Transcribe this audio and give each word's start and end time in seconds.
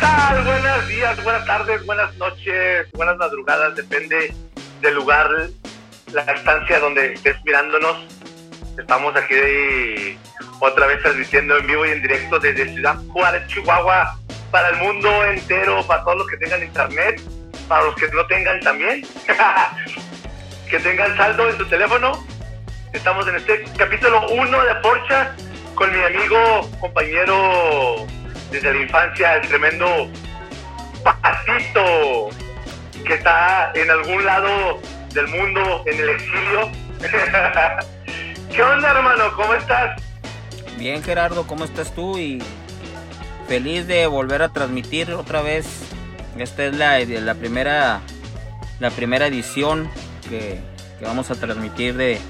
Buenos 0.00 0.88
días, 0.88 1.24
buenas 1.24 1.44
tardes, 1.46 1.84
buenas 1.84 2.14
noches, 2.16 2.86
buenas 2.92 3.16
madrugadas, 3.16 3.74
depende 3.74 4.32
del 4.80 4.94
lugar, 4.94 5.28
la 6.12 6.22
estancia 6.22 6.78
donde 6.78 7.14
estés 7.14 7.36
mirándonos. 7.44 8.06
Estamos 8.78 9.16
aquí 9.16 10.16
otra 10.60 10.86
vez 10.86 11.02
transmitiendo 11.02 11.56
en 11.56 11.66
vivo 11.66 11.84
y 11.86 11.90
en 11.90 12.02
directo 12.02 12.38
desde 12.38 12.72
Ciudad 12.74 12.96
Juárez, 13.08 13.46
Chihuahua, 13.48 14.16
para 14.52 14.68
el 14.68 14.76
mundo 14.76 15.24
entero, 15.24 15.84
para 15.86 16.04
todos 16.04 16.18
los 16.18 16.26
que 16.28 16.36
tengan 16.36 16.62
internet, 16.62 17.20
para 17.66 17.84
los 17.84 17.94
que 17.96 18.08
no 18.08 18.24
tengan 18.26 18.60
también, 18.60 19.06
que 20.70 20.78
tengan 20.78 21.16
saldo 21.16 21.48
en 21.48 21.58
su 21.58 21.66
teléfono. 21.66 22.24
Estamos 22.92 23.26
en 23.26 23.36
este 23.36 23.64
capítulo 23.76 24.28
1 24.28 24.64
de 24.64 24.74
Porcha 24.76 25.34
con 25.74 25.92
mi 25.92 26.02
amigo, 26.04 26.70
compañero 26.80 28.06
desde 28.50 28.72
la 28.72 28.82
infancia, 28.82 29.36
el 29.36 29.48
tremendo 29.48 30.10
Patito, 31.02 32.30
que 33.06 33.14
está 33.14 33.72
en 33.74 33.90
algún 33.90 34.24
lado 34.24 34.80
del 35.12 35.28
mundo, 35.28 35.82
en 35.86 36.00
el 36.00 36.08
exilio. 36.10 36.70
¿Qué 38.52 38.62
onda, 38.62 38.90
hermano? 38.90 39.24
¿Cómo 39.36 39.54
estás? 39.54 40.02
Bien, 40.76 41.02
Gerardo, 41.02 41.46
¿cómo 41.46 41.64
estás 41.64 41.94
tú? 41.94 42.18
Y 42.18 42.42
feliz 43.46 43.86
de 43.86 44.06
volver 44.06 44.42
a 44.42 44.48
transmitir 44.50 45.12
otra 45.12 45.42
vez. 45.42 45.66
Esta 46.36 46.64
es 46.66 46.76
la, 46.76 46.98
la 47.00 47.34
primera 47.34 48.00
la 48.80 48.90
primera 48.90 49.26
edición 49.26 49.90
que, 50.28 50.60
que 50.98 51.04
vamos 51.04 51.30
a 51.30 51.34
transmitir 51.34 51.96
de, 51.96 52.20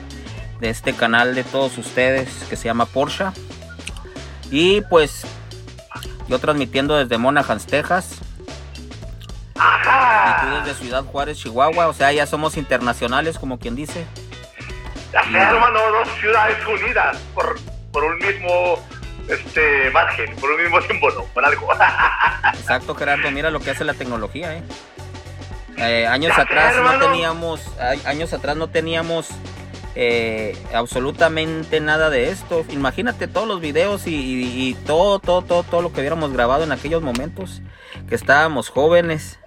de 0.60 0.70
este 0.70 0.94
canal 0.94 1.34
de 1.34 1.44
todos 1.44 1.76
ustedes 1.78 2.28
que 2.48 2.56
se 2.56 2.64
llama 2.64 2.86
Porsche. 2.86 3.26
Y 4.50 4.80
pues 4.82 5.26
yo 6.28 6.38
transmitiendo 6.38 6.96
desde 6.96 7.18
Monahans, 7.18 7.66
Texas. 7.66 8.20
Y 9.56 10.40
tú 10.40 10.64
desde 10.64 10.80
Ciudad 10.80 11.04
Juárez, 11.04 11.38
Chihuahua. 11.38 11.88
O 11.88 11.92
sea, 11.92 12.12
ya 12.12 12.26
somos 12.26 12.56
internacionales, 12.56 13.38
como 13.38 13.58
quien 13.58 13.74
dice. 13.74 14.06
Ya 15.12 15.22
sé, 15.24 15.38
hermano, 15.38 15.80
dos 15.90 16.08
ciudades 16.20 16.58
unidas 16.66 17.16
por, 17.34 17.58
por 17.92 18.04
un 18.04 18.18
mismo 18.18 18.78
este 19.28 19.90
margen, 19.90 20.34
por 20.36 20.50
un 20.50 20.62
mismo 20.62 20.80
símbolo, 20.82 21.24
por 21.34 21.44
algo. 21.44 21.68
Exacto, 22.54 22.94
Gerardo. 22.94 23.30
Mira 23.30 23.50
lo 23.50 23.60
que 23.60 23.70
hace 23.70 23.84
la 23.84 23.94
tecnología, 23.94 24.54
¿eh? 24.54 24.62
Eh, 25.78 26.06
años 26.06 26.30
Ya 26.30 26.36
sé, 26.36 26.42
atrás 26.42 26.76
no 26.76 26.98
teníamos, 26.98 27.60
años 28.04 28.32
atrás 28.32 28.56
no 28.56 28.68
teníamos 28.68 29.28
eh, 30.00 30.56
absolutamente 30.72 31.80
nada 31.80 32.08
de 32.08 32.30
esto. 32.30 32.64
Imagínate 32.70 33.26
todos 33.26 33.48
los 33.48 33.60
videos 33.60 34.06
y, 34.06 34.14
y- 34.14 34.68
y 34.68 34.74
todo, 34.74 35.18
todo, 35.18 35.42
todo, 35.42 35.64
todo 35.64 35.82
lo 35.82 35.92
que 35.92 35.98
hubiéramos 36.00 36.32
grabado 36.32 36.62
en 36.62 36.70
aquellos 36.70 37.02
momentos, 37.02 37.62
que 38.08 38.14
estábamos 38.14 38.68
jóvenes. 38.68 39.40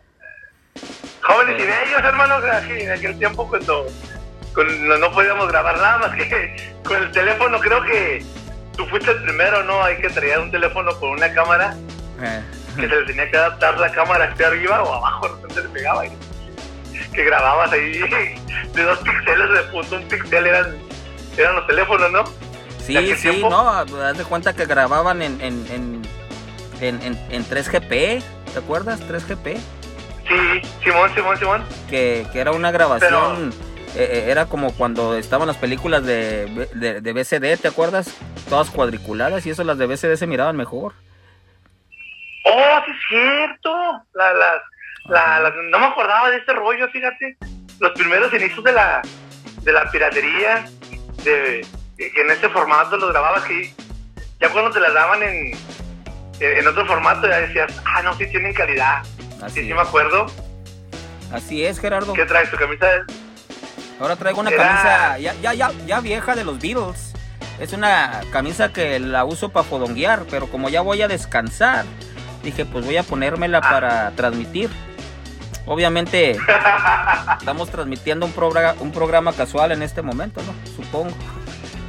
Jóvenes 1.21 1.55
y 1.57 1.65
bellos, 1.65 2.03
hermano, 2.03 2.35
así, 2.35 2.71
en 2.81 2.91
aquel 2.91 3.17
tiempo 3.17 3.47
cuando, 3.47 3.87
cuando 4.53 4.97
no 4.97 5.11
podíamos 5.13 5.47
grabar 5.47 5.77
nada 5.77 5.97
más 5.99 6.15
que 6.15 6.73
con 6.83 6.97
el 7.01 7.11
teléfono, 7.11 7.57
creo 7.59 7.81
que 7.83 8.21
tú 8.75 8.85
fuiste 8.87 9.11
el 9.11 9.23
primero, 9.23 9.63
¿no? 9.63 9.81
Hay 9.83 9.97
que 10.01 10.09
traer 10.09 10.39
un 10.39 10.51
teléfono 10.51 10.91
con 10.99 11.11
una 11.11 11.31
cámara 11.33 11.75
Eh, 12.21 12.41
que 12.75 12.87
se 12.89 12.95
le 12.95 13.05
tenía 13.05 13.29
que 13.31 13.37
adaptar 13.37 13.77
la 13.79 13.89
cámara 13.91 14.31
hacia 14.31 14.47
arriba 14.47 14.83
o 14.83 14.93
abajo, 14.95 15.27
de 15.27 15.33
repente 15.35 15.61
le 15.63 15.69
pegaba 15.69 16.05
y 16.05 16.11
que 17.13 17.23
grababas 17.23 17.71
ahí 17.71 17.97
de 18.73 18.83
dos 18.83 18.99
píxeles 18.99 19.49
de 19.51 19.63
punto, 19.71 19.95
un 19.97 20.03
píxel 20.07 20.45
eran, 20.47 20.77
eran 21.37 21.55
los 21.55 21.67
teléfonos, 21.67 22.11
¿no? 22.11 22.23
sí, 22.79 22.93
¿De 22.93 22.99
aquel 22.99 23.17
sí, 23.17 23.29
tiempo? 23.29 23.49
no, 23.49 23.69
haz 23.69 24.17
de 24.17 24.23
cuenta 24.23 24.53
que 24.53 24.65
grababan 24.65 25.21
en, 25.21 25.39
en, 25.41 25.65
en, 25.71 26.01
en, 26.81 27.01
en- 27.03 27.19
en 27.31 27.45
3GP, 27.45 28.21
¿te 28.53 28.59
acuerdas? 28.59 29.01
3GP. 29.01 29.57
Sí, 30.27 30.61
Simón, 30.83 31.13
Simón, 31.13 31.37
Simón. 31.37 31.63
que, 31.89 32.25
que 32.31 32.39
era 32.39 32.51
una 32.51 32.71
grabación, 32.71 33.51
eh, 33.95 34.07
eh, 34.09 34.25
era 34.31 34.45
como 34.45 34.71
cuando 34.73 35.15
estaban 35.17 35.47
las 35.47 35.57
películas 35.57 36.05
de, 36.05 36.67
de, 36.73 37.01
de 37.01 37.13
BCD, 37.13 37.59
¿te 37.61 37.67
acuerdas? 37.67 38.15
Todas 38.47 38.69
cuadriculadas 38.69 39.45
y 39.45 39.49
eso 39.49 39.63
las 39.65 39.77
de 39.77 39.87
BCD 39.87 40.15
se 40.15 40.27
miraban 40.27 40.55
mejor. 40.55 40.93
Oh, 42.45 42.79
sí 42.85 42.91
es 42.91 42.97
cierto. 43.09 43.69
La, 44.13 44.33
las- 44.33 44.61
la- 45.05 45.39
las- 45.39 45.53
no 45.69 45.79
me 45.79 45.85
acordaba 45.87 46.29
de 46.29 46.37
ese 46.37 46.53
rollo, 46.53 46.87
fíjate. 46.89 47.37
Los 47.79 47.91
primeros 47.93 48.33
inicios 48.33 48.63
de 48.63 48.71
la, 48.71 49.01
de 49.63 49.71
la 49.71 49.89
piratería, 49.91 50.65
de, 51.23 51.65
que 51.97 52.21
en 52.21 52.31
ese 52.31 52.49
formato 52.49 52.97
los 52.97 53.11
grababas 53.11 53.49
y 53.49 53.73
ya 54.39 54.49
cuando 54.49 54.71
te 54.71 54.79
las 54.79 54.93
daban 54.93 55.21
en, 55.23 55.51
en 56.39 56.67
otro 56.67 56.85
formato 56.85 57.27
ya 57.27 57.41
decías, 57.41 57.71
ah, 57.85 58.01
no, 58.01 58.13
sí 58.15 58.25
tienen 58.27 58.53
calidad. 58.53 59.01
Así, 59.41 59.61
Sí, 59.61 59.67
sí 59.67 59.73
me 59.73 59.81
acuerdo. 59.81 60.27
Así 61.31 61.63
es, 61.65 61.79
Gerardo. 61.79 62.13
¿Qué 62.13 62.25
traes? 62.25 62.49
¿Tu 62.51 62.57
camisa? 62.57 62.87
Ahora 63.99 64.15
traigo 64.15 64.39
una 64.41 64.49
Era- 64.49 64.63
camisa 64.67 65.17
ya, 65.19 65.33
ya, 65.35 65.53
ya, 65.53 65.71
ya 65.85 65.99
vieja 66.01 66.35
de 66.35 66.43
los 66.43 66.59
Beatles. 66.59 67.13
Es 67.59 67.73
una 67.73 68.21
camisa 68.31 68.73
que 68.73 68.99
la 68.99 69.23
uso 69.25 69.49
para 69.49 69.63
fodonguear, 69.63 70.23
pero 70.29 70.47
como 70.47 70.69
ya 70.69 70.81
voy 70.81 71.01
a 71.03 71.07
descansar, 71.07 71.85
dije, 72.43 72.65
pues 72.65 72.83
voy 72.85 72.97
a 72.97 73.03
ponérmela 73.03 73.59
Ah. 73.63 73.69
para 73.69 74.11
transmitir. 74.11 74.69
Obviamente, 75.65 76.37
estamos 77.39 77.69
transmitiendo 77.69 78.25
un, 78.25 78.33
progra- 78.33 78.75
un 78.79 78.91
programa 78.91 79.31
casual 79.33 79.71
en 79.71 79.83
este 79.83 80.01
momento, 80.01 80.41
¿no? 80.43 80.53
Supongo. 80.75 81.11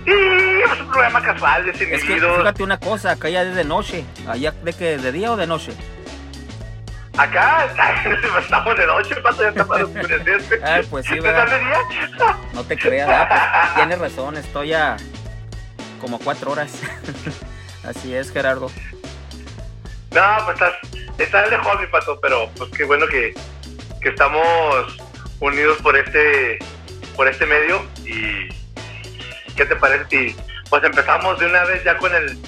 Sí, 0.04 0.10
es 0.12 0.80
un 0.80 0.88
programa 0.90 1.22
casual, 1.22 1.68
Es 1.68 1.78
que 1.78 1.98
fíjate 1.98 2.62
una 2.62 2.78
cosa, 2.78 3.12
acá 3.12 3.28
ya 3.30 3.42
es 3.42 3.54
de 3.54 3.64
noche. 3.64 4.04
Allá 4.28 4.52
de 4.62 4.72
que 4.72 4.98
de 4.98 5.12
día 5.12 5.32
o 5.32 5.36
de 5.36 5.46
noche. 5.46 5.72
Acá 7.16 7.66
estamos 8.40 8.76
de 8.76 8.86
noche, 8.86 9.16
pato, 9.16 9.42
ya 9.42 9.48
está 9.50 9.64
para 9.66 9.84
oscurecerse. 9.86 10.60
Ay, 10.64 10.86
pues 10.90 11.06
sí, 11.06 11.14
¿Te 11.14 11.20
¿verdad? 11.20 11.44
estás 11.44 11.60
de 11.60 11.66
día? 11.66 12.36
No 12.54 12.64
te 12.64 12.76
creas, 12.78 13.08
ah, 13.10 13.62
pues, 13.62 13.74
tienes 13.76 13.98
razón, 13.98 14.36
estoy 14.36 14.72
a 14.74 14.96
como 16.00 16.18
cuatro 16.18 16.52
horas. 16.52 16.72
Así 17.84 18.14
es, 18.14 18.30
Gerardo. 18.32 18.70
No, 20.10 20.22
pues 20.44 20.54
estás, 20.60 20.72
estás 21.18 21.50
lejos, 21.50 21.80
mi 21.80 21.86
pato, 21.86 22.18
pero 22.20 22.50
pues 22.56 22.70
qué 22.70 22.84
bueno 22.84 23.06
que, 23.06 23.34
que 24.02 24.08
estamos 24.10 24.98
unidos 25.40 25.78
por 25.78 25.96
este, 25.96 26.58
por 27.16 27.28
este 27.28 27.46
medio. 27.46 27.82
Y 28.04 28.48
¿qué 29.54 29.64
te 29.64 29.76
parece 29.76 30.04
si 30.10 30.36
pues 30.68 30.82
empezamos 30.84 31.38
de 31.38 31.46
una 31.46 31.64
vez 31.64 31.84
ya 31.84 31.96
con 31.96 32.14
el, 32.14 32.38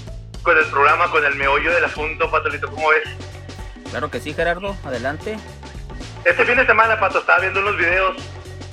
con 0.43 0.59
el 0.59 0.65
programa, 0.67 1.11
con 1.11 1.25
el 1.25 1.35
meollo 1.37 1.73
del 1.73 1.85
asunto, 1.85 2.31
Patolito? 2.31 2.71
¿Cómo 2.71 2.89
ves? 2.91 3.09
Claro 3.91 4.11
que 4.11 4.21
sí, 4.21 4.35
Gerardo, 4.35 4.77
adelante. 4.85 5.37
Este 6.25 6.45
fin 6.45 6.57
de 6.57 6.67
semana, 6.67 6.99
Pato, 6.99 7.21
estaba 7.21 7.41
viendo 7.41 7.61
unos 7.61 7.77
videos 7.77 8.17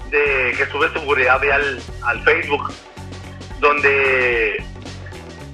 de 0.09 0.53
que 0.57 0.65
sube 0.71 0.89
seguridad 0.91 1.39
vial 1.39 1.81
al 2.03 2.23
Facebook, 2.23 2.73
donde 3.59 4.55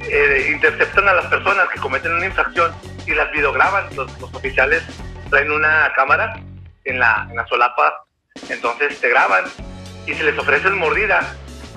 eh, 0.02 0.52
interceptan 0.54 1.08
a 1.10 1.14
las 1.14 1.26
personas 1.26 1.68
que 1.70 1.80
cometen 1.80 2.14
una 2.14 2.28
infracción 2.28 2.74
y 3.06 3.14
las 3.14 3.32
videograban. 3.32 3.94
Los, 3.96 4.20
los 4.22 4.34
oficiales 4.34 4.84
traen 5.30 5.52
una 5.52 5.92
cámara 5.96 6.40
en 6.88 7.00
la, 7.00 7.28
solapa, 7.50 8.06
entonces 8.50 9.00
te 9.00 9.10
graban 9.10 9.46
y 10.06 10.14
si 10.14 10.24
les 10.24 10.38
ofrecen 10.38 10.78
mordida, 10.78 11.36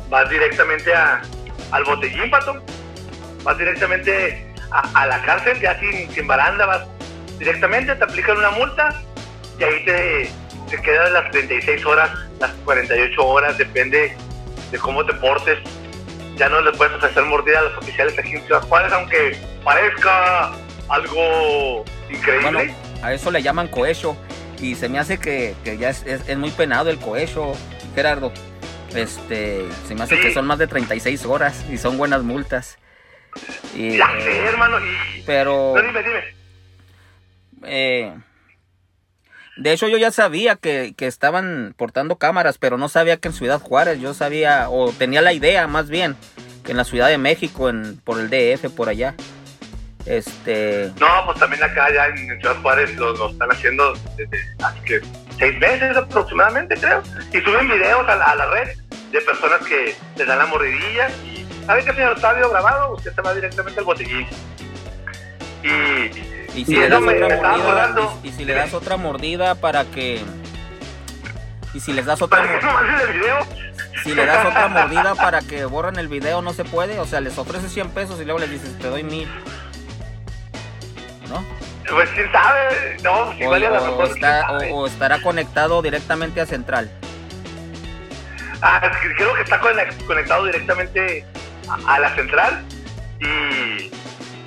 vas 0.09 0.29
directamente 0.31 0.95
a, 0.95 1.21
al 1.73 1.85
botellín, 1.85 2.31
Pato. 2.31 2.63
Vas 3.43 3.59
directamente 3.59 4.47
a, 4.71 5.07
la 5.07 5.23
cárcel, 5.23 5.59
ya 5.61 5.79
sin, 5.81 6.11
sin 6.13 6.27
baranda, 6.27 6.67
vas 6.67 6.87
directamente, 7.39 7.95
te 7.95 8.05
aplican 8.05 8.37
una 8.37 8.51
multa 8.51 8.95
y 9.59 9.65
ahí 9.65 9.85
te, 9.85 10.31
te 10.71 10.83
quedan 10.83 11.13
las 11.13 11.31
36 11.31 11.85
horas, 11.87 12.11
las 12.39 12.53
48 12.65 13.27
horas, 13.27 13.59
depende 13.59 14.17
de 14.71 14.79
cómo 14.79 15.05
te 15.05 15.15
portes. 15.15 15.59
Ya 16.37 16.49
no 16.49 16.61
le 16.61 16.73
puedes 16.73 16.95
ofrecer 16.95 17.25
mordida 17.25 17.59
a 17.59 17.63
los 17.63 17.79
oficiales 17.79 18.19
aquí 18.19 18.37
en 18.37 18.43
Ciudad 18.45 18.63
Juárez, 18.63 18.93
aunque 18.93 19.37
parezca 19.65 20.53
algo 20.89 21.85
increíble. 22.09 22.75
A 23.03 23.13
eso 23.13 23.31
le 23.31 23.43
llaman 23.43 23.69
cohecho. 23.69 24.17
Y 24.61 24.75
se 24.75 24.89
me 24.89 24.99
hace 24.99 25.19
que, 25.19 25.55
que 25.65 25.79
ya 25.79 25.91
es, 25.91 26.05
es- 26.07 26.29
es 26.29 26.37
muy 26.39 26.51
penado 26.51 26.91
el 26.91 26.99
cohecho, 26.99 27.53
Gerardo. 27.95 28.33
Este, 28.95 29.65
se 29.87 29.95
me 29.95 30.03
hace 30.03 30.17
Sí. 30.17 30.23
que 30.23 30.35
son 30.35 30.47
más 30.47 30.59
de 30.59 30.67
36 30.67 31.25
horas 31.25 31.65
y 31.71 31.79
son 31.79 31.97
buenas 31.97 32.23
multas. 32.23 32.77
Y, 33.75 33.97
ya 33.97 34.07
eh, 34.19 34.23
sé, 34.23 34.39
hermano. 34.47 34.79
Y... 34.81 35.23
pero 35.25 35.75
No, 35.77 35.83
dime, 35.83 36.03
dime. 36.03 36.21
eh, 37.65 38.13
de 39.57 39.73
hecho 39.73 39.87
yo 39.89 39.97
ya 39.99 40.11
sabía 40.11 40.57
que, 40.57 40.95
que 40.97 41.07
estaban 41.07 41.75
portando 41.77 42.17
cámaras, 42.17 42.59
pero 42.59 42.79
no 42.79 42.89
sabía 42.89 43.19
que 43.19 43.29
en 43.29 43.35
Ciudad 43.35 43.61
Juárez, 43.61 44.01
yo 44.01 44.13
sabía, 44.15 44.69
o 44.71 44.91
tenía 44.93 45.23
la 45.23 45.33
idea 45.33 45.67
más 45.69 45.89
bien, 45.89 46.17
que 46.65 46.73
en 46.73 46.77
la 46.79 46.85
Ciudad 46.85 47.09
de 47.09 47.19
México, 47.19 47.69
en, 47.69 47.99
por 47.99 48.19
el 48.19 48.29
DF, 48.31 48.71
por 48.75 48.89
allá. 48.89 49.15
Este, 50.11 50.91
No, 50.99 51.25
pues 51.25 51.39
también 51.39 51.63
acá 51.63 51.89
ya 51.95 52.07
en 52.07 52.41
Ciudad 52.41 52.57
Juárez 52.63 52.97
lo, 52.97 53.13
lo 53.13 53.31
están 53.31 53.53
haciendo 53.53 53.95
desde 54.17 54.41
hace 54.61 54.81
que 54.81 55.01
seis 55.39 55.57
meses 55.61 55.97
aproximadamente, 55.97 56.75
creo. 56.77 57.01
Y 57.33 57.41
suben 57.41 57.69
videos 57.69 58.09
a 58.09 58.17
la, 58.17 58.25
a 58.25 58.35
la 58.35 58.47
red 58.47 58.77
de 59.13 59.21
personas 59.21 59.61
que 59.61 59.95
les 60.17 60.27
dan 60.27 60.39
la 60.39 60.47
mordidilla 60.47 61.11
y 61.25 61.47
¿sabe 61.65 61.85
qué 61.85 61.93
señor 61.93 62.17
video 62.17 62.51
grabado? 62.51 62.95
Usted 62.95 63.15
se 63.15 63.23
va 63.23 63.35
directamente 63.35 63.79
al 63.79 63.87
botellín. 63.87 64.27
Y 65.63 66.31
Y 66.57 66.65
si, 66.65 66.75
le 66.75 66.89
das 66.89 67.01
otra 67.01 67.29
mordida, 67.29 68.11
y, 68.25 68.33
si 68.33 68.45
le 68.45 68.55
das 68.55 68.75
otra 68.75 68.97
mordida 68.97 69.55
para 69.55 69.85
que... 69.85 70.21
Y 71.73 71.79
si 71.79 71.93
les 71.93 72.05
das 72.05 72.21
otra 72.21 72.43
mordida... 72.43 73.47
Si 74.03 74.15
le 74.15 74.27
das 74.27 74.47
otra 74.47 74.69
mordida 74.69 75.15
para 75.15 75.41
que 75.43 75.65
borren 75.67 75.97
el 75.97 76.09
video, 76.09 76.43
no 76.43 76.53
se 76.53 76.65
puede. 76.65 76.99
O 76.99 77.07
sea, 77.07 77.21
les 77.21 77.39
ofreces 77.39 77.71
100 77.73 77.91
pesos 77.91 78.21
y 78.21 78.25
luego 78.25 78.41
les 78.41 78.51
dices, 78.51 78.77
te 78.79 78.89
doy 78.89 79.05
mil. 79.05 79.29
¿No? 81.31 81.45
Pues 81.89 82.09
quién 82.11 82.31
sabe, 82.31 82.97
no, 83.03 83.33
si 83.37 83.45
o, 83.45 83.51
vale 83.51 83.67
a 83.67 83.73
o, 83.73 84.05
está, 84.05 84.59
o, 84.71 84.87
estará 84.87 85.21
conectado 85.23 85.81
directamente 85.81 86.41
a 86.41 86.47
Central. 86.47 86.91
Ah, 88.63 88.81
creo 89.17 89.35
que 89.35 89.43
está 89.43 89.59
conectado 89.59 90.45
directamente 90.45 91.25
a, 91.87 91.99
la 91.99 92.15
Central 92.15 92.63
y 93.19 93.91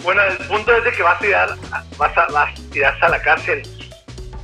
bueno, 0.04 0.22
el 0.24 0.38
punto 0.48 0.76
es 0.76 0.84
de 0.84 0.92
que 0.92 1.04
vas 1.04 1.16
a 1.16 1.20
tirar, 1.20 1.50
vas 1.98 2.18
a, 2.18 2.28
vas 2.28 2.52
a 3.02 3.06
a 3.06 3.10
la 3.10 3.22
cárcel. 3.22 3.64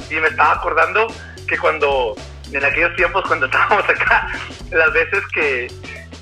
Y 0.09 0.15
me 0.15 0.27
estaba 0.27 0.53
acordando 0.53 1.07
que 1.47 1.57
cuando, 1.57 2.15
en 2.51 2.65
aquellos 2.65 2.95
tiempos 2.95 3.23
cuando 3.27 3.45
estábamos 3.47 3.87
acá, 3.87 4.27
las 4.71 4.91
veces 4.93 5.23
que, 5.33 5.71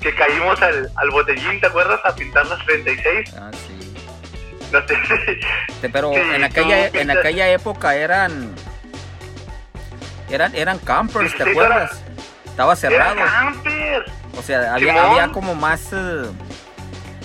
que 0.00 0.14
caímos 0.14 0.60
al, 0.60 0.90
al 0.96 1.10
botellín, 1.10 1.60
¿te 1.60 1.66
acuerdas? 1.66 2.00
A 2.04 2.14
pintar 2.14 2.46
las 2.46 2.64
36. 2.66 3.34
Ah, 3.36 3.50
sí. 3.52 3.77
No 4.72 4.86
sé 4.86 5.88
Pero 5.92 6.12
en 6.12 6.44
aquella, 6.44 6.88
en 6.88 7.10
aquella 7.10 7.48
época 7.48 7.94
eran, 7.94 8.54
eran, 10.30 10.54
eran 10.54 10.78
campers, 10.78 11.36
¿te 11.36 11.50
acuerdas? 11.50 12.02
Estaba 12.44 12.76
cerrado. 12.76 13.16
campers. 13.16 14.10
O 14.36 14.42
sea, 14.42 14.74
había, 14.74 15.10
había 15.10 15.28
como 15.28 15.54
más... 15.54 15.92
Eh, 15.92 16.26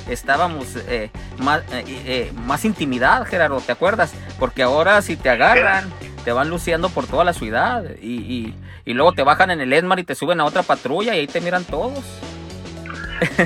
estábamos 0.09 0.75
eh, 0.87 1.09
más, 1.37 1.63
eh, 1.71 2.31
más 2.35 2.65
intimidad, 2.65 3.25
Gerardo, 3.25 3.61
¿te 3.61 3.71
acuerdas? 3.71 4.13
Porque 4.39 4.63
ahora 4.63 5.01
si 5.01 5.15
te 5.15 5.29
agarran, 5.29 5.91
te 6.23 6.31
van 6.31 6.49
luciendo 6.49 6.89
por 6.89 7.07
toda 7.07 7.23
la 7.23 7.33
ciudad 7.33 7.83
y, 8.01 8.55
y, 8.85 8.93
luego 8.93 9.13
te 9.13 9.23
bajan 9.23 9.51
en 9.51 9.61
el 9.61 9.71
Esmar 9.73 9.99
y 9.99 10.03
te 10.03 10.15
suben 10.15 10.41
a 10.41 10.45
otra 10.45 10.63
patrulla 10.63 11.15
y 11.15 11.19
ahí 11.19 11.27
te 11.27 11.41
miran 11.41 11.63
todos. 11.63 12.03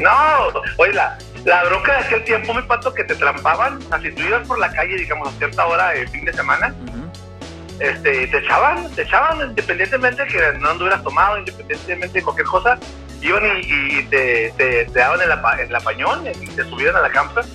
No, 0.02 0.62
oye, 0.78 1.00
la, 1.48 1.64
bronca 1.64 1.94
de 1.94 2.00
aquel 2.00 2.24
tiempo, 2.26 2.54
me 2.54 2.62
pato, 2.64 2.94
que 2.94 3.06
te 3.06 3.16
trampaban, 3.16 3.80
así 3.92 4.12
tú 4.12 4.22
ibas 4.22 4.46
por 4.46 4.60
la 4.60 4.70
calle, 4.70 4.96
digamos, 4.98 5.30
a 5.30 5.38
cierta 5.38 5.66
hora 5.66 5.92
de 5.92 6.06
fin 6.08 6.26
de 6.26 6.34
semana, 6.34 6.76
este, 7.80 8.28
te 8.28 8.38
echaban, 8.40 8.94
te 8.94 9.04
echaban 9.04 9.50
independientemente 9.50 10.26
que 10.26 10.40
no 10.60 10.70
anduvieras 10.70 11.04
tomado, 11.04 11.38
independientemente 11.38 12.20
de 12.20 12.24
cualquier 12.24 12.48
cosa, 12.48 12.78
iban 13.22 13.44
y, 13.62 14.04
te, 14.04 14.52
te, 14.58 14.86
daban 14.86 15.22
el, 15.22 15.32
el 15.62 15.76
apañón 15.76 16.28
y 16.28 16.48
te 16.48 16.64
subían 16.66 16.96
a 16.96 17.02
la 17.02 17.10
camper. 17.12 17.46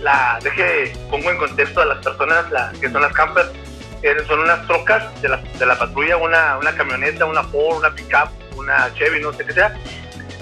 La, 0.00 0.38
deje, 0.42 0.92
pongo 1.10 1.30
en 1.30 1.38
contexto 1.38 1.80
a 1.80 1.86
las 1.86 2.04
personas 2.04 2.50
la, 2.50 2.72
que 2.80 2.90
son 2.90 3.02
las 3.02 3.12
campers, 3.12 3.50
son 4.26 4.40
unas 4.40 4.66
trocas 4.66 5.20
de 5.22 5.28
la, 5.28 5.36
de 5.36 5.66
la 5.66 5.78
patrulla, 5.78 6.16
una, 6.16 6.58
una 6.58 6.72
camioneta, 6.74 7.24
una 7.24 7.42
Ford, 7.44 7.78
una 7.78 7.94
pickup, 7.94 8.30
una 8.56 8.92
Chevy, 8.94 9.20
no 9.20 9.32
sé 9.32 9.44
qué 9.44 9.52
sea, 9.52 9.74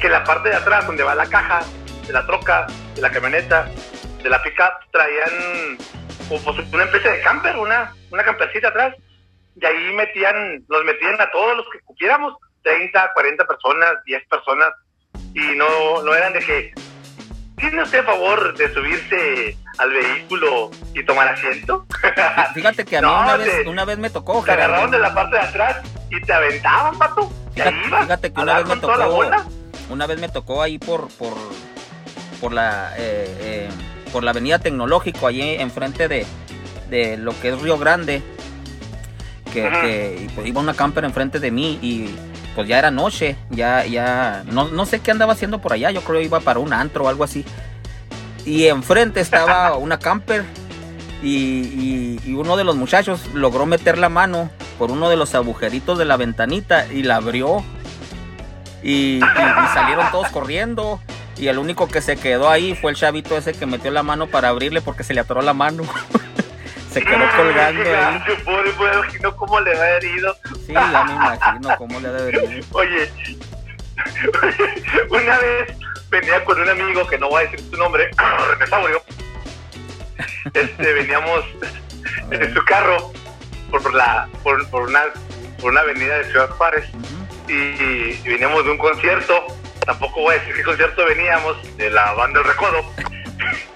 que 0.00 0.08
la 0.08 0.24
parte 0.24 0.50
de 0.50 0.56
atrás 0.56 0.86
donde 0.86 1.02
va 1.02 1.14
la 1.14 1.26
caja 1.26 1.60
de 2.06 2.12
la 2.12 2.26
troca, 2.26 2.66
de 2.94 3.00
la 3.00 3.10
camioneta, 3.10 3.68
de 4.22 4.28
la 4.28 4.42
pickup, 4.42 4.90
traían 4.90 5.78
pues, 6.28 6.42
una 6.72 6.84
especie 6.84 7.10
de 7.10 7.20
camper, 7.20 7.56
una, 7.56 7.94
una 8.10 8.24
campercita 8.24 8.68
atrás, 8.68 8.94
y 9.60 9.64
ahí 9.64 9.94
metían, 9.94 10.64
los 10.68 10.84
metían 10.84 11.20
a 11.20 11.30
todos 11.30 11.56
los 11.56 11.66
que 11.70 11.80
cupiéramos, 11.80 12.34
30, 12.62 13.12
40 13.14 13.46
personas, 13.46 13.94
10 14.04 14.28
personas, 14.28 14.68
y 15.34 15.56
no, 15.56 16.02
no 16.02 16.14
eran 16.14 16.32
de 16.32 16.40
que, 16.40 16.74
¿tiene 17.56 17.82
usted 17.82 18.04
favor 18.04 18.56
de 18.56 18.72
subirse 18.72 19.56
al 19.78 19.90
vehículo 19.90 20.70
y 20.94 21.04
tomar 21.04 21.28
asiento? 21.28 21.86
Fíjate 22.54 22.84
que 22.84 22.98
a 22.98 23.00
mí 23.02 23.06
una, 23.24 23.36
vez, 23.36 23.66
una 23.66 23.84
vez 23.84 23.98
me 23.98 24.10
tocó. 24.10 24.42
Te 24.44 24.52
agarraron 24.52 24.90
de 24.90 24.98
la 24.98 25.14
parte 25.14 25.36
de 25.36 25.42
atrás 25.42 25.82
y 26.10 26.20
te 26.20 26.32
aventaban, 26.32 26.98
pato. 26.98 27.30
Fíjate, 27.54 28.32
que 28.32 28.40
una 28.40 28.58
vez 28.58 28.66
me 28.66 28.76
tocó. 28.76 29.30
Una 29.88 30.06
vez 30.06 30.18
me 30.18 30.28
tocó 30.28 30.62
ahí 30.62 30.78
por, 30.78 31.08
por, 31.16 31.34
por 32.40 32.52
la 32.52 32.92
eh, 32.96 33.26
eh, 33.40 33.68
por 34.12 34.22
la 34.24 34.30
avenida 34.30 34.58
Tecnológico, 34.58 35.26
allí 35.26 35.42
enfrente 35.42 36.08
de, 36.08 36.26
de 36.90 37.16
lo 37.16 37.38
que 37.40 37.50
es 37.50 37.60
Río 37.60 37.78
Grande. 37.78 38.22
Que, 39.52 40.28
pues, 40.34 40.46
iba 40.46 40.60
una 40.60 40.74
camper 40.74 41.04
enfrente 41.06 41.40
de 41.40 41.50
mí 41.50 41.78
y 41.80 42.10
pues 42.54 42.68
ya 42.68 42.78
era 42.78 42.90
noche, 42.90 43.36
ya, 43.48 43.86
ya, 43.86 44.44
no, 44.50 44.68
no 44.68 44.84
sé 44.84 45.00
qué 45.00 45.12
andaba 45.12 45.32
haciendo 45.32 45.62
por 45.62 45.72
allá, 45.72 45.90
yo 45.90 46.02
creo 46.02 46.18
que 46.18 46.26
iba 46.26 46.40
para 46.40 46.58
un 46.58 46.74
antro 46.74 47.04
o 47.04 47.08
algo 47.08 47.24
así. 47.24 47.42
Y 48.44 48.66
enfrente 48.66 49.20
estaba 49.20 49.76
una 49.78 49.98
camper 49.98 50.44
y, 51.22 52.34
uno 52.34 52.56
de 52.56 52.64
los 52.64 52.76
muchachos 52.76 53.20
logró 53.32 53.66
meter 53.66 53.98
la 53.98 54.08
mano 54.08 54.50
por 54.78 54.90
uno 54.90 55.08
de 55.08 55.16
los 55.16 55.34
agujeritos 55.34 55.98
de 55.98 56.04
la 56.04 56.16
ventanita 56.16 56.86
y 56.92 57.02
la 57.02 57.16
abrió. 57.16 57.64
Y, 58.82 59.20
salieron 59.74 60.10
todos 60.12 60.28
corriendo. 60.28 61.00
Y 61.36 61.48
el 61.48 61.58
único 61.58 61.88
que 61.88 62.00
se 62.00 62.16
quedó 62.16 62.48
ahí 62.48 62.74
fue 62.74 62.90
el 62.90 62.96
chavito 62.96 63.36
ese 63.36 63.52
que 63.52 63.66
metió 63.66 63.90
la 63.90 64.02
mano 64.02 64.26
para 64.26 64.48
abrirle 64.48 64.80
porque 64.80 65.04
se 65.04 65.14
le 65.14 65.20
atoró 65.20 65.42
la 65.42 65.52
mano. 65.52 65.84
se 66.92 67.02
quedó 67.02 67.24
colgando 67.36 67.82
ahí. 67.82 68.22
Pobre, 68.44 68.72
me 68.78 68.94
imagino 68.94 69.36
cómo 69.36 69.60
le 69.60 69.78
ha 69.78 69.96
herido. 69.96 70.36
Sí, 70.66 70.72
ya 70.72 71.04
me 71.04 71.12
imagino 71.12 71.76
cómo 71.76 72.00
le 72.00 72.08
ha 72.08 72.18
herido. 72.18 72.66
Oye, 72.72 73.10
una 75.10 75.38
vez 75.38 75.76
venía 76.10 76.44
con 76.44 76.60
un 76.60 76.68
amigo 76.68 77.06
que 77.06 77.18
no 77.18 77.28
voy 77.28 77.44
a 77.44 77.50
decir 77.50 77.60
su 77.70 77.76
nombre, 77.76 78.10
René 78.58 78.92
Este, 80.54 80.92
veníamos 80.92 81.44
en 82.30 82.54
su 82.54 82.64
carro 82.64 83.12
por, 83.70 83.94
la, 83.94 84.28
por, 84.42 84.66
por, 84.70 84.82
una, 84.82 85.04
por 85.60 85.72
una 85.72 85.80
avenida 85.80 86.18
de 86.18 86.24
Ciudad 86.30 86.50
Juárez 86.50 86.88
y, 87.48 88.28
veníamos 88.28 88.64
de 88.64 88.70
un 88.72 88.78
concierto. 88.78 89.46
Tampoco 89.86 90.22
voy 90.22 90.34
a 90.34 90.38
decir 90.38 90.54
qué 90.54 90.64
concierto 90.64 91.04
veníamos, 91.06 91.76
de 91.76 91.90
la 91.90 92.12
banda 92.12 92.40
El 92.40 92.46
Recodo. 92.46 92.84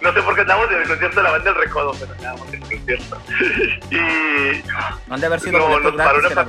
No 0.00 0.12
sé 0.14 0.22
por 0.22 0.34
qué 0.34 0.40
estamos 0.40 0.70
en 0.70 0.80
el 0.80 0.88
concierto 0.88 1.16
de 1.18 1.22
la 1.22 1.30
banda 1.32 1.50
El 1.50 1.56
Recodo, 1.56 1.92
pero 2.00 2.14
estábamos 2.14 2.48
en 2.48 2.54
el 2.54 2.68
concierto. 2.68 3.22
Y. 3.90 4.62
¿Dónde 5.06 5.26
haber 5.26 5.40
sido 5.40 5.58
no, 5.58 5.78
nos 5.80 5.94
paró, 5.94 6.18
una 6.18 6.46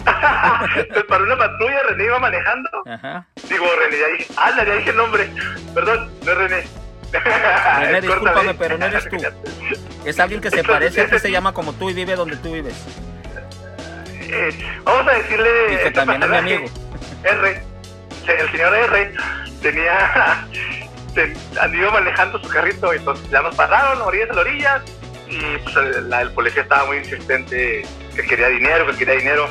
nos 0.94 1.04
paró 1.04 1.24
una 1.24 1.36
patrulla, 1.36 1.82
René 1.90 2.04
iba 2.04 2.18
manejando. 2.18 2.70
Ajá. 2.86 3.26
Digo, 3.48 3.66
René, 3.78 3.98
ya 3.98 4.06
dije, 4.08 4.32
ah, 4.36 4.52
ya 4.56 4.74
dije 4.74 4.90
el 4.90 4.96
nombre. 4.96 5.30
Perdón, 5.74 6.10
no 6.24 6.32
es 6.32 6.38
René. 6.38 6.64
René, 7.80 8.00
discúlpame, 8.00 8.54
pero 8.54 8.78
no 8.78 8.86
eres 8.86 9.08
tú. 9.08 9.16
Es 10.04 10.18
alguien 10.18 10.40
que 10.40 10.50
se 10.50 10.64
parece, 10.64 11.06
que 11.06 11.18
se 11.18 11.30
llama 11.30 11.52
como 11.52 11.74
tú 11.74 11.90
y 11.90 11.94
vive 11.94 12.16
donde 12.16 12.36
tú 12.36 12.52
vives. 12.52 12.74
Eh, 14.20 14.80
vamos 14.84 15.06
a 15.06 15.16
decirle. 15.16 15.74
Y 15.74 15.76
que 15.84 15.90
también 15.90 16.22
es 16.22 16.28
mi 16.30 16.36
amigo. 16.36 16.64
R, 17.24 17.62
el 18.26 18.50
señor 18.50 18.74
R 18.74 19.12
tenía. 19.62 20.46
ido 21.74 21.90
manejando 21.90 22.38
su 22.38 22.48
carrito, 22.48 22.94
y 22.94 22.98
entonces 22.98 23.28
ya 23.30 23.42
nos 23.42 23.54
pararon, 23.56 24.00
orillas 24.02 24.30
a 24.30 24.34
la 24.34 24.40
orilla, 24.42 24.82
y 25.28 25.58
pues 25.58 25.76
el, 25.76 26.12
el, 26.12 26.30
policía 26.32 26.62
estaba 26.62 26.86
muy 26.86 26.98
insistente 26.98 27.82
que 28.14 28.22
quería 28.22 28.48
dinero, 28.48 28.86
que 28.86 28.96
quería 28.96 29.14
dinero. 29.14 29.48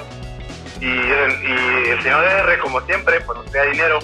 Y, 0.79 0.87
el 0.87 2.01
señor 2.01 2.23
R, 2.23 2.59
como 2.59 2.79
siempre, 2.81 3.19
pues 3.21 3.37
no 3.37 3.43
tenía 3.45 3.71
dinero. 3.71 3.99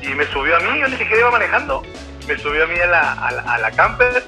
Y 0.00 0.08
me 0.14 0.24
subió 0.26 0.56
a 0.56 0.60
mí, 0.60 0.80
yo 0.80 0.88
ni 0.88 0.96
siquiera 0.96 1.18
iba 1.18 1.30
manejando. 1.30 1.82
Me 2.26 2.38
subió 2.38 2.64
a 2.64 2.66
mí 2.66 2.78
a 2.78 2.86
la, 2.86 3.12
a 3.12 3.58
la 3.58 3.70
camper 3.72 4.24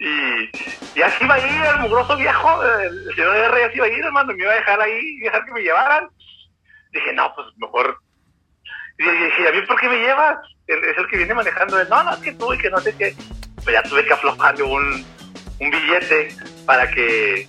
y, 0.00 0.50
y 0.98 1.02
así 1.02 1.22
iba 1.22 1.34
a 1.34 1.38
ir 1.38 1.62
el 1.62 1.80
mugroso 1.80 2.16
viejo, 2.16 2.64
el 2.64 3.14
señor 3.14 3.36
R 3.36 3.64
así 3.64 3.76
iba 3.76 3.84
a 3.84 3.88
ir, 3.88 4.02
hermano, 4.02 4.32
me 4.32 4.42
iba 4.42 4.52
a 4.52 4.56
dejar 4.56 4.80
ahí 4.80 5.18
dejar 5.18 5.44
que 5.44 5.52
me 5.52 5.60
llevaran. 5.60 6.08
Dije, 6.90 7.12
no, 7.12 7.30
pues 7.34 7.46
mejor. 7.58 8.00
Y 9.00 9.02
dije, 9.02 9.48
¿a 9.48 9.52
mí 9.52 9.62
por 9.66 9.80
qué 9.80 9.88
me 9.88 9.96
llevas? 9.96 10.38
es 10.66 10.98
el 10.98 11.08
que 11.08 11.16
viene 11.16 11.32
manejando. 11.32 11.82
No, 11.84 12.04
no, 12.04 12.12
es 12.12 12.18
que 12.18 12.32
tú 12.32 12.52
y 12.52 12.58
que 12.58 12.68
no 12.68 12.78
sé 12.80 12.94
qué. 12.96 13.14
Pues 13.64 13.74
ya 13.74 13.82
tuve 13.82 14.04
que 14.04 14.12
aflojarle 14.12 14.62
un, 14.62 15.04
un 15.58 15.70
billete 15.70 16.36
para 16.66 16.88
que 16.90 17.48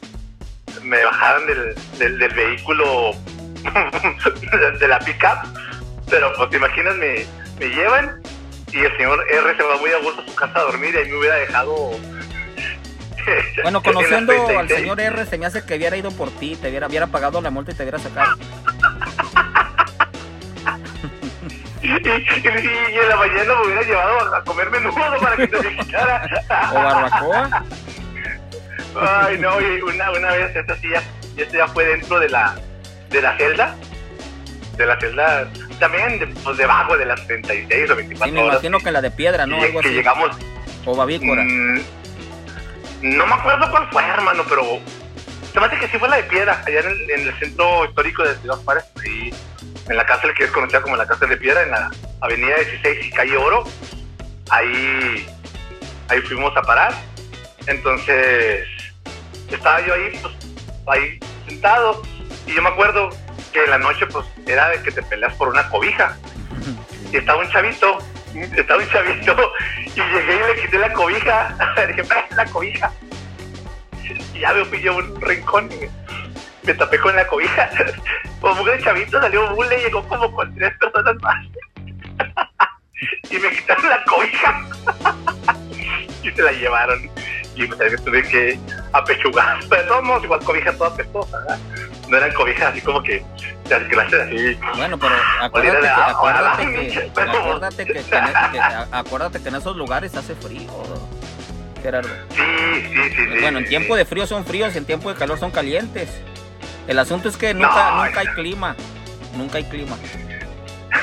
me 0.82 1.04
bajaran 1.04 1.46
del, 1.48 1.76
del, 2.00 2.18
del 2.20 2.34
vehículo 2.34 3.12
de 4.80 4.88
la 4.88 5.00
pickup. 5.00 5.46
Pero 6.10 6.32
pues 6.38 6.50
te 6.52 6.58
imaginas, 6.58 6.96
me, 6.96 7.26
me 7.60 7.66
llevan 7.68 8.22
y 8.72 8.80
el 8.80 8.98
señor 8.98 9.26
R 9.30 9.58
se 9.58 9.64
va 9.64 9.78
muy 9.78 9.92
a 9.92 9.98
gusto 9.98 10.22
a 10.22 10.26
su 10.26 10.36
casa 10.36 10.58
a 10.58 10.64
dormir 10.64 10.96
y 10.96 10.98
ahí 11.00 11.10
me 11.10 11.18
hubiera 11.18 11.36
dejado 11.36 11.92
bueno, 13.64 13.84
conociendo 13.84 14.34
al 14.60 14.70
señor 14.70 15.00
R, 15.00 15.26
se 15.26 15.38
me 15.38 15.46
hace 15.46 15.66
que 15.66 15.76
hubiera 15.76 15.98
ido 15.98 16.12
por 16.12 16.32
ti, 16.32 16.56
te 16.56 16.70
hubiera, 16.70 16.88
hubiera 16.88 17.08
pagado 17.08 17.42
la 17.42 17.50
multa 17.50 17.72
y 17.72 17.76
te 17.76 17.84
hubiera 17.84 18.00
sacado. 18.00 18.38
y, 21.84 21.88
en 21.88 23.10
la 23.10 23.16
mañana 23.16 23.56
me 23.56 23.66
hubiera 23.66 23.82
llevado 23.82 24.36
a 24.36 24.44
comer 24.44 24.70
menudo 24.70 24.94
para 25.20 25.36
que 25.36 25.48
se 25.48 25.64
me 25.64 25.78
quitara. 25.78 26.28
o 26.72 26.74
barbacoa. 26.76 27.64
Ay, 29.00 29.38
no, 29.40 29.60
y 29.62 29.82
una, 29.82 30.12
una 30.12 30.32
vez, 30.32 30.56
esta 30.56 30.76
sí 30.78 30.90
ya, 30.90 31.02
esto 31.42 31.58
ya 31.58 31.68
fue 31.68 31.86
dentro 31.86 32.20
de 32.20 32.30
la, 32.30 32.56
de 33.10 33.22
la 33.22 33.38
celda. 33.38 33.76
De 34.78 34.86
la 34.86 35.00
celda, 35.00 35.50
también 35.80 36.34
pues, 36.44 36.58
debajo 36.58 36.98
de 36.98 37.06
las 37.06 37.26
36 37.26 37.90
o 37.90 37.96
24 37.96 38.26
sí, 38.26 38.32
me 38.32 38.48
imagino 38.48 38.80
que 38.80 38.92
la 38.92 39.02
de 39.02 39.12
piedra, 39.12 39.46
¿no? 39.48 39.62
Algo 39.62 39.80
que 39.82 39.90
llegamos. 39.90 40.32
O 40.86 40.96
babícora. 40.96 41.44
Mm, 41.44 41.82
No 43.02 43.26
me 43.26 43.34
acuerdo 43.34 43.72
cuál 43.72 43.88
fue, 43.92 44.04
hermano, 44.04 44.44
pero 44.48 44.80
se 45.52 45.60
me 45.60 45.66
hace 45.66 45.80
que 45.80 45.88
sí 45.88 45.98
fue 45.98 46.10
la 46.10 46.18
de 46.18 46.24
piedra, 46.24 46.62
allá 46.66 46.82
en 46.82 46.88
el, 46.88 47.12
en 47.12 47.28
el 47.28 47.40
centro 47.40 47.86
histórico 47.86 48.24
de 48.24 48.36
Ciudad 48.36 48.58
Juárez, 48.58 48.86
en 49.90 49.98
la 49.98 50.06
cárcel 50.06 50.34
que 50.34 50.46
es 50.46 50.52
conocida 50.52 50.82
como 50.82 50.96
la 50.96 51.06
cárcel 51.06 51.30
de 51.30 51.38
piedra, 51.38 51.64
en 51.64 51.72
la 51.72 51.92
avenida 52.22 52.56
16 52.56 53.06
y 53.06 53.12
calle 53.12 53.38
Oro. 53.38 53.64
Ahí, 54.50 55.28
ahí 56.10 56.22
fuimos 56.22 56.56
a 56.56 56.62
parar. 56.62 56.94
Entonces, 57.68 58.68
estaba 59.50 59.86
yo 59.86 59.94
ahí, 59.94 60.20
pues, 60.22 60.34
ahí 60.88 61.20
sentado. 61.48 62.02
Y 62.46 62.54
yo 62.54 62.62
me 62.62 62.70
acuerdo 62.70 63.10
que 63.54 63.64
en 63.64 63.72
la 63.72 63.78
noche, 63.78 64.06
pues, 64.08 64.26
era 64.48 64.70
de 64.70 64.82
que 64.82 64.92
te 64.92 65.04
peleas 65.04 65.34
por 65.36 65.50
una 65.50 65.68
cobija. 65.70 66.18
Y 67.12 67.18
estaba 67.18 67.40
un 67.40 67.50
chavito, 67.50 67.98
estaba 68.56 68.82
un 68.82 68.90
chavito, 68.90 69.54
y 69.86 70.00
llegué 70.00 70.36
y 70.36 70.56
le 70.56 70.62
quité 70.62 70.80
la 70.80 70.94
cobija. 70.94 71.56
Dije, 71.88 72.04
la 72.36 72.46
cobija. 72.46 72.92
Y 74.34 74.40
ya 74.40 74.54
yo 74.54 74.92
a 74.92 74.96
un 74.96 75.22
rincón 75.22 75.70
me 76.64 76.74
tapé 76.74 77.00
con 77.00 77.16
la 77.16 77.26
cobija. 77.28 77.70
Como 78.42 78.68
el 78.68 78.84
chavito 78.84 79.22
salió 79.22 79.56
bule 79.56 79.80
y 79.80 79.84
llegó 79.84 80.04
como 80.08 80.32
con 80.34 80.54
tres 80.56 80.74
personas 80.80 81.16
más. 81.22 81.46
y 83.30 83.38
me 83.38 83.50
quitaron 83.52 83.88
la 83.88 84.04
cobija. 84.06 84.66
y 86.24 86.32
se 86.32 86.42
la 86.42 86.52
llevaron. 86.52 87.10
Y 87.56 87.68
pues 87.68 87.92
que 87.92 87.98
tuve 87.98 88.24
que 88.24 88.60
apechugar. 88.94 89.60
Pero 89.70 89.82
de 89.84 89.88
todos 89.88 90.04
modos, 90.04 90.24
igual 90.24 90.44
cobija 90.44 90.74
toda 90.74 90.96
pestosa, 90.96 91.38
¿verdad? 91.38 91.60
No 92.10 92.18
eran 92.18 92.34
cobijas 92.34 92.72
así 92.72 92.82
como 92.82 93.04
que 93.04 93.24
las 93.70 94.14
así. 94.14 94.58
Bueno, 94.76 94.98
pero 94.98 95.16
acuérdate 95.40 95.82
que, 95.82 95.88
acuérdate 95.88 96.66
que, 96.66 97.12
acuérdate 97.16 97.86
que, 97.86 97.94
que, 97.94 98.18
acuérdate 98.92 99.42
que 99.42 99.50
en 99.50 99.56
esos 99.56 99.76
lugares 99.78 100.16
hace 100.16 100.36
frío. 100.36 100.70
Gerardo. 101.82 102.10
Sí, 102.30 102.42
sí, 102.94 103.16
sí. 103.16 103.40
Bueno, 103.40 103.60
en 103.60 103.66
tiempo 103.66 103.96
de 103.96 104.06
frío 104.06 104.28
son 104.28 104.46
fríos, 104.46 104.76
en 104.76 104.86
tiempo 104.86 105.10
de 105.10 105.16
calor 105.16 105.40
son 105.40 105.52
calientes. 105.52 106.10
El 106.88 107.00
asunto 107.00 107.30
es 107.30 107.38
que 107.38 107.54
nunca, 107.54 108.06
nunca 108.06 108.20
hay 108.20 108.28
clima. 108.28 108.76
Nunca 109.36 109.58
hay 109.58 109.64
clima. 109.66 109.98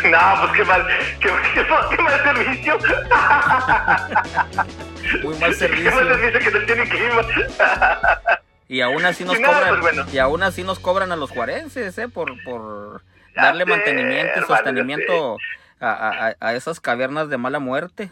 No, 0.04 0.18
pues 0.40 0.52
qué 0.54 0.64
mal, 0.64 0.87
qué, 1.18 1.30
qué, 1.54 1.64
mal 2.02 2.23
servicio. 2.23 2.78
Muy 5.23 5.35
mal 5.38 5.54
servicio. 5.54 5.90
Qué 5.90 5.97
mal 5.97 6.08
servicio 6.08 6.40
que 6.40 6.50
no 6.58 6.66
tiene 6.66 6.87
clima. 6.88 7.23
Y 8.68 8.82
aún 8.82 9.04
así 9.04 9.25
nos 9.25 9.38
cobran, 9.38 9.80
pues 9.80 9.97
y 10.12 10.18
aún 10.18 10.42
así 10.42 10.62
nos 10.62 10.78
cobran 10.78 11.11
a 11.11 11.16
los 11.16 11.30
juarenses, 11.30 11.97
¿eh? 11.99 12.08
Por, 12.08 12.42
por 12.44 13.02
darle 13.35 13.64
mantenimiento 13.64 14.40
y 14.40 14.42
sostenimiento 14.42 15.38
a, 15.80 15.90
a, 15.90 16.35
a, 16.38 16.54
esas 16.54 16.80
cavernas 16.80 17.30
de 17.30 17.38
mala 17.38 17.58
muerte. 17.58 18.11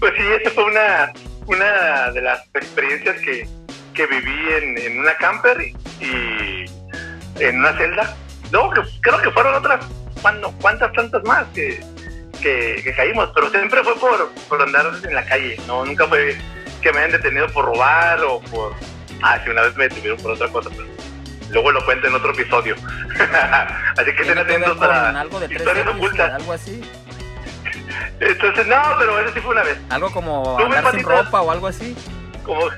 pues 0.00 0.14
sí, 0.16 0.22
esa 0.40 0.50
fue 0.50 0.64
una, 0.64 1.12
una 1.46 2.10
de 2.12 2.22
las 2.22 2.48
experiencias 2.54 3.20
que, 3.20 3.46
que 3.96 4.06
viví 4.06 4.52
en, 4.52 4.78
en 4.78 4.98
una 5.00 5.14
camper 5.16 5.56
y 6.00 6.64
en 7.40 7.58
una 7.58 7.76
celda 7.76 8.16
no, 8.50 8.70
creo 9.00 9.22
que 9.22 9.30
fueron 9.30 9.54
otras, 9.54 9.84
cuando, 10.22 10.52
cuántas 10.60 10.92
tantas 10.92 11.22
más 11.24 11.46
que, 11.54 11.82
que, 12.40 12.94
caímos, 12.96 13.30
pero 13.34 13.50
siempre 13.50 13.82
fue 13.82 13.96
por, 13.96 14.30
por 14.48 14.62
andar 14.62 14.86
en 15.02 15.14
la 15.14 15.24
calle, 15.24 15.58
no, 15.66 15.84
nunca 15.84 16.06
fue 16.06 16.36
que 16.80 16.92
me 16.92 16.98
hayan 16.98 17.12
detenido 17.12 17.48
por 17.48 17.64
robar 17.64 18.22
o 18.22 18.40
por... 18.40 18.74
Ah, 19.22 19.40
sí, 19.42 19.50
una 19.50 19.62
vez 19.62 19.76
me 19.76 19.88
detuvieron 19.88 20.18
por 20.18 20.32
otra 20.32 20.48
cosa, 20.48 20.70
pero 20.70 20.86
luego 21.50 21.72
lo 21.72 21.84
cuento 21.84 22.06
en 22.06 22.14
otro 22.14 22.32
episodio. 22.32 22.76
así 23.96 24.14
que 24.14 24.22
estén 24.22 24.38
atentos 24.38 24.76
para 24.76 25.20
algo 25.20 25.40
de 25.40 25.52
historias 25.52 25.86
ocultas. 25.86 26.34
Algo 26.34 26.52
así. 26.52 26.82
Entonces, 28.20 28.66
no, 28.66 28.82
pero 28.98 29.18
eso 29.20 29.32
sí 29.32 29.40
fue 29.40 29.52
una 29.52 29.62
vez. 29.62 29.78
Algo 29.88 30.12
como 30.12 30.58
andar 30.58 30.92
sin 30.92 31.02
ropa 31.02 31.40
o 31.40 31.50
algo 31.50 31.66
así. 31.66 31.96
¿Cómo, 32.44 32.68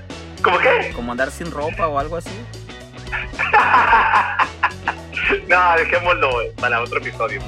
¿Cómo 0.48 0.60
qué? 0.60 0.92
Como 0.94 1.12
andar 1.12 1.30
sin 1.30 1.50
ropa 1.50 1.88
o 1.88 1.98
algo 1.98 2.16
así. 2.16 2.30
no, 5.48 5.76
dejémoslo 5.76 6.30
para 6.58 6.80
otro 6.80 6.98
episodio. 6.98 7.42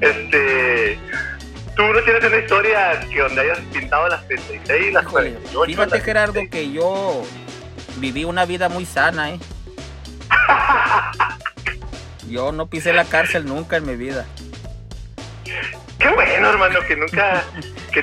Este. 0.00 0.98
¿Tú 1.76 1.84
no 1.84 2.02
tienes 2.02 2.24
una 2.24 2.38
historia 2.38 2.98
que 3.08 3.20
donde 3.20 3.42
hayas 3.42 3.60
pintado 3.72 4.08
las 4.08 4.26
36, 4.26 4.92
las 4.92 5.06
48? 5.06 5.64
Fíjate, 5.66 6.00
Gerardo, 6.00 6.40
que 6.50 6.72
yo 6.72 7.22
viví 7.98 8.24
una 8.24 8.44
vida 8.44 8.68
muy 8.68 8.84
sana, 8.84 9.30
¿eh? 9.30 9.38
yo 12.28 12.50
no 12.50 12.66
pisé 12.66 12.92
la 12.92 13.04
cárcel 13.04 13.46
nunca 13.46 13.76
en 13.76 13.86
mi 13.86 13.94
vida. 13.94 14.26
Qué 15.98 16.08
bueno, 16.10 16.50
hermano, 16.50 16.80
que 16.86 16.96
nunca. 16.96 17.44
que, 17.92 18.02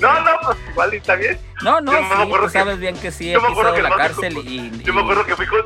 no, 0.00 0.20
no, 0.20 0.40
pues 0.42 0.58
igual 0.70 0.94
está 0.94 1.14
bien. 1.14 1.38
No, 1.62 1.80
no, 1.80 1.92
sí, 1.92 1.98
tú 2.40 2.48
sabes 2.48 2.78
bien 2.78 2.96
que 2.98 3.10
sí 3.12 3.32
he 3.32 3.38
pisado 3.38 3.76
la 3.76 3.90
cárcel 3.90 4.36
y, 4.38 4.82
Yo 4.82 4.92
me 4.92 5.02
acuerdo 5.02 5.24
que 5.24 5.36
fui 5.36 5.46
con 5.46 5.62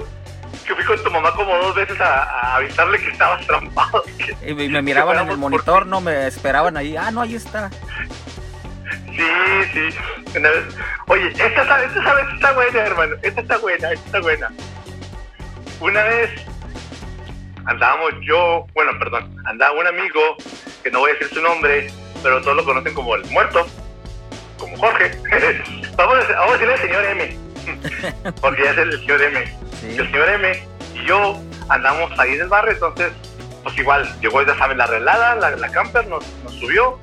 que 0.66 0.74
fui 0.74 0.84
con 0.84 1.02
tu 1.02 1.10
mamá 1.10 1.34
como 1.34 1.56
dos 1.56 1.74
veces 1.74 2.00
a, 2.00 2.56
avisarle 2.56 2.98
que 2.98 3.10
estabas 3.10 3.46
trampado. 3.46 4.04
y 4.46 4.54
me 4.54 4.82
miraban 4.82 5.18
en 5.20 5.30
el 5.30 5.38
monitor, 5.38 5.86
no 5.86 6.00
me 6.00 6.26
esperaban 6.26 6.76
ahí. 6.76 6.96
Ah, 6.96 7.10
no, 7.10 7.22
ahí 7.22 7.34
está. 7.34 7.70
Sí, 8.90 9.24
sí. 9.72 9.88
Una 10.36 10.50
vez, 10.50 10.64
oye, 11.06 11.28
esta, 11.28 11.46
esta, 11.46 11.84
esta 11.84 12.14
vez 12.14 12.26
está 12.34 12.52
buena, 12.52 12.80
hermano. 12.80 13.16
Esta 13.22 13.40
está 13.40 13.58
buena, 13.58 13.92
esta 13.92 14.06
está 14.06 14.20
buena. 14.20 14.50
Una 15.80 16.02
vez 16.04 16.30
andábamos 17.66 18.12
yo, 18.22 18.66
bueno, 18.74 18.92
perdón, 18.98 19.34
andaba 19.46 19.78
un 19.78 19.86
amigo, 19.86 20.36
que 20.82 20.90
no 20.90 21.00
voy 21.00 21.10
a 21.10 21.14
decir 21.14 21.28
su 21.28 21.42
nombre, 21.42 21.90
pero 22.22 22.40
todos 22.42 22.56
lo 22.56 22.64
conocen 22.64 22.94
como 22.94 23.14
el 23.14 23.24
muerto, 23.26 23.66
como 24.58 24.76
Jorge. 24.78 25.10
vamos, 25.96 26.16
a, 26.16 26.32
vamos 26.32 26.54
a 26.54 26.58
decirle 26.58 26.74
al 26.74 26.80
señor 26.80 27.04
M, 27.04 27.38
porque 28.40 28.64
ya 28.64 28.70
es 28.70 28.78
el 28.78 29.00
señor 29.00 29.22
M 29.22 29.62
el 29.88 30.10
señor 30.10 30.28
M 30.28 30.62
y 30.94 31.06
yo 31.06 31.40
andamos 31.68 32.10
ahí 32.18 32.32
en 32.34 32.42
el 32.42 32.48
barrio, 32.48 32.72
entonces, 32.72 33.12
pues 33.62 33.76
igual, 33.78 34.08
llegó, 34.20 34.42
ya 34.42 34.56
saben, 34.56 34.78
la 34.78 34.86
relada, 34.86 35.34
la, 35.36 35.50
la 35.50 35.70
camper 35.70 36.06
nos, 36.06 36.24
nos 36.44 36.52
subió, 36.54 36.98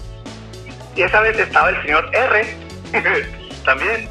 y 0.95 1.01
esa 1.01 1.21
vez 1.21 1.37
estaba 1.37 1.69
el 1.69 1.81
señor 1.81 2.09
R 2.13 2.55
también, 3.65 4.09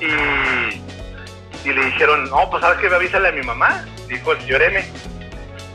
y, 0.00 1.68
y 1.68 1.72
le 1.72 1.84
dijeron, 1.86 2.28
no, 2.30 2.50
pues 2.50 2.62
sabes 2.62 2.78
que 2.78 2.88
me 2.88 2.96
avísale 2.96 3.28
a 3.28 3.32
mi 3.32 3.42
mamá, 3.42 3.84
dijo 4.08 4.32
el 4.32 4.40
señor 4.40 4.62
M, 4.62 4.84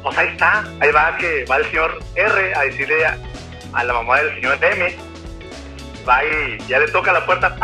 pues 0.03 0.17
ahí 0.17 0.27
está, 0.27 0.65
ahí 0.81 0.91
va 0.91 1.15
que 1.17 1.45
va 1.45 1.57
el 1.57 1.65
señor 1.65 1.99
R 2.15 2.55
a 2.55 2.61
decirle 2.61 3.05
a, 3.05 3.83
la 3.83 3.93
mamá 3.93 4.21
del 4.21 4.35
señor 4.35 4.63
M, 4.63 4.95
va 6.07 6.23
y 6.25 6.59
ya 6.67 6.79
le 6.79 6.89
toca 6.89 7.13
la 7.13 7.25
puerta, 7.25 7.55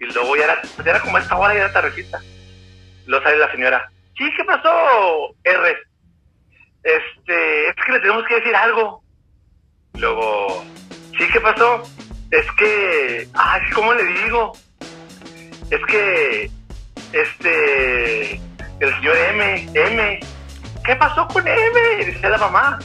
y 0.00 0.06
luego 0.06 0.36
ya 0.36 0.44
era, 0.44 0.62
ya 0.84 0.90
era 0.90 1.00
como 1.00 1.18
esta 1.18 1.36
hora, 1.36 1.54
ya 1.54 1.60
era 1.60 1.72
tardecita. 1.72 2.20
Lo 3.06 3.22
sale 3.22 3.38
la 3.38 3.50
señora. 3.52 3.90
Sí, 4.16 4.24
¿qué 4.36 4.44
pasó, 4.44 5.34
R? 5.44 5.76
Este, 6.82 7.68
es 7.68 7.74
que 7.84 7.92
le 7.92 8.00
tenemos 8.00 8.24
que 8.26 8.34
decir 8.36 8.56
algo. 8.56 9.02
Luego, 9.94 10.64
sí, 11.16 11.28
¿qué 11.32 11.40
pasó? 11.40 11.82
Es 12.30 12.46
que, 12.58 13.28
ay, 13.34 13.60
¿cómo 13.74 13.94
le 13.94 14.04
digo? 14.04 14.52
Es 15.70 15.80
que, 15.86 16.50
este, 17.12 18.40
el 18.80 18.94
señor 18.96 19.16
M, 19.16 19.68
M, 19.74 20.20
¿qué 20.86 20.96
pasó 20.96 21.26
con 21.28 21.46
M? 21.46 22.04
Dice 22.04 22.28
la 22.28 22.38
mamá. 22.38 22.78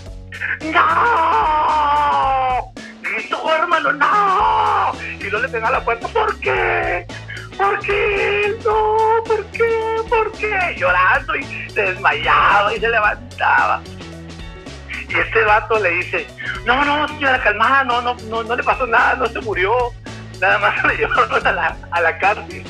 ¡No! 0.62 2.74
Gritó, 3.02 3.56
hermano, 3.56 3.94
¡no! 3.94 4.92
Y 5.20 5.32
no 5.32 5.40
le 5.40 5.48
pega 5.48 5.72
la 5.72 5.84
puerta, 5.84 6.08
¿por 6.08 6.40
qué? 6.40 7.06
¿por 7.58 7.80
qué? 7.80 8.56
No, 8.66 8.98
¿por 9.26 9.46
qué? 9.48 9.96
¿Por 10.10 10.32
qué? 10.34 10.76
Llorando 10.78 11.36
y 11.36 11.44
se 11.70 11.82
desmayaba 11.82 12.76
y 12.76 12.80
se 12.80 12.90
levantaba. 12.90 13.82
Y 15.10 15.14
este 15.14 15.44
vato 15.44 15.80
le 15.80 15.90
dice, 15.90 16.28
no, 16.66 16.86
no, 16.86 17.08
señora, 17.08 17.42
calmada, 17.44 17.84
no, 17.84 18.02
no, 18.02 18.16
no, 18.30 18.44
no 18.44 18.56
le 18.56 18.64
pasó 18.64 18.88
nada, 18.88 19.16
no 19.16 19.28
se 19.28 19.42
murió. 19.42 19.74
Nada 20.40 20.58
más 20.58 20.84
le 20.86 20.98
llevaron 20.98 21.48
a 21.48 21.52
la, 21.52 21.78
a 21.92 22.02
la 22.02 22.18
cárcel. 22.18 22.64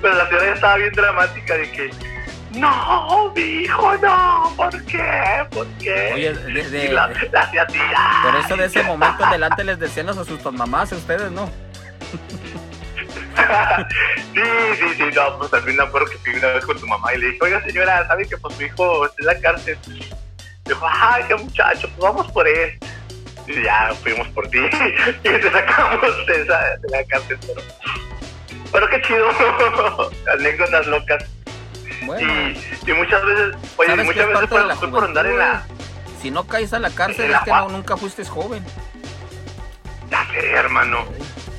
Pero 0.00 0.14
la 0.14 0.26
señora 0.26 0.54
estaba 0.54 0.76
bien 0.76 0.92
dramática 0.92 1.54
de 1.54 1.70
que, 1.70 1.90
no, 2.54 3.32
mi 3.34 3.42
hijo, 3.42 3.96
no, 3.98 4.52
¿por 4.56 4.84
qué? 4.84 5.46
¿Por 5.50 5.66
qué? 5.78 6.12
Oye, 6.14 6.32
de, 6.34 6.88
la, 6.92 7.08
Por 7.08 8.36
eso 8.36 8.56
de 8.56 8.66
ese 8.66 8.82
momento 8.82 9.24
adelante 9.24 9.64
les 9.64 9.78
decían 9.78 10.08
a 10.08 10.14
sus 10.14 10.52
mamás 10.52 10.92
a 10.92 10.96
ustedes, 10.96 11.30
¿no? 11.30 11.50
sí, 14.34 14.42
sí, 14.78 14.94
sí, 14.96 15.04
no, 15.14 15.38
pues 15.38 15.50
también 15.50 15.76
me 15.76 15.84
acuerdo 15.84 16.08
que 16.10 16.18
fui 16.18 16.34
una 16.34 16.48
vez 16.48 16.64
con 16.64 16.78
tu 16.78 16.86
mamá 16.86 17.14
y 17.14 17.18
le 17.18 17.26
dije, 17.28 17.38
oiga 17.40 17.62
señora, 17.64 18.06
¿sabe 18.06 18.28
que 18.28 18.36
pues 18.36 18.54
su 18.54 18.62
hijo 18.62 19.06
está 19.06 19.16
en 19.20 19.26
la 19.26 19.40
cárcel? 19.40 19.78
Dijo, 20.64 20.86
ay, 20.88 21.24
qué 21.28 21.34
muchacho, 21.36 21.88
pues 21.96 21.98
vamos 21.98 22.30
por 22.32 22.46
él. 22.46 22.78
Y 23.46 23.62
ya 23.62 23.92
fuimos 24.02 24.28
por 24.28 24.48
ti 24.48 24.58
y 25.24 25.28
te 25.28 25.50
sacamos 25.50 26.26
de, 26.26 26.42
esa, 26.42 26.76
de 26.76 26.88
la 26.90 27.04
cárcel, 27.04 27.38
pero, 27.40 27.62
pero 28.70 28.88
qué 28.88 29.00
chido, 29.02 29.28
anécdotas 30.38 30.86
locas. 30.86 31.24
Y, 32.00 32.90
y, 32.90 32.94
muchas 32.94 33.24
veces, 33.24 33.56
oye, 33.76 33.96
muchas 34.04 34.28
veces 34.28 34.48
fue, 34.78 34.88
por 34.88 35.04
andar 35.04 35.26
en 35.26 35.38
la... 35.38 35.64
Si 36.20 36.30
no 36.30 36.46
caes 36.46 36.72
a 36.72 36.78
la 36.78 36.90
cárcel 36.90 37.32
es 37.32 37.40
que 37.40 37.50
no, 37.50 37.68
nunca 37.68 37.96
fuiste 37.96 38.24
joven. 38.24 38.64
Ya 40.10 40.26
sé, 40.30 40.50
hermano. 40.52 41.04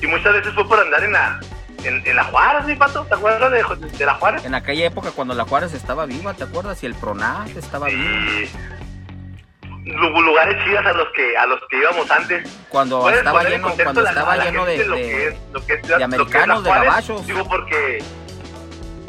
Y 0.00 0.06
muchas 0.06 0.32
veces 0.32 0.54
fue 0.54 0.66
por 0.66 0.78
andar 0.80 1.02
en 1.04 1.12
la, 1.12 1.40
en, 1.84 2.16
la 2.16 2.24
Juárez, 2.24 2.66
mi 2.66 2.74
pato. 2.74 3.04
¿Te 3.04 3.14
acuerdas 3.14 3.50
de, 3.50 3.88
de, 3.88 4.06
la 4.06 4.14
Juárez? 4.14 4.44
En 4.44 4.54
aquella 4.54 4.86
época 4.86 5.10
cuando 5.10 5.34
la 5.34 5.44
Juárez 5.44 5.74
estaba 5.74 6.06
viva, 6.06 6.34
¿te 6.34 6.44
acuerdas? 6.44 6.82
Y 6.82 6.86
el 6.86 6.94
Pronat 6.94 7.48
estaba 7.56 7.88
sí. 7.88 7.96
vivo. 7.96 8.48
Lugares 10.20 10.64
chidas 10.64 10.86
a 10.86 10.92
los 10.94 11.08
que 11.14 11.36
a 11.36 11.46
los 11.46 11.60
que 11.68 11.76
íbamos 11.76 12.10
antes. 12.10 12.48
Cuando 12.70 13.10
estaba 13.10 13.44
lleno, 13.44 13.70
cuando 13.74 14.06
estaba 14.06 14.36
lleno 14.44 14.64
de, 14.64 14.78
de, 14.78 16.04
americanos, 16.04 16.64
de 16.64 16.70
gabachos. 16.70 17.26
Digo 17.26 17.46
porque, 17.46 18.02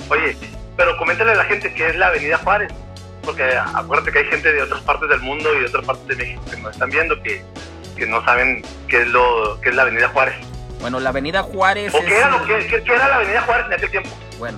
oye, 0.09 0.37
pero 0.75 0.97
coméntale 0.97 1.31
a 1.31 1.35
la 1.35 1.45
gente 1.45 1.73
que 1.73 1.87
es 1.89 1.95
la 1.95 2.07
Avenida 2.07 2.37
Juárez 2.37 2.71
porque 3.25 3.43
acuérdate 3.73 4.11
que 4.11 4.19
hay 4.19 4.25
gente 4.25 4.53
de 4.53 4.61
otras 4.61 4.81
partes 4.81 5.09
del 5.09 5.19
mundo 5.19 5.53
y 5.55 5.61
de 5.61 5.65
otras 5.65 5.85
partes 5.85 6.07
de 6.07 6.15
México 6.15 6.41
que 6.49 6.57
nos 6.57 6.71
están 6.71 6.89
viendo 6.89 7.21
que, 7.23 7.43
que 7.97 8.05
no 8.05 8.23
saben 8.23 8.63
qué 8.87 9.01
es 9.01 9.07
lo 9.07 9.59
que 9.61 9.69
es 9.69 9.75
la 9.75 9.81
Avenida 9.81 10.07
Juárez. 10.09 10.35
Bueno, 10.79 10.99
la 10.99 11.09
Avenida 11.09 11.41
Juárez. 11.41 11.93
¿O 11.93 11.99
qué, 12.05 12.17
era 12.17 12.29
lo 12.29 12.45
que, 12.45 12.67
qué, 12.67 12.83
era 12.85 13.09
la 13.09 13.15
Avenida 13.15 13.41
Juárez 13.41 13.65
en 13.65 13.73
aquel 13.73 13.91
tiempo? 13.91 14.09
Bueno. 14.37 14.57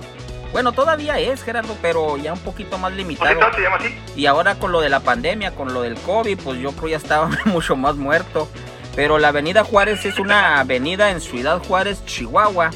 Bueno, 0.52 0.72
todavía 0.72 1.18
es, 1.18 1.42
Gerardo, 1.42 1.76
pero 1.82 2.16
ya 2.16 2.32
un 2.32 2.40
poquito 2.40 2.78
más 2.78 2.92
limitado. 2.92 3.38
¿Por 3.38 3.50
qué 3.50 3.56
se 3.56 3.62
llama 3.62 3.76
así? 3.76 3.94
Y 4.16 4.26
ahora 4.26 4.54
con 4.54 4.72
lo 4.72 4.80
de 4.80 4.88
la 4.88 5.00
pandemia, 5.00 5.54
con 5.54 5.74
lo 5.74 5.82
del 5.82 5.94
COVID, 5.96 6.38
pues 6.42 6.58
yo 6.58 6.72
creo 6.72 6.88
ya 6.88 6.96
estaba 6.96 7.28
mucho 7.44 7.76
más 7.76 7.96
muerto. 7.96 8.48
Pero 8.96 9.18
la 9.18 9.28
Avenida 9.28 9.62
Juárez 9.62 10.04
es 10.06 10.18
una 10.18 10.58
avenida 10.58 11.10
en 11.10 11.20
Ciudad 11.20 11.62
Juárez, 11.62 12.04
Chihuahua, 12.04 12.70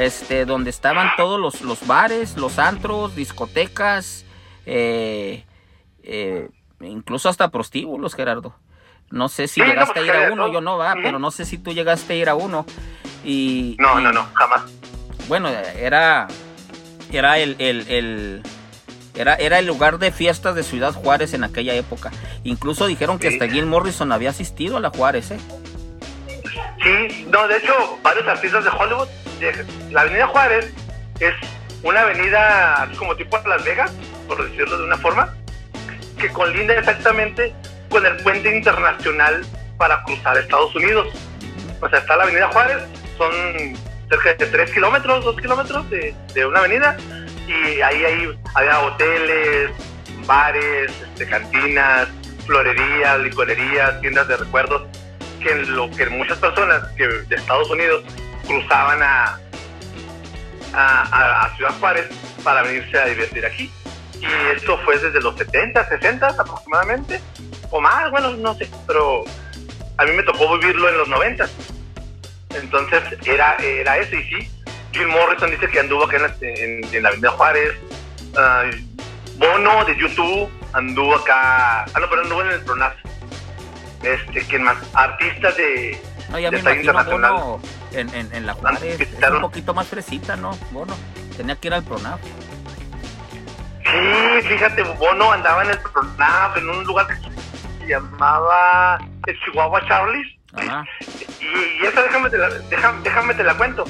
este, 0.00 0.46
donde 0.46 0.70
estaban 0.70 1.10
todos 1.16 1.38
los, 1.38 1.60
los 1.60 1.86
bares, 1.86 2.36
los 2.36 2.58
antros, 2.58 3.14
discotecas, 3.14 4.24
eh, 4.64 5.44
eh, 6.02 6.48
incluso 6.80 7.28
hasta 7.28 7.50
prostíbulos, 7.50 8.14
Gerardo. 8.14 8.54
No 9.10 9.28
sé 9.28 9.48
si 9.48 9.60
llegaste 9.60 10.00
a 10.00 10.02
ir 10.02 10.10
a 10.10 10.32
uno, 10.32 10.50
yo 10.52 10.60
no 10.60 10.78
va, 10.78 10.94
pero 11.02 11.18
no 11.18 11.30
sé 11.30 11.44
si 11.44 11.58
tú 11.58 11.72
llegaste 11.72 12.14
a 12.14 12.16
ir 12.16 12.28
a 12.28 12.34
uno. 12.34 12.64
Y, 13.24 13.76
no, 13.78 14.00
no, 14.00 14.12
no, 14.12 14.26
jamás. 14.34 14.62
Bueno, 15.28 15.48
era, 15.48 16.28
era 17.12 17.38
el, 17.38 17.56
el, 17.58 18.42
era, 19.14 19.34
era 19.34 19.58
el 19.58 19.66
lugar 19.66 19.98
de 19.98 20.12
fiestas 20.12 20.54
de 20.54 20.62
Ciudad 20.62 20.94
Juárez 20.94 21.34
en 21.34 21.44
aquella 21.44 21.74
época. 21.74 22.10
Incluso 22.44 22.86
dijeron 22.86 23.18
que 23.18 23.28
hasta 23.28 23.48
Jim 23.48 23.66
Morrison 23.66 24.12
había 24.12 24.30
asistido 24.30 24.76
a 24.76 24.80
la 24.80 24.90
Juárez, 24.90 25.32
¿eh? 25.32 25.40
Sí, 26.82 27.26
no, 27.30 27.46
de 27.46 27.58
hecho, 27.58 27.98
varios 28.02 28.26
artistas 28.26 28.64
de 28.64 28.70
Hollywood, 28.70 29.08
la 29.90 30.02
Avenida 30.02 30.26
Juárez 30.26 30.72
es 31.18 31.34
una 31.82 32.02
avenida 32.02 32.88
como 32.98 33.16
tipo 33.16 33.38
Las 33.46 33.64
Vegas, 33.64 33.92
por 34.28 34.42
decirlo 34.50 34.78
de 34.78 34.84
una 34.84 34.96
forma, 34.98 35.34
que 36.18 36.28
colinda 36.28 36.74
exactamente 36.74 37.54
con 37.88 38.04
el 38.04 38.16
puente 38.18 38.54
internacional 38.54 39.44
para 39.78 40.02
cruzar 40.04 40.36
Estados 40.36 40.74
Unidos. 40.76 41.08
O 41.80 41.88
sea, 41.88 41.98
está 41.98 42.16
la 42.16 42.24
Avenida 42.24 42.48
Juárez, 42.48 42.82
son 43.16 43.32
cerca 44.08 44.34
de 44.34 44.46
3 44.46 44.72
kilómetros, 44.72 45.24
2 45.24 45.40
kilómetros 45.40 45.88
de, 45.90 46.46
una 46.46 46.58
avenida, 46.58 46.96
y 47.46 47.80
ahí, 47.80 48.04
ahí 48.04 48.38
había 48.54 48.80
hoteles, 48.80 49.70
bares, 50.26 50.92
este, 51.02 51.26
cantinas, 51.26 52.08
florerías, 52.46 53.20
licorerías, 53.20 54.00
tiendas 54.00 54.28
de 54.28 54.36
recuerdos, 54.36 54.82
que 55.42 55.54
lo 55.54 55.90
que 55.90 56.06
muchas 56.06 56.38
personas 56.38 56.86
que 56.96 57.06
de 57.06 57.36
Estados 57.36 57.70
Unidos 57.70 58.04
cruzaban 58.50 59.02
a, 59.02 59.38
a, 60.72 61.52
Ciudad 61.56 61.74
Juárez 61.78 62.08
para 62.42 62.62
venirse 62.62 62.98
a 62.98 63.06
divertir 63.06 63.46
aquí 63.46 63.70
y 64.20 64.56
esto 64.56 64.78
fue 64.84 64.98
desde 64.98 65.20
los 65.20 65.36
70, 65.36 65.88
60 65.88 66.26
aproximadamente, 66.26 67.20
o 67.70 67.80
más, 67.80 68.10
bueno, 68.10 68.32
no 68.32 68.54
sé, 68.54 68.68
pero 68.86 69.24
a 69.96 70.04
mí 70.04 70.12
me 70.12 70.22
tocó 70.22 70.58
vivirlo 70.58 70.88
en 70.88 70.98
los 70.98 71.08
90. 71.08 71.48
Entonces 72.50 73.02
era, 73.24 73.56
era 73.56 73.96
eso, 73.96 74.16
y 74.16 74.24
sí, 74.24 74.50
Jim 74.92 75.08
Morrison 75.08 75.50
dice 75.50 75.68
que 75.68 75.80
anduvo 75.80 76.04
acá 76.04 76.16
en 76.42 77.02
la, 77.02 77.08
Avenida 77.08 77.30
Juárez, 77.30 77.74
Bono 79.38 79.84
de 79.86 79.96
YouTube 79.96 80.50
anduvo 80.74 81.14
acá, 81.14 81.84
ah 81.84 82.00
no, 82.00 82.10
pero 82.10 82.22
anduvo 82.22 82.42
en 82.42 82.50
el 82.50 82.60
Pronas. 82.60 82.94
Este, 84.02 84.40
¿quién 84.46 84.62
más? 84.62 84.78
Artistas 84.94 85.56
de... 85.56 86.00
No, 86.30 86.38
ya 86.38 86.50
me 86.50 86.60
imagino 86.60 87.04
Bono 87.04 87.60
en, 87.92 88.14
en, 88.14 88.32
en 88.32 88.46
la 88.46 88.54
Juárez, 88.54 89.00
es 89.00 89.30
un 89.30 89.40
poquito 89.40 89.74
más 89.74 89.88
fresita, 89.88 90.36
¿no? 90.36 90.52
Bono, 90.70 90.94
tenía 91.36 91.56
que 91.56 91.68
ir 91.68 91.74
al 91.74 91.82
Pronaf. 91.82 92.20
Sí, 93.84 94.48
fíjate, 94.48 94.82
Bono 94.82 95.32
andaba 95.32 95.64
en 95.64 95.70
el 95.70 95.78
Pronaf, 95.78 96.56
en 96.56 96.70
un 96.70 96.84
lugar 96.84 97.08
que 97.08 97.14
se 97.14 97.86
llamaba 97.88 99.00
el 99.26 99.40
Chihuahua 99.40 99.84
Charlies. 99.88 100.36
Y, 101.40 101.86
esa 101.86 102.02
déjame 102.02 102.30
te 102.30 102.38
la, 102.38 102.48
déjame, 102.48 103.34
te 103.34 103.42
la 103.42 103.54
cuento. 103.56 103.84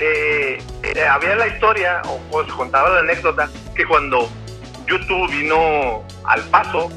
Eh, 0.00 0.62
eh, 0.82 1.06
había 1.06 1.36
la 1.36 1.46
historia, 1.46 2.02
o 2.06 2.18
pues 2.30 2.52
contaba 2.52 2.90
la 2.90 3.00
anécdota, 3.00 3.48
que 3.74 3.86
cuando 3.86 4.28
YouTube 4.86 5.30
vino 5.30 6.04
al 6.26 6.42
paso, 6.50 6.90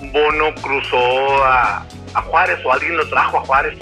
Bono 0.00 0.54
cruzó 0.62 1.44
a, 1.44 1.84
a 2.14 2.22
Juárez 2.22 2.58
o 2.64 2.72
alguien 2.72 2.96
lo 2.96 3.08
trajo 3.08 3.38
a 3.38 3.40
Juárez 3.42 3.78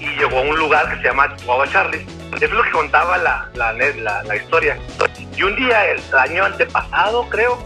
y 0.00 0.06
llegó 0.16 0.38
a 0.38 0.42
un 0.42 0.56
lugar 0.56 0.88
que 0.90 0.96
se 0.96 1.02
llama 1.02 1.34
Chihuahua 1.36 1.68
Charlie. 1.68 2.06
Es 2.40 2.50
lo 2.50 2.62
que 2.62 2.70
contaba 2.70 3.18
la, 3.18 3.48
la, 3.54 3.72
la, 3.72 4.22
la 4.22 4.36
historia. 4.36 4.78
Y 5.36 5.42
un 5.42 5.56
día, 5.56 5.90
el 5.90 6.00
año 6.16 6.44
antepasado, 6.44 7.28
creo, 7.28 7.58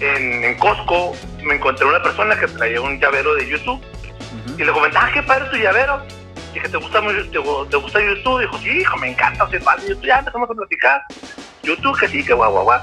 en, 0.00 0.44
en, 0.44 0.58
Costco, 0.58 1.14
me 1.42 1.54
encontré 1.54 1.86
una 1.86 2.02
persona 2.02 2.38
que 2.38 2.48
traía 2.48 2.80
un 2.80 3.00
llavero 3.00 3.34
de 3.34 3.48
YouTube. 3.48 3.82
Y 4.58 4.64
le 4.64 4.72
comenté, 4.72 4.98
ah, 4.98 5.10
qué 5.12 5.22
padre 5.22 5.48
tu 5.50 5.56
llavero. 5.56 6.02
Dije, 6.52 6.68
¿te 6.68 6.76
gusta, 6.76 7.00
te, 7.00 7.24
te 7.30 7.38
gusta 7.38 8.00
YouTube? 8.00 8.40
Dijo, 8.40 8.58
sí, 8.58 8.80
hijo, 8.80 8.96
me 8.98 9.10
encanta. 9.10 9.44
O 9.44 9.48
sea, 9.48 9.60
YouTube, 9.88 10.06
ya 10.06 10.18
empezamos 10.18 10.50
a 10.50 10.54
platicar. 10.54 11.02
YouTube, 11.62 11.98
que 11.98 12.08
sí, 12.08 12.24
que 12.24 12.34
guau, 12.34 12.52
guau, 12.52 12.64
guau. 12.64 12.80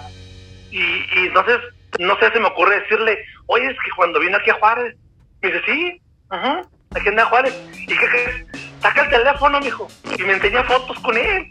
Y, 0.71 0.79
y 0.79 1.27
entonces, 1.27 1.57
no 1.99 2.17
sé, 2.19 2.31
se 2.31 2.39
me 2.39 2.47
ocurre 2.47 2.79
decirle, 2.79 3.19
oye, 3.47 3.65
es 3.65 3.77
que 3.77 3.91
cuando 3.95 4.19
vino 4.19 4.37
aquí 4.37 4.49
a 4.49 4.55
Juárez, 4.55 4.95
me 5.41 5.51
dice, 5.51 5.61
sí, 5.65 6.01
ajá, 6.29 6.61
aquí 6.91 7.09
anda 7.09 7.25
Juárez. 7.25 7.55
¿Y 7.73 7.87
qué 7.87 7.95
crees? 7.95 8.45
Saca 8.81 9.03
el 9.03 9.09
teléfono, 9.09 9.59
mijo. 9.59 9.87
Y 10.17 10.23
me 10.23 10.33
enseña 10.33 10.63
fotos 10.63 10.99
con 10.99 11.17
él 11.17 11.49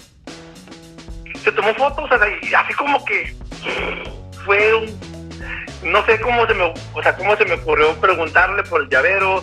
se 1.48 1.52
tomó 1.52 1.74
fotos, 1.74 2.10
y 2.42 2.54
así 2.54 2.74
como 2.74 3.02
que 3.04 3.34
fue 4.44 4.74
un, 4.74 5.00
no 5.82 6.04
sé 6.04 6.20
cómo 6.20 6.46
se 6.46 6.54
me, 6.54 6.64
o 6.64 7.02
sea, 7.02 7.16
cómo 7.16 7.36
se 7.36 7.44
me 7.44 7.54
ocurrió 7.54 7.94
preguntarle 7.96 8.62
por 8.64 8.82
el 8.82 8.88
llavero, 8.88 9.42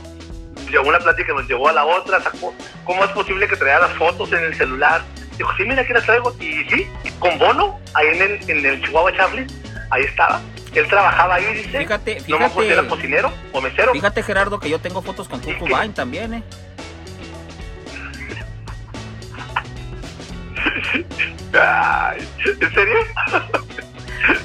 llegó 0.70 0.88
una 0.90 1.00
plática 1.00 1.34
nos 1.34 1.48
llevó 1.48 1.70
a 1.70 1.74
la 1.74 1.86
otra, 1.86 2.22
sacó, 2.22 2.54
¿cómo 2.84 3.04
es 3.04 3.12
posible 3.12 3.48
que 3.48 3.56
traiga 3.56 3.80
las 3.82 3.94
fotos 3.94 4.32
en 4.34 4.44
el 4.44 4.56
celular? 4.56 5.02
Dijo, 5.38 5.52
sí, 5.58 5.64
mira, 5.64 5.82
aquí 5.82 5.94
las 5.94 6.06
traigo, 6.06 6.34
y 6.40 6.64
sí, 6.70 6.88
con 7.20 7.38
Bono, 7.40 7.80
ahí 7.94 8.08
en 8.08 8.22
el, 8.22 8.50
en 8.50 8.66
el 8.66 8.82
Chihuahua 8.84 9.16
Charlie, 9.16 9.48
ahí 9.92 10.04
estaba. 10.04 10.42
Él 10.76 10.88
trabajaba 10.88 11.36
ahí, 11.36 11.46
dice. 11.54 11.80
Fíjate, 11.80 12.16
fíjate. 12.16 12.32
No 12.32 12.40
me 12.40 12.46
acuerdo 12.46 12.70
si 12.70 12.74
era 12.74 12.88
cocinero 12.88 13.34
o 13.54 13.62
mesero. 13.62 13.94
Fíjate, 13.94 14.24
Gerardo, 14.24 14.60
que 14.60 14.70
yo 14.70 14.80
tengo 14.80 15.02
fotos 15.02 15.28
con 15.28 15.40
Kurt 15.40 15.58
Cobain 15.58 15.94
también, 15.94 16.34
¿eh? 16.34 16.44
¿En 22.62 22.74
serio? 22.74 22.98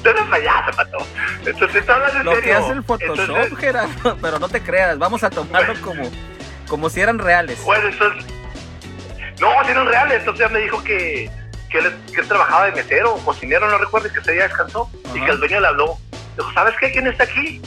Tú 0.03 0.09
eres 0.09 0.23
payaso, 0.29 0.71
pato. 0.75 0.97
Entonces, 1.45 1.85
¿tú 1.85 1.91
hablas 1.91 2.15
en 2.15 2.23
Lo 2.23 2.39
que 2.39 2.53
hace 2.53 2.71
el 2.71 2.83
Photoshop, 2.83 3.57
Gerardo, 3.57 4.17
pero 4.21 4.39
no 4.39 4.47
te 4.47 4.61
creas, 4.61 4.97
vamos 4.97 5.23
a 5.23 5.29
tomarlo 5.29 5.73
como, 5.81 6.03
como 6.67 6.89
si 6.89 7.01
eran 7.01 7.19
reales. 7.19 7.61
Bueno, 7.63 7.87
entonces... 7.87 8.25
No, 9.39 9.49
si 9.65 9.71
eran 9.71 9.87
reales, 9.87 10.19
entonces 10.19 10.47
ya 10.47 10.53
me 10.53 10.59
dijo 10.59 10.83
que, 10.83 11.29
que, 11.69 11.79
él, 11.79 11.95
que 12.13 12.21
él 12.21 12.27
trabajaba 12.27 12.65
de 12.65 12.73
mesero 12.73 13.15
o 13.15 13.17
cocinero, 13.17 13.67
no 13.69 13.77
recuerdo, 13.77 14.11
que 14.13 14.19
ese 14.19 14.33
día 14.33 14.43
descansó 14.43 14.89
y 15.15 15.19
que 15.19 15.31
el 15.31 15.39
dueño 15.39 15.59
le 15.59 15.67
habló. 15.67 15.97
Dijo, 16.37 16.51
¿sabes 16.53 16.73
qué? 16.79 16.91
¿Quién 16.91 17.07
está 17.07 17.23
aquí? 17.23 17.61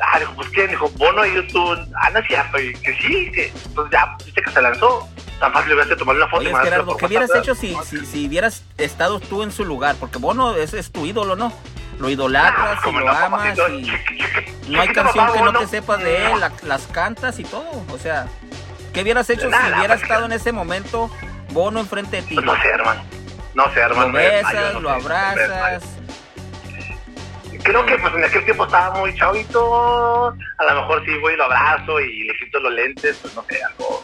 Ah, 0.00 0.18
dijo, 0.18 0.32
pues 0.34 0.48
quién, 0.50 0.68
dijo, 0.68 0.90
Bono 0.96 1.24
y 1.24 1.34
YouTube. 1.34 1.78
Ah, 2.00 2.10
no 2.10 2.18
es 2.18 2.26
cierto, 2.26 2.60
y 2.60 2.72
que 2.74 2.94
sí, 2.94 3.30
que 3.32 3.52
entonces 3.66 3.92
ya, 3.92 4.16
viste 4.24 4.42
que 4.42 4.50
se 4.50 4.62
lanzó 4.62 5.08
tan 5.38 5.52
fácil 5.52 5.74
hubiera 5.74 5.96
tomar 5.96 6.16
una 6.16 6.28
foto. 6.28 6.40
Oye, 6.40 6.54
Gerardo, 6.62 6.96
¿qué 6.96 7.06
hubieras 7.06 7.34
hecho 7.34 7.54
si, 7.54 7.76
si, 7.84 8.04
si, 8.06 8.26
hubieras 8.26 8.64
estado 8.78 9.20
tú 9.20 9.42
en 9.42 9.52
su 9.52 9.64
lugar? 9.64 9.96
Porque 9.98 10.18
Bono 10.18 10.54
es, 10.54 10.74
es 10.74 10.90
tu 10.90 11.06
ídolo, 11.06 11.36
¿no? 11.36 11.52
Lo 11.98 12.10
idolatras 12.10 12.78
ah, 12.82 12.88
y 12.88 12.92
lo 12.92 13.00
no, 13.00 13.10
amas 13.10 13.58
y 13.58 14.70
no 14.70 14.80
hay 14.80 14.88
canción 14.88 15.32
que 15.32 15.40
no 15.40 15.52
te 15.54 15.66
sepas 15.66 15.98
de 16.00 16.26
él, 16.26 16.40
las 16.62 16.86
cantas 16.88 17.38
y 17.38 17.44
todo. 17.44 17.66
O 17.90 17.98
sea, 17.98 18.26
¿qué 18.92 19.02
hubieras 19.02 19.28
hecho 19.30 19.48
si 19.50 19.72
hubiera 19.76 19.94
estado 19.94 20.26
en 20.26 20.32
ese 20.32 20.52
momento 20.52 21.10
Bono 21.50 21.80
enfrente 21.80 22.16
de 22.16 22.22
ti? 22.22 22.34
Pues 22.34 22.44
no 22.44 22.54
sé, 22.60 22.68
hermano. 22.68 23.02
No 23.54 23.72
sé, 23.72 23.80
hermano. 23.80 24.08
Lo 24.08 24.12
besas, 24.12 24.74
lo 24.74 24.90
abrazas. 24.90 25.82
Creo 27.62 27.84
que 27.86 27.98
pues 27.98 28.14
en 28.14 28.24
aquel 28.24 28.44
tiempo 28.44 28.64
estaba 28.64 28.98
muy 28.98 29.14
chavito, 29.14 30.28
a 30.28 30.64
lo 30.64 30.80
mejor 30.80 31.04
sí 31.04 31.16
voy 31.18 31.34
y 31.34 31.36
lo 31.36 31.44
abrazo 31.44 32.00
y 32.00 32.24
le 32.24 32.34
quito 32.34 32.60
los 32.60 32.72
lentes, 32.72 33.18
pues 33.22 33.34
no 33.34 33.44
sé, 33.48 33.58
algo 33.62 34.02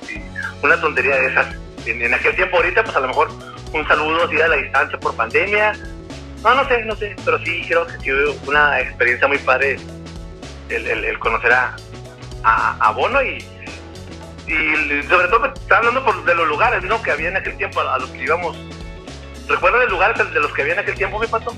una 0.63 0.81
tontería 0.81 1.17
de 1.17 1.27
esas. 1.27 1.57
En, 1.87 2.15
aquel 2.15 2.37
tiempo 2.37 2.57
ahorita, 2.57 2.85
pues 2.85 2.97
a 2.97 3.01
lo 3.01 3.09
mejor 3.09 3.29
un 3.73 3.89
saludo 3.89 4.25
así 4.25 4.41
a 4.41 4.49
la 4.49 4.57
distancia 4.57 4.99
por 5.01 5.17
pandemia. 5.17 5.73
No, 6.43 6.55
no 6.55 6.69
sé, 6.69 6.85
no 6.85 6.95
sé, 6.97 7.17
pero 7.25 7.39
sí 7.41 7.65
creo 7.67 7.87
que 7.87 7.99
sí 7.99 8.11
una 8.47 8.81
experiencia 8.81 9.29
muy 9.29 9.39
padre 9.39 9.79
el, 10.69 11.19
conocer 11.19 11.53
a, 11.53 11.77
a, 12.45 12.93
Bono 12.93 13.23
y, 13.23 13.45
y 14.47 15.03
sobre 15.09 15.29
todo 15.29 15.47
está 15.47 15.79
hablando 15.79 16.05
por, 16.05 16.25
de 16.25 16.35
los 16.35 16.49
lugares, 16.49 16.83
¿no? 16.85 17.01
Que 17.03 17.11
había 17.11 17.29
en 17.29 17.37
aquel 17.37 17.57
tiempo 17.57 17.81
a, 17.81 17.99
los 17.99 18.11
que 18.11 18.23
íbamos. 18.23 18.57
¿Recuerdas 19.49 19.83
de 19.83 19.89
lugares 19.89 20.33
de 20.33 20.41
los 20.41 20.53
que 20.53 20.63
había 20.63 20.75
en 20.75 20.81
aquel 20.81 20.95
tiempo, 20.95 21.19
mi 21.19 21.27
pato? 21.27 21.53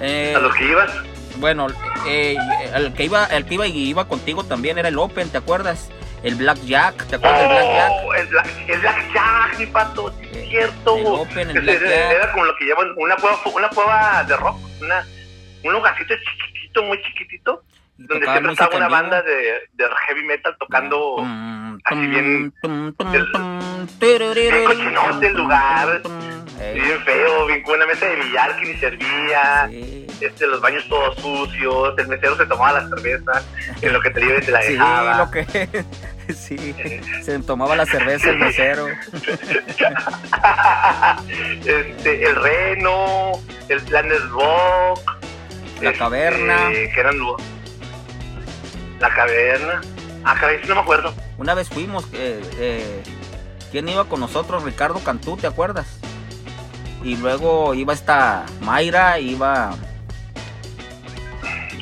Eh, 0.00 0.34
a 0.36 0.40
los 0.40 0.54
que 0.54 0.64
ibas. 0.64 0.90
Bueno, 1.36 1.68
eh, 2.06 2.36
el 2.74 2.92
que 2.94 3.04
iba, 3.04 3.24
el 3.26 3.44
que 3.46 3.54
iba 3.54 3.66
y 3.66 3.88
iba 3.88 4.06
contigo 4.08 4.44
también 4.44 4.78
era 4.78 4.88
el 4.88 4.98
Open, 4.98 5.30
¿te 5.30 5.38
acuerdas? 5.38 5.90
El 6.22 6.34
Black 6.34 6.58
Jack, 6.66 7.06
¿te 7.06 7.16
acuerdas 7.16 7.40
del 7.40 7.48
Black 7.48 7.64
Jack? 7.72 7.90
Oh, 8.04 8.14
el 8.14 8.26
Black, 8.26 8.46
el 8.68 8.80
Black 8.80 9.12
Jack, 9.14 9.58
mi 9.58 9.66
pato, 9.66 10.10
sí, 10.20 10.28
Eh, 10.34 10.46
cierto. 10.50 10.96
el 10.98 11.06
Open, 11.06 11.50
el 11.50 11.56
Ese- 11.56 11.60
Black 11.60 11.76
ese- 11.76 11.88
Jack. 11.88 12.12
Era 12.12 12.32
como 12.32 12.44
lo 12.44 12.56
que 12.56 12.64
llaman 12.66 12.92
una 12.96 13.16
cueva, 13.16 13.38
una 13.54 13.68
cueva 13.70 14.24
de 14.24 14.36
rock, 14.36 14.58
una, 14.82 15.06
un 15.64 15.72
lugarcito 15.72 16.14
chiquitito, 16.14 16.82
muy 16.82 17.00
chiquitito, 17.02 17.62
Y 18.00 18.06
donde 18.06 18.26
siempre 18.26 18.52
estaba 18.52 18.76
una 18.76 18.88
banda 18.88 19.22
de, 19.22 19.60
de 19.74 19.84
heavy 20.06 20.24
metal 20.24 20.56
tocando. 20.58 21.16
Tum, 21.16 21.78
así 21.84 22.06
bien- 22.06 22.52
tum, 22.62 22.94
el- 23.12 24.34
bien 24.34 24.64
cochinote 24.64 25.26
el 25.26 25.34
lugar. 25.34 26.00
eh, 26.62 26.72
Bien 26.74 27.00
feo, 27.04 27.46
bien 27.46 27.62
con 27.62 27.76
una 27.76 27.86
mesa 27.86 28.06
de 28.06 28.16
billar 28.16 28.56
que 28.56 28.66
ni 28.72 28.74
servía. 28.78 29.66
sí. 29.68 30.06
Este, 30.20 30.46
los 30.46 30.60
baños 30.60 30.86
todos 30.88 31.16
sucios, 31.16 31.94
el 31.96 32.06
mesero 32.08 32.36
se 32.36 32.44
tomaba 32.44 32.80
la 32.80 32.88
cerveza, 32.90 33.42
en 33.82 33.92
lo 33.92 34.00
que 34.02 34.10
te 34.10 34.20
y 34.20 34.40
te 34.44 34.50
la 34.50 34.60
Sí, 34.62 34.72
dejaba. 34.72 35.16
lo 35.18 35.30
que 35.30 35.44
sí, 36.34 36.74
se 37.22 37.38
tomaba 37.40 37.74
la 37.76 37.86
cerveza 37.86 38.28
el 38.30 38.38
mesero. 38.38 38.86
este, 41.64 42.26
el 42.26 42.36
Reno, 42.36 43.32
el 43.68 43.80
Planet 43.82 44.20
Rock, 44.30 45.18
La 45.80 45.88
este, 45.90 45.98
Caverna. 45.98 46.68
que 46.70 47.00
eran 47.00 47.18
la 49.00 49.08
caverna. 49.14 49.80
Ah, 50.24 50.36
caray, 50.38 50.60
no 50.68 50.74
me 50.74 50.80
acuerdo. 50.82 51.12
Una 51.38 51.54
vez 51.54 51.68
fuimos, 51.68 52.04
eh, 52.12 52.40
eh, 52.58 53.02
¿quién 53.72 53.88
iba 53.88 54.04
con 54.04 54.20
nosotros? 54.20 54.62
Ricardo 54.62 55.00
Cantú, 55.02 55.36
¿te 55.36 55.46
acuerdas? 55.46 55.86
Y 57.02 57.16
luego 57.16 57.72
iba 57.74 57.94
esta 57.94 58.44
Mayra, 58.60 59.18
iba 59.18 59.72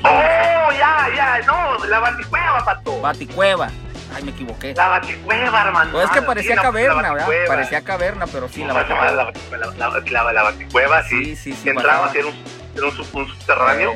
Oh, 0.05 0.69
ya, 0.79 1.09
ya, 1.15 1.41
no, 1.47 1.85
la 1.87 1.99
baticueva, 1.99 2.65
pato. 2.65 3.01
Baticueva. 3.01 3.69
Ay, 4.15 4.23
me 4.23 4.31
equivoqué. 4.31 4.75
La 4.75 4.89
baticueva, 4.89 5.63
hermano. 5.63 5.91
Pues 5.93 6.05
es 6.05 6.11
que 6.13 6.23
parecía 6.23 6.53
sí, 6.53 6.57
la- 6.57 6.63
caverna, 6.63 7.03
la 7.03 7.13
¿verdad? 7.13 7.29
Parecía 7.49 7.81
caverna, 7.83 8.27
pero 8.27 8.49
sí, 8.49 8.65
la. 8.65 8.73
Baticueva. 8.73 9.11
La, 9.13 10.33
la, 10.33 10.43
baticueva, 10.45 11.03
sí. 11.03 11.25
Sí, 11.25 11.37
sí, 11.37 11.53
sí, 11.53 11.69
entraba, 11.69 12.11
era 12.15 12.27
un, 12.29 12.35
era 12.77 12.87
un, 12.87 12.93
sub- 12.93 13.09
un 13.15 13.27
subterráneo 13.29 13.93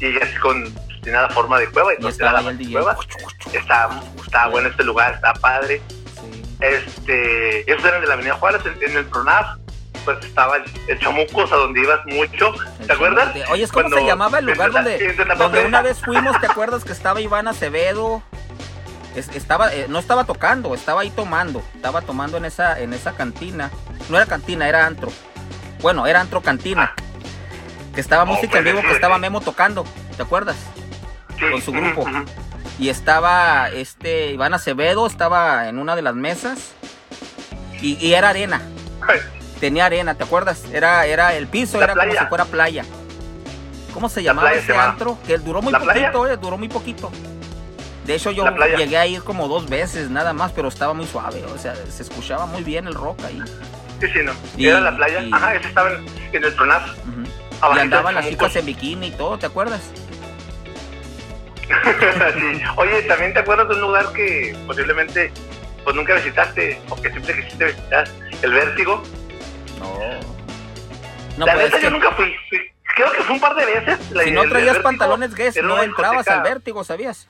Eh, 0.00 0.14
y 0.18 0.22
así 0.22 0.36
con, 0.38 0.74
tenía 1.04 1.22
la 1.22 1.28
forma 1.30 1.58
de 1.58 1.68
cueva, 1.68 1.92
y 1.92 1.96
era 2.00 2.08
estaba 2.08 2.40
la 2.42 2.52
DJ. 2.52 2.74
baticueva. 2.78 2.96
Está, 3.52 3.88
está 4.24 4.46
bueno 4.48 4.68
este 4.68 4.84
lugar, 4.84 5.14
está 5.14 5.32
padre. 5.34 5.80
Sí. 6.20 6.42
Este, 6.60 7.70
esos 7.70 7.84
eran 7.84 8.00
de 8.00 8.06
la 8.08 8.14
Avenida 8.14 8.34
Juárez, 8.34 8.62
en, 8.66 8.90
en 8.90 8.96
el 8.96 9.04
Pronaf, 9.06 9.58
pues 10.04 10.24
estaba 10.24 10.56
el, 10.88 10.98
Chamucos, 10.98 11.50
a 11.52 11.56
donde 11.56 11.80
ibas 11.80 12.04
mucho, 12.06 12.52
El 12.80 12.86
¿te 12.86 12.92
acuerdas? 12.92 13.32
de- 13.34 13.44
Oye, 13.46 13.66
¿cómo 13.68 13.82
Cuando- 13.88 13.96
se 13.98 14.06
llamaba 14.06 14.38
el 14.38 14.46
lugar 14.46 14.70
donde, 14.72 15.14
la 15.26 15.34
donde 15.34 15.64
una 15.64 15.82
vez 15.82 16.00
fuimos? 16.00 16.38
¿Te 16.40 16.46
acuerdas 16.46 16.84
que 16.84 16.92
estaba 16.92 17.20
Iván 17.20 17.48
Acevedo? 17.48 18.22
Es- 19.14 19.28
estaba, 19.34 19.72
eh, 19.72 19.86
no 19.88 19.98
estaba 20.00 20.24
tocando, 20.24 20.74
estaba 20.74 21.02
ahí 21.02 21.10
tomando. 21.10 21.62
Estaba 21.74 22.02
tomando 22.02 22.36
en 22.36 22.44
esa, 22.44 22.80
en 22.80 22.92
esa 22.92 23.12
cantina. 23.12 23.70
No 24.10 24.16
era 24.16 24.26
cantina, 24.26 24.68
era 24.68 24.84
antro. 24.86 25.10
Bueno, 25.80 26.06
era 26.06 26.20
antro 26.20 26.42
cantina. 26.42 26.94
Que 27.94 28.00
estaba 28.00 28.24
Oh, 28.24 28.26
música 28.26 28.58
en 28.58 28.64
vivo, 28.64 28.80
que 28.82 28.90
estaba. 28.92 29.18
Memo 29.18 29.40
tocando. 29.40 29.84
¿Te 30.16 30.22
acuerdas? 30.24 30.56
Sí, 31.46 31.52
con 31.52 31.62
su 31.62 31.72
grupo. 31.72 32.06
Y 32.78 32.88
estaba 32.88 33.68
este 33.70 34.32
Iván 34.32 34.54
Acevedo, 34.54 35.06
estaba 35.06 35.68
en 35.68 35.78
una 35.78 35.94
de 35.96 36.02
las 36.02 36.14
mesas. 36.14 36.72
Y, 37.80 37.96
y 38.04 38.14
era 38.14 38.30
arena. 38.30 38.62
Tenía 39.60 39.86
arena, 39.86 40.14
¿te 40.14 40.24
acuerdas? 40.24 40.64
Era, 40.72 41.06
era 41.06 41.34
el 41.34 41.46
piso, 41.46 41.78
La 41.78 41.84
era 41.84 41.94
como 41.94 42.12
si 42.12 42.24
fuera 42.26 42.44
playa. 42.44 42.84
¿Cómo 43.92 44.08
se 44.08 44.22
llamaba 44.22 44.52
ese 44.52 44.66
se 44.72 44.76
antro? 44.76 45.18
Que 45.26 45.38
duró 45.38 45.62
muy 45.62 45.72
poquito, 45.72 46.26
eh, 46.26 46.36
duró 46.36 46.58
muy 46.58 46.68
poquito. 46.68 47.12
De 48.04 48.16
hecho, 48.16 48.32
yo 48.32 48.44
llegué 48.76 48.98
a 48.98 49.06
ir 49.06 49.22
como 49.22 49.48
dos 49.48 49.68
veces 49.68 50.10
nada 50.10 50.32
más, 50.32 50.52
pero 50.52 50.68
estaba 50.68 50.92
muy 50.92 51.06
suave. 51.06 51.44
O 51.54 51.58
sea, 51.58 51.74
se 51.76 52.02
escuchaba 52.02 52.44
muy 52.44 52.62
bien 52.62 52.86
el 52.86 52.94
rock 52.94 53.20
ahí. 53.24 53.40
Sí, 54.00 54.06
sí, 54.12 54.18
no. 54.24 54.32
Y- 54.56 54.66
Era 54.66 54.80
la 54.80 54.96
playa. 54.96 55.22
y- 55.22 55.32
Ajá, 55.32 55.54
ese 55.54 55.68
estaba 55.68 55.92
en, 55.92 56.04
en 56.32 56.44
el. 56.44 56.52
Ujú. 56.52 57.76
Y 57.76 57.78
andaban 57.78 58.14
las 58.14 58.28
chicas 58.28 58.56
en 58.56 58.66
bikini 58.66 59.06
y 59.06 59.10
todo, 59.12 59.38
¿te 59.38 59.46
acuerdas? 59.46 59.80
Sí. 62.34 62.62
Oye, 62.76 63.02
¿también 63.02 63.32
te 63.32 63.40
acuerdas 63.40 63.68
de 63.68 63.74
un 63.74 63.80
lugar 63.80 64.12
que 64.12 64.56
posiblemente 64.66 65.32
pues 65.82 65.96
nunca 65.96 66.14
visitaste 66.14 66.80
o 66.88 66.96
que 67.00 67.10
siempre 67.10 67.34
quisiste 67.36 67.64
visitar? 67.66 68.08
El 68.42 68.52
Vértigo. 68.52 69.02
No. 69.78 69.98
No, 71.38 71.46
la 71.46 71.52
pues 71.54 71.64
neta 71.66 71.76
es 71.78 71.82
yo 71.82 71.90
nunca 71.90 72.10
fui. 72.12 72.34
Creo 72.96 73.10
que 73.12 73.22
fue 73.22 73.34
un 73.34 73.40
par 73.40 73.54
de 73.56 73.64
veces. 73.66 74.10
La- 74.12 74.22
si 74.24 74.30
no 74.30 74.42
traías 74.42 74.66
Vértigo 74.74 74.82
pantalones 74.84 75.34
Guess, 75.34 75.56
no 75.62 75.82
entrabas 75.82 76.18
discoteca. 76.18 76.36
al 76.36 76.42
vértigo, 76.42 76.84
¿sabías? 76.84 77.28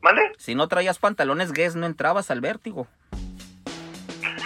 ¿Mande? 0.00 0.22
Si 0.38 0.54
no 0.54 0.68
traías 0.68 0.98
pantalones 0.98 1.52
Guess, 1.52 1.74
no 1.76 1.86
entrabas 1.86 2.30
al 2.30 2.40
vértigo. 2.40 2.86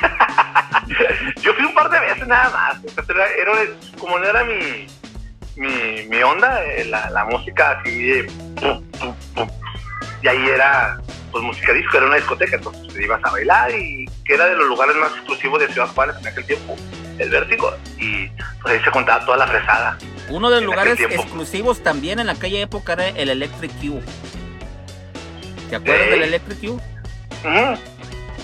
Yo 1.42 1.54
fui 1.54 1.64
un 1.64 1.74
par 1.74 1.90
de 1.90 2.00
veces 2.00 2.26
nada 2.26 2.50
más. 2.50 2.78
Era, 3.08 3.26
era- 3.30 3.52
como 3.98 4.18
no 4.18 4.24
era 4.24 4.44
mi, 4.44 4.86
mi, 5.56 6.06
mi 6.08 6.22
onda, 6.22 6.64
eh, 6.64 6.84
la, 6.86 7.10
la 7.10 7.24
música 7.24 7.72
así 7.80 8.02
de 8.02 8.24
pum, 8.24 8.82
pum, 8.92 9.14
pum. 9.34 9.48
Y 10.22 10.28
ahí 10.28 10.48
era 10.48 11.00
pues 11.30 11.44
música 11.44 11.72
disco, 11.72 11.96
era 11.96 12.06
una 12.06 12.16
discoteca, 12.16 12.56
entonces 12.56 12.92
te 12.92 13.04
ibas 13.04 13.20
a 13.24 13.30
bailar 13.30 13.70
y 13.70 14.04
que 14.24 14.34
era 14.34 14.46
de 14.46 14.56
los 14.56 14.66
lugares 14.66 14.96
más 14.96 15.12
exclusivos 15.12 15.60
de 15.60 15.68
Ciudad 15.68 15.86
Juárez 15.88 16.16
en 16.20 16.26
aquel 16.26 16.44
tiempo, 16.44 16.76
el 17.18 17.30
vértigo, 17.30 17.72
y 17.98 18.28
pues 18.60 18.74
ahí 18.74 18.80
se 18.84 18.90
contaba 18.90 19.24
toda 19.24 19.36
la 19.36 19.46
fresada. 19.46 19.96
Uno 20.28 20.50
de 20.50 20.56
los 20.56 20.64
lugares 20.64 20.98
exclusivos 20.98 21.82
también 21.82 22.18
en 22.18 22.30
aquella 22.30 22.60
época 22.60 22.94
era 22.94 23.08
el 23.08 23.28
Electric 23.30 23.70
Q. 23.80 24.00
¿Te 25.68 25.76
acuerdas 25.76 26.02
Ey. 26.06 26.10
del 26.10 26.22
Electric 26.24 26.60
Q? 26.60 26.66
Ujú. 26.72 27.76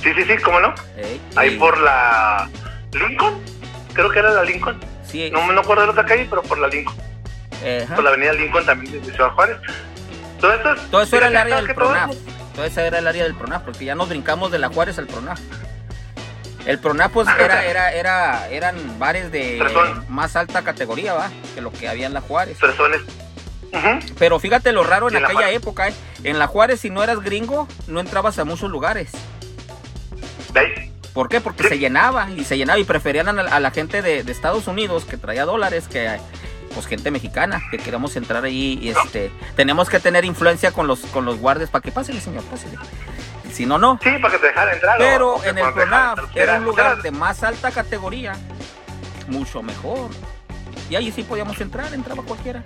Sí, 0.03 0.13
sí, 0.15 0.25
sí, 0.25 0.37
¿cómo 0.45 0.61
no? 0.61 0.75
Ey, 0.97 1.21
Ahí 1.35 1.59
por 1.59 1.77
la 1.79 2.49
Lincoln, 2.93 3.41
creo 3.95 4.11
que 4.11 4.19
era 4.21 4.31
la 4.31 4.45
Lincoln, 4.45 4.79
Sí, 5.11 5.31
no 5.31 5.45
me 5.47 5.61
acuerdo 5.61 5.83
de 5.83 5.87
la 5.89 5.93
otra 5.93 6.05
calle, 6.07 6.27
pero 6.29 6.43
por 6.43 6.59
la 6.59 6.69
Lincoln, 6.69 6.97
ajá. 7.85 7.95
por 7.95 8.05
la 8.05 8.11
avenida 8.11 8.33
Lincoln 8.33 8.65
también 8.67 8.93
de 9.03 9.13
Ciudad 9.13 9.31
Juárez. 9.31 9.57
Todo 10.41 10.53
eso, 10.53 10.73
es- 10.75 10.91
Todo 10.91 11.03
eso 11.03 11.17
era 11.17 11.29
el 11.29 11.37
área 11.37 11.55
¿sabes 11.57 11.67
del? 11.69 11.77
Todo 11.77 11.87
PRONAF. 11.89 12.11
eso- 12.11 12.21
Todo 12.55 12.65
eso 12.65 12.81
era 12.81 12.99
el 12.99 13.07
área 13.07 13.25
del 13.25 13.35
PRONAF, 13.35 13.63
porque 13.63 13.85
ya 13.85 13.95
nos 13.95 14.09
brincamos 14.09 14.51
de 14.51 14.59
la 14.59 14.69
Juárez 14.69 14.99
al 14.99 15.07
PRONAF. 15.07 15.41
El 16.67 16.79
PRONAF 16.81 17.13
pues 17.13 17.29
era, 17.39 17.65
era, 17.65 17.93
era, 17.93 18.49
eran 18.49 18.99
bares 18.99 19.31
de 19.31 19.63
más 20.09 20.35
alta 20.37 20.63
categoría, 20.63 21.15
¿va? 21.15 21.31
Que 21.55 21.61
lo 21.61 21.71
que 21.71 21.89
había 21.89 22.07
en 22.07 22.15
la 22.15 22.21
Juárez. 22.21 22.59
personas. 22.59 23.01
Pero 24.19 24.39
fíjate 24.41 24.73
lo 24.73 24.83
raro 24.85 25.09
en 25.11 25.23
aquella 25.25 25.51
época, 25.51 25.89
¿eh? 25.89 25.95
En 26.25 26.39
la 26.39 26.47
Juárez, 26.47 26.81
si 26.81 26.89
no 26.91 27.03
eras 27.05 27.21
gringo, 27.21 27.69
no 27.87 28.01
entrabas 28.01 28.39
a 28.39 28.45
muchos 28.45 28.71
lugares. 28.71 29.11
¿Veis? 30.53 30.86
¿Por 31.17 31.31
qué? 31.31 31.41
Porque 31.41 31.67
se 31.67 31.79
llenaba 31.79 32.31
y 32.31 32.45
se 32.45 32.59
llenaba 32.59 32.79
y 32.79 32.85
preferían 32.85 33.27
a 33.39 33.59
la, 33.59 33.71
gente 33.71 34.03
de, 34.03 34.23
de 34.23 34.31
Estados 34.33 34.67
Unidos 34.67 35.07
que 35.07 35.17
traía 35.17 35.47
dólares 35.47 35.89
que 35.89 36.21
pues 36.75 36.87
gente 36.87 37.11
mexicana 37.11 37.63
que 37.71 37.79
queremos 37.79 38.15
entrar 38.17 38.45
ahí 38.45 38.79
y 38.83 38.91
este 38.91 39.31
tenemos 39.57 39.89
que 39.89 39.99
tener 39.99 40.27
influencia 40.27 40.73
con 40.73 40.87
los 40.87 41.01
con 41.07 41.25
los 41.25 41.39
guardias 41.39 41.71
para 41.71 41.81
que 41.81 41.91
pásele 41.91 42.21
señor 42.21 42.45
pásele 42.45 42.77
si 43.51 43.65
no 43.65 43.79
no 43.79 43.99
Sí, 44.03 44.11
para 44.21 44.35
que 44.35 44.41
te 44.41 44.49
dejara 44.49 44.75
entrar. 44.75 44.99
pero 44.99 45.43
en 45.45 45.57
el 45.57 45.65
dejaran 45.75 46.15
PRONAF 46.17 46.37
era 46.37 46.57
un 46.59 46.65
lugar 46.67 46.93
era- 46.93 47.03
de 47.03 47.11
más 47.13 47.43
alta 47.43 47.71
categoría 47.71 48.35
mucho 49.27 49.63
mejor 49.63 50.11
y 50.91 50.97
ahí 50.97 51.11
sí 51.13 51.23
podíamos 51.23 51.59
entrar 51.63 51.95
entraba 51.95 52.23
cualquiera 52.25 52.63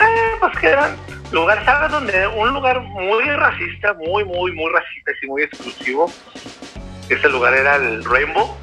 Eh, 0.00 0.32
pues 0.40 0.56
que 0.58 0.68
eran 0.68 0.96
lugares, 1.32 1.64
¿sabes? 1.66 1.90
Donde 1.90 2.26
un 2.28 2.48
lugar 2.54 2.80
muy 2.80 3.24
racista, 3.32 3.92
muy, 3.94 4.24
muy, 4.24 4.52
muy 4.52 4.72
racista 4.72 5.10
y 5.22 5.26
muy 5.26 5.42
exclusivo. 5.42 6.10
Ese 7.08 7.28
lugar 7.28 7.54
era 7.54 7.76
el 7.76 8.04
Rainbow, 8.04 8.54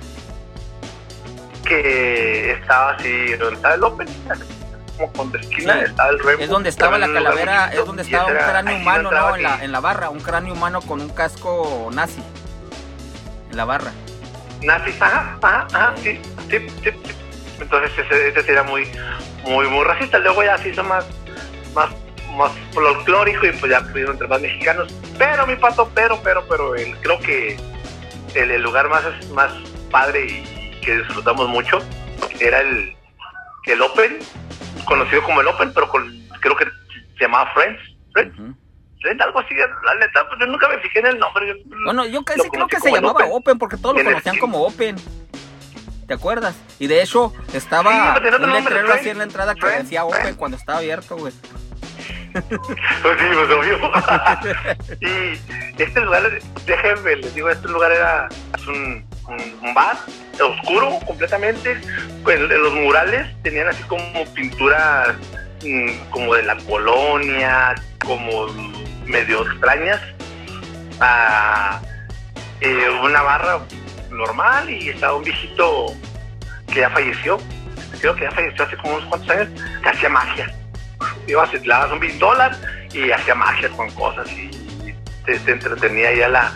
que 1.66 2.52
estaba 2.52 2.92
así, 2.92 3.34
donde 3.34 3.56
estaba 3.56 3.76
el 3.76 3.84
Open, 3.84 4.08
como 4.98 5.12
con 5.14 5.32
de 5.32 5.40
esquina 5.40 5.74
Sí. 5.74 5.80
estaba 5.88 6.10
el 6.10 6.20
Rainbow. 6.20 6.44
es 6.44 6.50
donde 6.50 6.70
estaba 6.70 6.98
la 6.98 7.12
calavera 7.12 7.74
es 7.74 7.86
donde 7.86 8.04
estaba 8.04 8.26
un 8.26 8.32
era- 8.32 8.50
cráneo 8.50 8.78
humano 8.78 9.12
no 9.12 9.36
en 9.36 9.44
la, 9.44 9.64
en 9.64 9.72
la 9.72 9.80
barra 9.82 10.10
un 10.10 10.20
cráneo 10.20 10.54
humano 10.54 10.80
con 10.82 11.02
un 11.02 11.10
casco 11.10 11.90
nazi 11.92 12.22
en 13.52 13.58
la 13.58 13.66
barra 13.66 13.92
nazis, 14.62 14.96
ajá, 15.02 15.38
ajá, 15.42 15.68
ajá, 15.74 15.94
sí, 16.02 16.20
sí, 16.50 16.58
sí, 16.84 16.92
sí. 16.92 17.16
Entonces 17.60 17.92
ese, 17.98 18.30
ese 18.40 18.52
era 18.52 18.64
muy, 18.64 18.90
muy, 19.44 19.68
muy 19.68 19.84
racista. 19.86 20.18
Luego 20.20 20.44
ya 20.44 20.58
se 20.58 20.70
hizo 20.70 20.84
más, 20.84 21.06
más, 21.76 21.90
más 22.36 22.52
folclórico 22.74 23.46
y 23.46 23.52
pues 23.52 23.72
ya 23.72 23.82
pudieron 23.82 24.14
entrar 24.14 24.30
más 24.30 24.42
mexicanos. 24.42 24.92
Pero 25.20 25.46
mi 25.46 25.56
pato, 25.56 25.90
pero, 25.94 26.20
pero, 26.24 26.46
pero, 26.50 26.74
el, 26.76 26.98
creo 26.98 27.20
que 27.20 27.58
el, 28.36 28.52
el 28.52 28.62
lugar 28.62 28.90
más, 28.90 29.04
más 29.32 29.52
padre 29.90 30.26
y 30.26 30.82
que 30.82 30.98
disfrutamos 30.98 31.50
mucho 31.50 31.80
era 32.40 32.62
el, 32.62 32.96
el 33.66 33.82
Open, 33.82 34.20
conocido 34.86 35.24
como 35.24 35.42
el 35.42 35.48
Open, 35.48 35.74
pero 35.74 35.90
con, 35.90 36.08
creo 36.40 36.56
que 36.56 36.66
se 37.18 37.24
llamaba 37.24 37.52
Friends, 37.54 37.82
Friends, 38.14 39.22
algo 39.22 39.40
así, 39.40 39.54
la 39.56 39.96
neta, 39.96 40.28
pues 40.28 40.40
yo 40.40 40.48
nunca 40.48 40.68
me 40.68 40.80
fijé 40.80 41.00
en 41.00 41.06
el 41.08 41.20
nombre. 41.20 41.64
bueno, 41.86 42.06
yo 42.08 42.24
casi 42.24 42.50
creo 42.50 42.68
que 42.68 42.80
se 42.80 42.92
llamaba 42.92 43.26
Open. 43.26 43.58
porque 43.58 43.78
todos 43.78 43.96
lo 43.98 44.04
conocían 44.04 44.38
como 44.40 44.64
Open. 44.64 44.96
¿Te 46.08 46.14
acuerdas? 46.14 46.56
Y 46.78 46.86
de 46.86 47.02
hecho, 47.02 47.34
estaba 47.54 48.16
un 48.18 48.54
letrero 48.54 48.94
así 48.94 49.10
en 49.10 49.18
la 49.18 49.24
entrada 49.24 49.56
que 49.56 49.66
decía 49.66 50.06
Open 50.06 50.36
cuando 50.36 50.58
estaba 50.58 50.80
abierto, 50.80 51.18
güey. 51.18 51.34
Pues 53.02 53.18
pues 53.48 54.98
y 55.02 55.82
este 55.82 56.02
lugar, 56.02 56.24
déjenme, 56.66 57.16
les 57.18 57.34
digo, 57.34 57.50
este 57.50 57.68
lugar 57.68 57.92
era 57.92 58.30
un, 58.68 59.06
bar 59.74 59.98
oscuro 60.42 61.00
completamente. 61.06 61.80
Pues, 62.24 62.40
los 62.40 62.74
murales 62.74 63.28
tenían 63.44 63.68
así 63.68 63.84
como 63.84 64.26
pinturas 64.34 65.16
mm, 65.64 66.10
como 66.10 66.36
de 66.36 66.44
la 66.44 66.58
colonia, 66.58 67.76
como 68.06 68.48
medio 69.06 69.46
extrañas. 69.46 70.02
Eh, 72.62 72.90
una 73.04 73.22
barra 73.22 73.60
normal 74.10 74.70
y 74.70 74.90
estaba 74.90 75.16
un 75.16 75.24
viejito 75.24 75.88
que 76.74 76.80
ya 76.80 76.90
falleció, 76.90 77.38
creo 78.00 78.16
que 78.16 78.24
ya 78.24 78.32
falleció 78.32 78.66
hace 78.66 78.78
como 78.78 78.96
unos 78.96 79.10
cuantos 79.10 79.30
años, 79.30 79.50
que 79.84 79.90
hacía 79.90 80.10
magia. 80.10 80.54
Iba, 81.28 81.46
le 81.52 81.60
dabas 81.60 81.92
un 81.92 82.20
dólar 82.20 82.56
y 82.94 83.12
hacía 83.12 83.36
magia 83.36 83.70
con 83.70 83.90
cosas 83.92 84.30
y 84.32 84.50
te, 85.26 85.52
entretenía 85.52 86.10
ahí 86.10 86.22
a 86.22 86.30
la, 86.30 86.54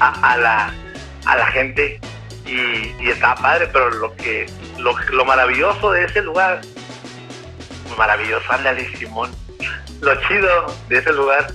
a, 0.00 0.36
la, 0.36 0.74
a 1.24 1.36
la 1.36 1.46
gente 1.46 2.00
y, 2.44 3.08
estaba 3.08 3.36
padre, 3.36 3.68
pero 3.72 3.90
lo 3.90 4.14
que 4.16 4.46
lo, 4.78 4.94
lo 5.12 5.24
maravilloso 5.24 5.92
de 5.92 6.04
ese 6.04 6.22
lugar, 6.22 6.60
maravilloso, 7.96 8.44
ándale 8.52 8.88
Simón, 8.96 9.30
lo 10.00 10.14
chido 10.26 10.66
de 10.88 10.98
ese 10.98 11.12
lugar, 11.12 11.52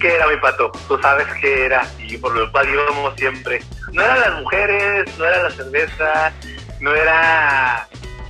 que 0.00 0.14
era 0.14 0.26
mi 0.26 0.36
pato, 0.36 0.72
tú 0.88 0.98
sabes 1.00 1.26
que 1.40 1.66
era 1.66 1.86
y 1.98 2.16
por 2.16 2.34
lo 2.34 2.50
cual 2.50 2.68
íbamos 2.68 3.14
siempre. 3.16 3.62
No 3.92 4.02
eran 4.02 4.20
las 4.20 4.40
mujeres, 4.40 5.18
no 5.18 5.26
era 5.26 5.42
la 5.42 5.50
cerveza, 5.50 6.32
no 6.80 6.94
era 6.94 7.86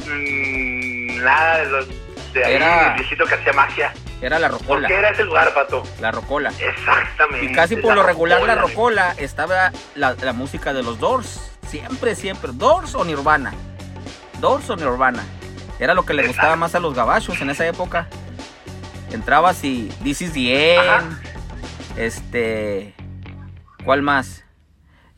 mm, 0.06 1.22
nada 1.22 1.58
de 1.58 1.66
los 1.70 1.86
de 2.32 2.44
ahí, 2.44 2.54
el 2.54 2.94
viejito 2.94 3.24
que 3.24 3.34
hacía 3.34 3.52
magia. 3.52 3.92
Era 4.20 4.38
la 4.38 4.48
rocola. 4.48 4.88
qué 4.88 4.94
era 4.94 5.10
ese 5.10 5.24
lugar, 5.24 5.52
Pato? 5.52 5.82
La 6.00 6.10
rocola. 6.10 6.52
Exactamente. 6.58 7.46
Y 7.46 7.52
casi 7.52 7.76
por 7.76 7.94
lo 7.94 8.02
regular 8.02 8.42
la 8.42 8.54
rocola 8.54 9.14
estaba 9.18 9.72
la, 9.94 10.32
música 10.32 10.72
de 10.72 10.82
los 10.82 10.98
Doors. 10.98 11.50
Siempre, 11.66 12.14
siempre. 12.14 12.52
Doors 12.54 12.94
o 12.94 13.04
Nirvana. 13.04 13.52
Doors 14.40 14.68
o 14.70 14.76
Nirvana. 14.76 15.24
Era 15.78 15.94
lo 15.94 16.04
que 16.04 16.14
le 16.14 16.26
gustaba 16.26 16.54
más 16.56 16.74
a 16.74 16.80
los 16.80 16.94
gabachos 16.94 17.40
en 17.40 17.50
esa 17.50 17.66
época. 17.66 18.06
Entrabas 19.10 19.62
y 19.64 19.88
This 20.02 20.22
is 20.22 20.32
the 20.32 20.76
end. 20.76 21.20
Este. 21.96 22.94
¿Cuál 23.84 24.02
más? 24.02 24.44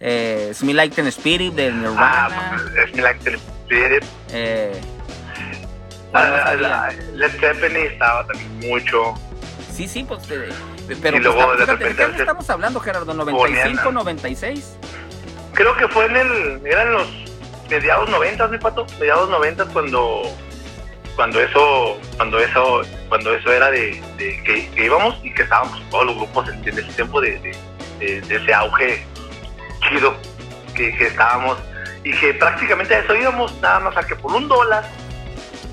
eh, 0.01 0.53
Smell 0.55 0.77
Like 0.77 1.01
Spirit 1.09 1.55
de 1.55 1.73
Nirvana. 1.73 2.27
Ah, 2.27 2.51
pues, 2.51 2.91
Smell 2.91 3.05
Like 3.05 3.39
Spirit. 3.65 4.05
Eh, 4.33 4.81
ah, 6.15 6.91
Led 7.15 7.31
Zeppelin 7.39 7.87
estaba 7.87 8.27
también 8.27 8.71
mucho. 8.71 9.15
Sí, 9.73 9.89
sí, 9.89 10.05
pues. 10.05 10.23
Eh, 10.31 10.49
pero 11.03 11.17
y 11.17 11.21
pues, 11.21 11.23
luego, 11.23 11.57
de 11.57 11.67
repente, 11.67 12.07
¿de 12.07 12.13
qué 12.13 12.23
estamos 12.23 12.49
hablando, 12.51 12.81
Gerardo? 12.81 13.13
¿95, 13.13 13.93
96? 13.93 14.77
Creo 15.53 15.77
que 15.77 15.89
fue 15.89 16.07
en 16.07 16.17
el. 16.17 16.67
Eran 16.67 16.93
los 16.93 17.09
mediados 17.71 18.09
90, 18.09 18.49
mi 18.49 18.59
pato. 18.59 18.87
Mediados 18.99 19.29
90 19.29 19.67
cuando. 19.67 20.23
Cuando 21.17 21.41
eso, 21.41 21.97
cuando 22.17 22.41
eso, 22.41 22.83
cuando 23.09 23.33
eso 23.33 23.53
era 23.53 23.71
de, 23.71 24.03
de 24.19 24.43
que, 24.43 24.69
íbamos 24.83 25.17
y 25.23 25.33
que 25.33 25.43
estábamos 25.43 25.81
todos 25.89 26.07
los 26.07 26.17
grupos 26.17 26.49
en, 26.49 26.69
ese 26.69 26.83
tiempo 26.93 27.21
de, 27.21 27.39
de, 28.01 28.21
de 28.21 28.35
ese 28.35 28.53
auge 28.53 29.07
chido 29.89 30.17
que, 30.75 30.89
estábamos 30.89 31.57
y 32.03 32.13
que 32.13 32.35
prácticamente 32.35 32.95
a 32.95 32.99
eso 33.01 33.15
íbamos, 33.15 33.55
nada 33.61 33.81
más 33.81 33.97
a 33.97 34.03
que 34.07 34.17
por 34.17 34.33
un 34.33 34.49
dólar 34.49 34.85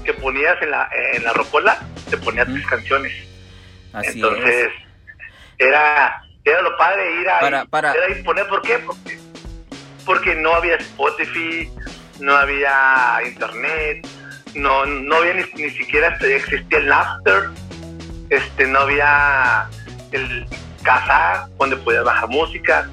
que 0.03 0.13
ponías 0.13 0.61
en 0.61 0.71
la, 0.71 0.89
en 1.13 1.23
la 1.23 1.33
rocola, 1.33 1.77
te 2.09 2.17
ponías 2.17 2.47
tus 2.47 2.65
canciones. 2.67 3.13
Entonces, 3.93 4.69
era, 5.57 6.23
era 6.43 6.61
lo 6.61 6.77
padre 6.77 7.21
ir 7.21 7.29
a 7.29 7.39
para, 7.39 7.65
para. 7.65 7.93
Era 7.93 8.23
poner, 8.23 8.47
¿por 8.47 8.61
qué? 8.61 8.79
Porque, 8.79 9.19
porque 10.05 10.35
no 10.35 10.53
había 10.53 10.75
Spotify, 10.75 11.69
no 12.19 12.35
había 12.35 13.19
internet, 13.25 14.07
no, 14.55 14.85
no 14.85 15.15
había 15.17 15.33
ni, 15.33 15.43
ni 15.55 15.69
siquiera 15.71 16.17
existía 16.21 16.77
el 16.79 16.87
Napster, 16.87 17.49
este, 18.29 18.67
no 18.67 18.79
había 18.79 19.67
el 20.11 20.47
casa 20.83 21.47
donde 21.59 21.77
podías 21.77 22.03
bajar 22.03 22.27
música 22.29 22.89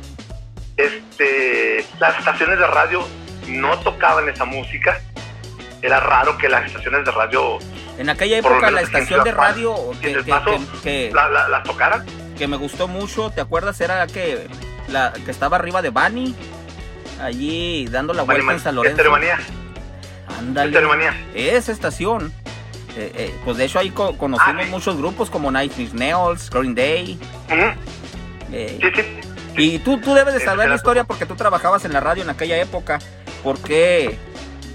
este, 0.78 1.84
las 1.98 2.16
estaciones 2.18 2.58
de 2.58 2.66
radio 2.66 3.06
no 3.48 3.78
tocaban 3.80 4.28
esa 4.28 4.44
música. 4.44 5.00
Era 5.82 6.00
raro 6.00 6.36
que 6.38 6.48
las 6.48 6.66
estaciones 6.66 7.04
de 7.04 7.10
radio... 7.10 7.58
En 7.98 8.08
aquella 8.08 8.38
época 8.38 8.70
la 8.70 8.82
estación 8.82 9.24
de 9.24 9.32
radio 9.32 9.74
que, 10.00 10.22
que, 10.82 11.10
la, 11.12 11.62
tocaran. 11.64 12.04
Que 12.36 12.46
me 12.46 12.56
gustó 12.56 12.86
mucho, 12.86 13.30
¿te 13.30 13.40
acuerdas? 13.40 13.80
Era 13.80 14.06
que, 14.06 14.46
la, 14.88 15.12
que 15.12 15.30
estaba 15.30 15.56
arriba 15.56 15.82
de 15.82 15.90
Bani, 15.90 16.34
allí 17.20 17.86
dando 17.86 18.14
la 18.14 18.22
vuelta 18.22 18.52
en 18.52 18.60
San 18.60 18.76
Lorenzo. 18.76 19.02
Ándale. 20.38 20.78
Esa 21.34 21.72
estación. 21.72 22.32
Eh, 22.96 23.12
eh, 23.14 23.34
pues 23.44 23.56
de 23.56 23.64
hecho 23.64 23.78
ahí 23.78 23.90
conocimos 23.90 24.64
ah, 24.64 24.70
muchos 24.70 24.96
grupos 24.96 25.30
como 25.30 25.50
Night 25.50 25.76
Nails, 25.92 26.50
Green 26.50 26.74
Day. 26.74 27.18
Eh, 28.52 28.78
sí, 28.80 28.90
sí. 28.94 29.28
Y 29.56 29.78
tú, 29.80 30.00
tú 30.00 30.14
debes 30.14 30.34
de 30.34 30.40
saber 30.40 30.68
la 30.68 30.76
historia 30.76 31.04
porque 31.04 31.26
tú 31.26 31.34
trabajabas 31.34 31.84
en 31.84 31.92
la 31.92 32.00
radio 32.00 32.22
en 32.22 32.30
aquella 32.30 32.56
época. 32.60 32.98
¿Por 33.42 33.58
qué, 33.60 34.18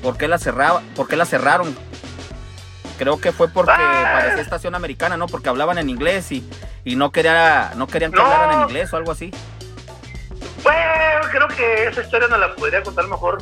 por 0.04 0.18
qué 0.18 0.28
la, 0.28 0.38
cerraba, 0.38 0.84
por 0.96 1.08
qué 1.08 1.16
la 1.16 1.26
cerraron? 1.26 1.76
Creo 3.00 3.20
que 3.20 3.32
fue 3.32 3.48
porque 3.48 3.72
ah. 3.76 4.12
parecía 4.14 4.42
estación 4.42 4.76
americana, 4.76 5.18
¿no? 5.18 5.28
Porque 5.28 5.50
hablaban 5.50 5.80
en 5.80 5.90
inglés 5.90 6.32
y, 6.32 6.48
y 6.84 6.96
no, 6.96 7.12
quería, 7.12 7.72
no 7.76 7.88
querían 7.88 8.12
que 8.12 8.22
hablaran 8.22 8.52
en 8.52 8.62
inglés 8.68 8.94
o 8.94 8.98
algo 8.98 9.12
así. 9.12 9.32
Bueno, 10.62 11.28
creo 11.32 11.48
que 11.48 11.88
esa 11.88 12.02
historia 12.02 12.28
nos 12.28 12.40
la 12.40 12.54
podría 12.54 12.84
contar 12.84 13.08
mejor 13.08 13.42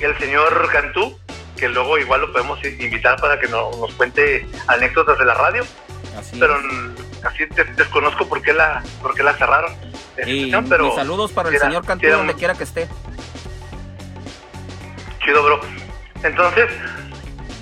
el 0.00 0.18
señor 0.18 0.68
Cantú, 0.72 1.18
que 1.56 1.68
luego 1.68 1.98
igual 1.98 2.22
lo 2.22 2.32
podemos 2.32 2.58
invitar 2.64 3.20
para 3.20 3.38
que 3.38 3.48
nos, 3.48 3.76
nos 3.76 3.92
cuente 3.94 4.46
anécdotas 4.66 5.18
de 5.18 5.24
la 5.24 5.34
radio. 5.34 5.64
Así 6.18 6.38
Pero 6.38 6.56
así 7.22 7.44
desconozco 7.76 8.26
por 8.26 8.40
qué 8.40 8.52
la, 8.52 8.82
por 9.02 9.14
qué 9.14 9.22
la 9.22 9.34
cerraron. 9.34 9.74
Y 10.26 10.52
pero 10.68 10.94
saludos 10.94 11.32
para 11.32 11.50
el 11.50 11.58
señor 11.58 11.84
Cantú 11.84 12.08
donde 12.08 12.34
quiera 12.34 12.54
que 12.54 12.64
esté. 12.64 12.88
Chido, 15.24 15.42
bro. 15.42 15.60
Entonces, 16.22 16.70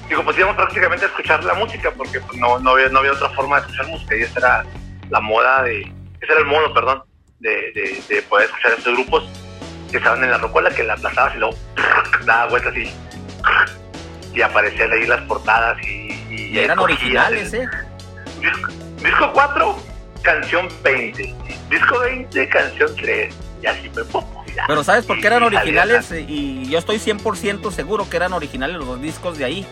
digo, 0.09 0.25
pues 0.25 0.38
íbamos 0.38 0.57
prácticamente 0.57 1.05
a 1.05 1.09
escuchar 1.09 1.44
la 1.44 1.55
música 1.55 1.90
porque 1.97 2.21
pues, 2.21 2.38
no, 2.38 2.59
no, 2.59 2.71
había, 2.71 2.88
no 2.88 3.01
había 3.01 3.12
otra 3.12 3.31
forma 3.31 3.57
de 3.57 3.62
escuchar 3.62 3.87
música 3.88 4.16
y 4.16 4.23
esa 4.23 4.38
era 4.38 4.64
la 5.11 5.21
moda 5.21 5.62
de, 5.62 5.83
ese 6.21 6.33
era 6.33 6.40
el 6.40 6.47
modo, 6.47 6.73
perdón, 6.75 7.03
de, 7.40 8.03
de, 8.09 8.23
poder 8.23 8.47
escuchar 8.47 8.73
estos 8.73 8.94
grupos 8.94 9.25
que 9.90 9.99
estaban 9.99 10.23
en 10.25 10.31
la 10.31 10.38
rocola, 10.38 10.71
que 10.71 10.83
la 10.83 10.94
aplazabas 10.94 11.35
y 11.35 11.38
luego 11.38 11.57
daba 12.25 12.51
vueltas 12.51 12.75
y, 12.77 12.92
y 14.35 14.42
aparecían 14.42 14.92
ahí 14.92 15.07
las 15.07 15.23
portadas 15.23 15.79
y, 15.83 16.25
y, 16.31 16.59
eran 16.59 16.79
originales, 16.79 17.55
¿eh? 17.55 17.66
disco 19.03 19.31
4 19.33 19.79
canción 20.23 20.68
20. 20.83 21.35
Disco 21.71 21.99
20, 22.01 22.49
canción 22.49 22.94
3. 22.97 23.35
Y 23.62 23.66
así 23.66 23.90
me 23.90 24.05
pongo. 24.05 24.44
Pero 24.66 24.85
¿sabes 24.85 25.07
por 25.07 25.21
qué 25.21 25.27
eran 25.27 25.42
originales? 25.42 26.11
Y 26.12 26.68
yo 26.68 26.79
estoy 26.79 26.99
100% 26.99 27.71
seguro 27.71 28.09
que 28.09 28.16
eran 28.16 28.33
originales 28.33 28.77
los 28.77 28.87
dos 28.87 29.01
discos 29.01 29.38
de 29.38 29.44
ahí. 29.44 29.66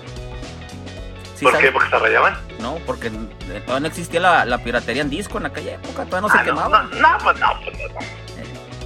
¿Por 1.40 1.58
qué? 1.58 1.70
¿Porque 1.70 1.90
se 1.90 1.98
rayaban? 1.98 2.38
No, 2.60 2.78
porque 2.86 3.08
eh, 3.08 3.60
todavía 3.60 3.80
no 3.80 3.86
existía 3.86 4.20
la, 4.20 4.58
piratería 4.58 5.02
en 5.02 5.10
disco 5.10 5.38
en 5.38 5.46
aquella 5.46 5.74
época, 5.74 6.04
todavía 6.06 6.20
no 6.22 6.28
se 6.30 6.38
ah, 6.38 6.44
quemaba. 6.44 6.82
No, 6.84 7.00
no, 7.00 7.18
pues 7.22 7.38
no, 7.38 7.60
pues 7.62 7.78
no. 7.78 7.86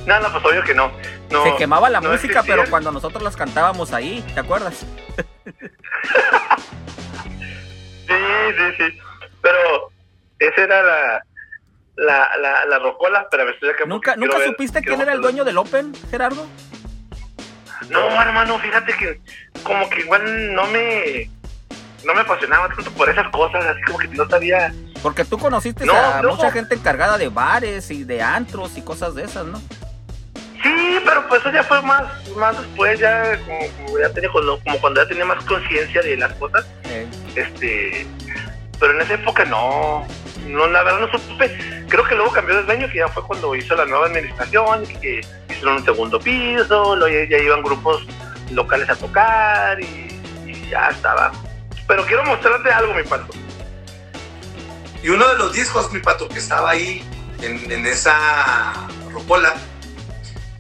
No, 0.06 0.18
no, 0.18 0.32
pues 0.32 0.44
obvio 0.44 0.64
que 0.64 0.74
no. 0.74 0.90
se 1.44 1.56
quemaba 1.56 1.90
la 1.90 2.00
música, 2.00 2.42
pero 2.42 2.64
cuando 2.68 2.90
nosotros 2.90 3.22
las 3.22 3.36
cantábamos 3.36 3.92
ahí, 3.92 4.24
¿te 4.34 4.40
acuerdas? 4.40 4.74
sí, 8.06 8.14
sí, 8.56 8.64
sí. 8.78 8.98
Pero 9.42 9.92
esa 10.38 10.62
era 10.62 10.82
la, 10.82 11.24
la, 12.00 12.30
la, 12.38 12.64
la 12.64 12.78
rocola, 12.78 13.26
pero 13.30 13.44
me 13.44 13.52
estoy 13.52 13.70
¿Nunca, 13.86 14.16
¿nunca 14.16 14.38
supiste 14.44 14.80
quién 14.82 15.00
era 15.00 15.12
el 15.12 15.20
dueño 15.20 15.44
del 15.44 15.58
Open, 15.58 15.92
Gerardo? 16.10 16.46
No, 17.88 18.22
hermano, 18.22 18.58
fíjate 18.58 18.92
que 18.94 19.20
como 19.62 19.88
que 19.90 20.00
igual 20.00 20.54
no 20.54 20.66
me 20.66 21.30
no 22.04 22.14
me 22.14 22.20
apasionaba 22.20 22.68
tanto 22.68 22.90
por 22.92 23.10
esas 23.10 23.28
cosas, 23.30 23.64
así 23.64 23.82
como 23.82 23.98
que 23.98 24.08
no 24.08 24.28
sabía. 24.28 24.72
Porque 25.02 25.24
tú 25.24 25.38
conociste 25.38 25.84
a 25.90 26.22
mucha 26.22 26.50
gente 26.50 26.74
encargada 26.74 27.18
de 27.18 27.28
bares 27.28 27.90
y 27.90 28.04
de 28.04 28.22
antros 28.22 28.76
y 28.76 28.82
cosas 28.82 29.14
de 29.14 29.24
esas, 29.24 29.46
¿no? 29.46 29.58
Sí, 30.62 30.98
pero 31.04 31.26
pues 31.28 31.40
eso 31.40 31.52
ya 31.52 31.62
fue 31.62 31.80
más, 31.82 32.04
más 32.36 32.58
después, 32.58 32.98
ya 32.98 33.38
como, 33.38 33.98
ya 33.98 34.10
tenía, 34.10 34.30
como, 34.30 34.80
cuando 34.80 35.02
ya 35.02 35.08
tenía 35.08 35.24
más 35.24 35.42
conciencia 35.44 36.02
de 36.02 36.16
las 36.16 36.32
cosas. 36.34 36.66
Este, 37.34 38.06
pero 38.80 38.94
en 38.94 39.02
esa 39.02 39.14
época 39.14 39.44
no, 39.44 40.06
no, 40.46 40.66
la 40.68 40.82
verdad 40.82 41.00
no 41.00 41.18
supe. 41.18 41.84
Creo 41.88 42.04
que 42.04 42.14
luego 42.14 42.32
cambió 42.32 42.56
de 42.56 42.62
dueño, 42.62 42.88
que 42.90 42.98
ya 42.98 43.08
fue 43.08 43.22
cuando 43.24 43.54
hizo 43.54 43.76
la 43.76 43.84
nueva 43.84 44.06
administración, 44.06 44.86
que 44.86 45.20
hicieron 45.50 45.76
un 45.76 45.84
segundo 45.84 46.18
piso, 46.18 46.96
luego 46.96 47.26
ya, 47.28 47.38
iban 47.38 47.62
grupos 47.62 48.06
locales 48.50 48.88
a 48.88 48.96
tocar 48.96 49.78
y, 49.80 50.08
ya 50.70 50.88
estaba. 50.88 51.30
Pero 51.86 52.06
quiero 52.06 52.24
mostrarte 52.24 52.70
algo, 52.70 52.94
mi 52.94 53.02
pato. 53.02 53.32
Y 55.02 55.08
uno 55.08 55.28
de 55.28 55.36
los 55.36 55.52
discos, 55.52 55.92
mi 55.92 56.00
pato, 56.00 56.28
que 56.28 56.38
estaba 56.38 56.70
ahí 56.70 57.04
en, 57.42 57.86
esa 57.86 58.88
ropola, 59.12 59.54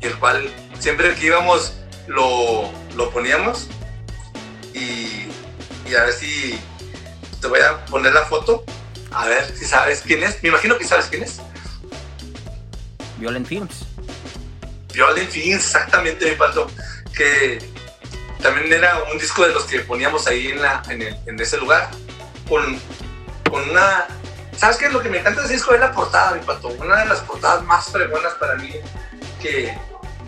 y 0.00 0.06
el 0.06 0.16
cual 0.16 0.50
siempre 0.78 1.14
que 1.14 1.26
íbamos 1.26 1.78
lo, 2.06 2.70
lo 2.96 3.10
poníamos, 3.10 3.68
y, 4.74 5.28
y 5.88 5.94
a 5.94 6.04
ver 6.04 6.12
si 6.12 6.58
te 7.40 7.46
voy 7.46 7.60
a 7.60 7.84
poner 7.86 8.12
la 8.12 8.24
foto 8.26 8.64
a 9.12 9.26
ver 9.26 9.56
si 9.56 9.64
sabes 9.64 10.02
quién 10.02 10.22
es. 10.22 10.42
Me 10.42 10.50
imagino 10.50 10.78
que 10.78 10.84
sabes 10.84 11.06
quién 11.06 11.22
es. 11.22 11.40
Violent 13.18 13.46
Films. 13.46 13.86
Violent 14.92 15.30
Films, 15.30 15.64
exactamente, 15.64 16.30
mi 16.30 16.36
pato. 16.36 16.70
Que 17.16 17.58
también 18.40 18.72
era 18.72 19.02
un 19.12 19.18
disco 19.18 19.46
de 19.46 19.52
los 19.52 19.64
que 19.64 19.80
poníamos 19.80 20.26
ahí 20.26 20.48
en, 20.48 20.62
la, 20.62 20.82
en, 20.88 21.40
ese 21.40 21.58
lugar. 21.58 21.90
Con, 22.48 22.78
con 23.50 23.68
una. 23.68 24.06
¿Sabes 24.56 24.76
qué? 24.76 24.88
Lo 24.88 25.02
que 25.02 25.08
me 25.08 25.18
encanta 25.18 25.40
de 25.40 25.46
ese 25.46 25.54
disco 25.54 25.74
es 25.74 25.80
la 25.80 25.92
portada, 25.92 26.32
mi 26.32 26.44
pato. 26.44 26.68
Una 26.68 27.00
de 27.00 27.06
las 27.06 27.20
portadas 27.20 27.64
más 27.64 27.86
fregonas 27.86 28.34
para 28.34 28.56
mí 28.56 28.72
que, 29.40 29.76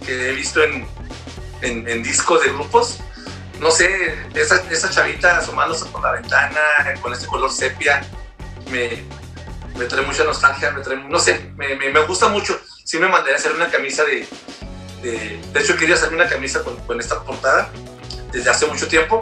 que 0.05 0.31
he 0.31 0.33
visto 0.33 0.63
en, 0.63 0.87
en, 1.63 2.03
discos 2.03 2.43
de 2.43 2.53
grupos 2.53 2.99
no 3.63 3.71
sé, 3.71 4.19
esa, 4.35 4.57
esa, 4.71 4.91
chavita 4.91 5.39
asomándose 5.39 5.87
por 5.87 6.03
la 6.03 6.13
ventana 6.13 6.61
con 7.01 7.13
ese 7.13 7.27
color 7.29 7.51
sepia, 7.51 8.03
me, 8.71 9.05
me 9.79 9.85
trae 9.85 10.05
mucha 10.05 10.25
nostalgia, 10.25 10.73
me 10.73 10.83
trae, 10.83 10.97
no 10.97 11.19
sé, 11.21 11.53
me, 11.57 11.77
me, 11.77 12.01
gusta 12.01 12.29
mucho. 12.29 12.61
Sí 12.85 12.99
me 12.99 13.07
mandaría 13.07 13.37
a 13.37 13.39
hacer 13.39 13.53
una 13.53 13.71
camisa 13.71 14.03
de, 14.05 14.27
de, 15.03 15.41
de 15.53 15.61
hecho 15.61 15.77
quería 15.77 15.95
hacer 15.95 16.13
una 16.13 16.29
camisa 16.29 16.65
con, 16.65 16.77
con, 16.79 16.99
esta 16.99 17.23
portada 17.23 17.71
desde 18.33 18.51
hace 18.51 18.67
mucho 18.67 18.89
tiempo 18.89 19.21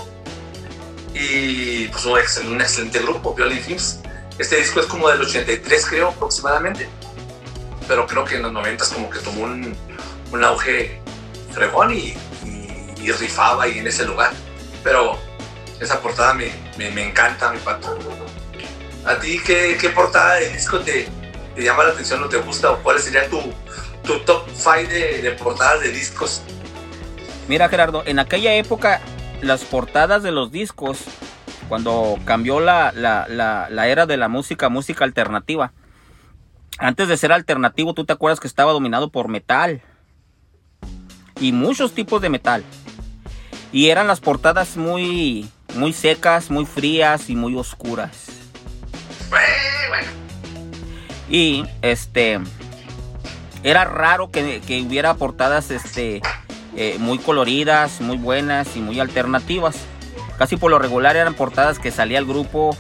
y 1.13 1.89
pues 1.89 2.05
un, 2.07 2.19
excelente, 2.19 2.55
un 2.55 2.61
excelente 2.63 2.99
grupo, 3.01 3.35
Violin 3.35 3.61
Films. 3.61 4.01
Este 4.39 4.57
disco 4.57 4.81
es 4.81 4.87
como 4.87 5.11
del 5.11 5.21
83 5.21 5.87
creo 5.87 6.09
aproximadamente, 6.09 6.89
pero 7.87 8.07
creo 8.07 8.25
que 8.25 8.37
en 8.37 8.43
los 8.43 8.53
90 8.53 8.85
como 8.95 9.11
que 9.11 9.19
tomó 9.19 9.45
un, 9.45 9.77
un 10.33 10.45
auge 10.45 10.99
fregón 11.53 11.93
y, 11.93 12.15
y, 13.03 13.11
rifaba 13.13 13.65
ahí 13.65 13.79
en 13.79 13.87
ese 13.87 14.05
lugar. 14.05 14.33
Pero 14.83 15.19
esa 15.81 16.01
portada 16.01 16.35
me, 16.35 16.53
me, 16.79 16.91
me 16.91 17.09
encanta, 17.09 17.53
mi 17.53 17.59
pato. 17.59 17.99
¿A 19.05 19.19
ti 19.19 19.41
qué, 19.45 19.77
qué 19.81 19.89
portada 19.91 20.35
de 20.35 20.51
disco 20.51 20.81
te, 20.81 21.09
llama 21.57 21.85
la 21.85 21.91
atención 21.91 22.23
o 22.23 22.29
te 22.29 22.37
gusta? 22.39 22.71
¿O 22.73 22.79
cuál 22.83 22.99
sería 22.99 23.29
tu, 23.29 23.41
tu 24.05 24.19
top 24.21 24.49
5 24.55 24.73
de, 24.89 25.23
de, 25.23 25.31
portadas 25.33 25.81
de 25.81 25.91
discos? 25.91 26.43
Mira 27.49 27.69
Gerardo, 27.69 28.03
en 28.07 28.19
aquella 28.19 28.55
época 28.55 29.01
las 29.41 29.65
portadas 29.65 30.23
de 30.23 30.31
los 30.31 30.53
discos, 30.53 31.05
cuando 31.69 32.19
cambió 32.25 32.61
la, 32.61 32.93
la, 32.95 33.27
la, 33.29 33.69
la 33.71 33.89
era 33.89 34.07
de 34.07 34.17
la 34.17 34.29
música, 34.29 34.69
música 34.69 35.05
alternativa, 35.05 35.73
antes 36.81 37.09
de 37.09 37.17
ser 37.19 37.31
alternativo, 37.31 37.93
tú 37.93 38.07
te 38.07 38.15
acuerdas 38.15 38.41
que 38.41 38.49
estaba 38.49 38.73
dominado 38.73 39.11
por 39.11 39.29
metal. 39.29 39.83
Y 41.39 41.53
muchos 41.53 41.93
tipos 41.93 42.23
de 42.23 42.31
metal. 42.31 42.65
Y 43.73 43.91
eran 43.91 44.09
las 44.09 44.21
portadas 44.21 44.77
muy, 44.77 45.49
muy 45.75 45.93
secas, 45.93 46.51
muy 46.51 46.67
frías 46.67 47.31
y 47.31 47.37
muy 47.37 47.55
oscuras. 47.55 48.27
Y 51.29 51.65
este 51.83 52.41
era 53.63 53.85
raro 53.85 54.31
que, 54.31 54.61
hubiera 54.87 55.15
portadas 55.15 55.71
este 55.71 56.21
eh, 56.77 56.97
muy 56.99 57.19
coloridas, 57.19 58.01
muy 58.01 58.17
buenas 58.17 58.77
y 58.77 58.81
muy 58.81 58.99
alternativas. 58.99 59.77
Casi 60.39 60.57
por 60.57 60.71
lo 60.71 60.79
regular 60.79 61.17
eran 61.17 61.35
portadas 61.35 61.79
que 61.79 61.91
salía 61.91 62.19
el 62.19 62.27
grupo, 62.27 62.77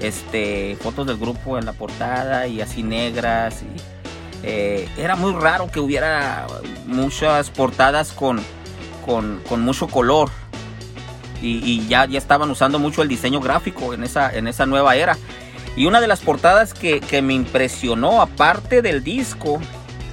este, 0.00 0.76
fotos 0.82 1.06
del 1.06 1.16
grupo 1.16 1.58
en 1.58 1.64
la 1.64 1.72
portada 1.72 2.46
y 2.46 2.60
así 2.60 2.82
negras. 2.82 3.62
Y, 3.62 3.80
eh, 4.42 4.88
era 4.98 5.16
muy 5.16 5.32
raro 5.32 5.70
que 5.70 5.80
hubiera 5.80 6.46
muchas 6.86 7.48
portadas 7.50 8.12
con, 8.12 8.42
con, 9.04 9.42
mucho 9.64 9.88
color. 9.88 10.30
Y, 11.42 11.86
ya, 11.88 12.06
ya 12.06 12.16
estaban 12.16 12.50
usando 12.50 12.78
mucho 12.78 13.02
el 13.02 13.08
diseño 13.08 13.38
gráfico 13.40 13.92
en 13.92 14.02
esa, 14.02 14.34
en 14.34 14.48
esa 14.48 14.64
nueva 14.64 14.96
era. 14.96 15.18
Y 15.76 15.86
una 15.86 16.00
de 16.00 16.06
las 16.06 16.20
portadas 16.20 16.72
que, 16.72 17.22
me 17.22 17.34
impresionó, 17.34 18.22
aparte 18.22 18.80
del 18.80 19.04
disco, 19.04 19.60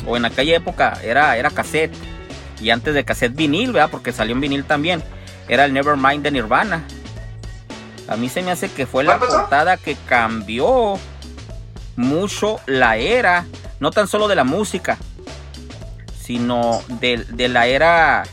o 0.06 0.18
en 0.18 0.26
aquella 0.26 0.58
época 0.58 1.00
era, 1.04 1.38
era 1.38 1.50
cassette, 1.50 1.94
y 2.60 2.70
antes 2.70 2.94
de 2.94 3.06
cassette 3.06 3.36
vinil, 3.36 3.72
¿verdad? 3.72 3.90
Porque 3.90 4.12
salió 4.12 4.36
en 4.36 4.42
vinil 4.42 4.66
también, 4.66 5.02
era 5.48 5.66
el 5.66 5.74
Nevermind 5.74 6.24
de 6.24 6.32
Nirvana. 6.32 6.84
A 8.08 8.18
mí 8.18 8.28
se 8.28 8.42
me 8.42 8.52
hace 8.52 8.70
que 8.70 8.86
fue 8.86 9.04
la 9.04 9.20
portada 9.20 9.78
que 9.78 9.96
cambió 10.06 11.00
mucho 11.96 12.60
la 12.66 12.98
era, 12.98 13.46
no 13.80 13.92
tan 13.92 14.08
solo 14.08 14.28
de 14.28 14.36
la 14.36 14.44
música, 14.44 14.98
sino 16.22 16.82
de, 17.00 17.26
la 17.50 17.68
era 17.68 18.24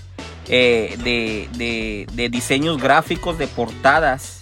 eh, 0.49 0.97
de, 1.05 2.07
de 2.13 2.29
diseños 2.29 2.81
gráficos 2.81 3.39
de 3.39 3.47
portadas 3.47 4.39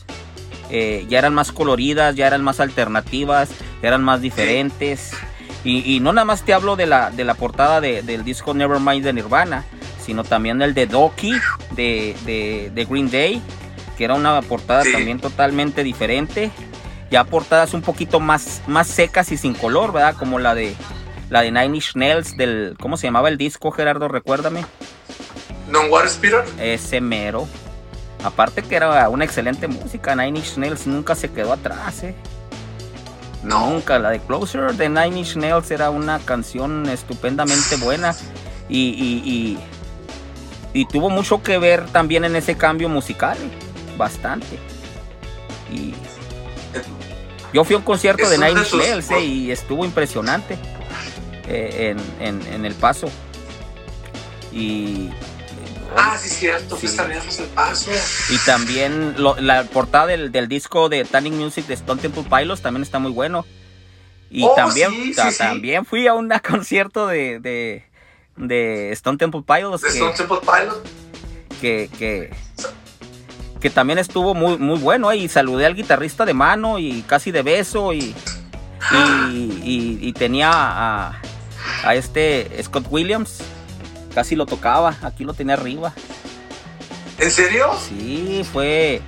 eh, 0.71 1.07
ya 1.09 1.19
eran 1.19 1.35
más 1.35 1.53
coloridas, 1.53 2.17
ya 2.17 2.27
eran 2.27 2.43
más 2.43 2.61
alternativas, 2.61 3.51
eran 3.83 4.03
más 4.03 4.21
diferentes. 4.21 5.13
Y, 5.65 5.99
no 5.99 6.13
nada 6.13 6.25
más 6.25 6.43
te 6.43 6.55
hablo 6.55 6.77
de 6.77 6.87
la, 6.87 7.11
de 7.11 7.25
la 7.25 7.35
portada 7.35 7.81
del 7.81 8.23
disco 8.23 8.55
Nevermind 8.55 9.05
de 9.05 9.13
Nirvana, 9.13 9.65
sino 10.01 10.23
también 10.23 10.63
el 10.63 10.75
de 10.75 10.87
Doki 10.87 11.33
de, 11.75 12.87
Green 12.89 13.11
Day, 13.11 13.43
que 13.99 14.05
era 14.05 14.15
una 14.15 14.41
portada 14.43 14.85
también 14.85 15.19
totalmente 15.19 15.83
diferente. 15.83 16.53
Ya 17.11 17.25
portadas 17.25 17.75
un 17.75 17.83
poquito 17.83 18.21
más, 18.21 18.63
más 18.69 18.87
secas 18.87 19.33
y 19.33 19.37
sin 19.37 19.55
color, 19.55 19.93
¿verdad? 19.93 20.15
Como 20.17 20.39
la 20.39 20.55
de 20.55 20.77
la 21.31 21.41
de 21.41 21.51
Nine 21.51 21.75
Inch 21.75 21.97
Nails 21.97 22.37
del 22.37 22.77
¿cómo 22.79 22.97
se 22.97 23.09
llamaba 23.09 23.29
el 23.29 23.37
disco, 23.37 23.73
Gerardo? 23.73 24.07
Recuérdame. 24.07 24.65
Non 25.69 25.91
War 25.91 26.07
Spirit. 26.07 26.45
Ese 26.59 27.01
mero. 27.01 27.49
Aparte 28.25 28.63
que 28.63 28.77
era 28.77 29.09
una 29.09 29.25
excelente 29.25 29.69
música, 29.69 30.15
Nine 30.15 30.39
Inch 30.39 30.57
Nails 30.57 30.87
nunca 30.87 31.15
se 31.15 31.31
quedó 31.31 31.53
atrás, 31.53 32.03
¿eh? 32.03 32.15
Nunca, 33.43 33.99
la 33.99 34.11
de 34.11 34.21
Closer 34.21 34.75
de 34.75 34.89
Nine 34.89 35.19
Inch 35.19 35.37
Nails 35.37 35.71
era 35.71 35.91
una 35.91 36.19
canción 36.19 36.89
estupendamente 36.89 37.77
buena 37.77 38.17
y, 38.69 39.59
y, 40.73 40.85
tuvo 40.87 41.09
mucho 41.09 41.43
que 41.43 41.59
ver 41.59 41.87
también 41.87 42.25
en 42.25 42.37
ese 42.37 42.57
cambio 42.57 42.89
musical, 42.89 43.37
¿eh? 43.39 43.97
bastante. 43.97 44.59
Y 45.73 45.95
yo 47.53 47.65
fui 47.65 47.75
a 47.75 47.79
un 47.79 47.85
concierto 47.85 48.29
de 48.29 48.39
Nine 48.39 48.61
Inch 48.61 48.75
Nails 48.75 49.11
¿eh? 49.13 49.21
y 49.21 49.51
estuvo 49.51 49.85
impresionante 49.85 50.59
eh, 51.47 51.97
en, 52.19 52.43
en 52.53 52.65
el 52.65 52.75
paso. 52.75 53.09
Y 54.53 55.11
Ah, 55.95 56.17
sí, 56.19 56.29
cierto, 56.29 56.77
sí. 56.77 56.87
el 56.87 57.49
paso. 57.49 57.91
Y 58.31 58.39
también 58.39 59.15
la 59.39 59.65
portada 59.65 60.07
del, 60.07 60.49
disco 60.49 60.89
de 60.89 61.05
Tanning 61.05 61.37
Music 61.37 61.67
de 61.67 61.75
Stone 61.75 62.01
Temple 62.01 62.25
Pilots 62.25 62.63
también 62.63 62.83
está 62.83 62.99
muy 62.99 63.13
bueno. 63.13 63.45
Y 64.31 64.43
oh, 64.43 64.55
también, 64.57 64.93
también 65.39 65.85
fui 65.85 66.07
a 66.07 66.15
un 66.15 66.33
concierto 66.49 67.07
de, 67.07 67.85
de, 68.37 68.93
Stone 68.93 69.19
Temple 69.19 69.43
Pilots. 69.47 69.83
De 69.83 69.89
Stone 69.89 70.15
Temple 70.17 70.39
Pilots. 70.41 70.91
Que, 71.61 71.89
que, 71.97 72.31
que, 73.61 73.71
también 73.71 73.99
estuvo 73.99 74.35
muy, 74.35 74.59
muy 74.59 74.79
bueno. 74.79 75.13
Y 75.13 75.29
saludé 75.29 75.67
al 75.67 75.75
guitarrista 75.75 76.25
de 76.25 76.35
mano 76.35 76.79
y 76.79 77.03
casi 77.03 77.31
de 77.31 77.43
beso. 77.43 77.93
Y, 77.93 78.15
y, 78.93 79.99
y 80.01 80.13
tenía 80.13 80.51
a, 80.53 81.21
a 81.85 81.95
este 81.95 82.51
Scott 82.63 82.87
Williams 82.91 83.43
casi 84.17 84.35
lo 84.35 84.47
tocaba, 84.47 84.97
aquí 85.03 85.25
lo 85.25 85.35
tenía 85.35 85.53
arriba. 85.57 85.93
¿En 87.19 87.31
serio? 87.31 87.71
Sí, 87.87 88.47
fue. 88.51 89.03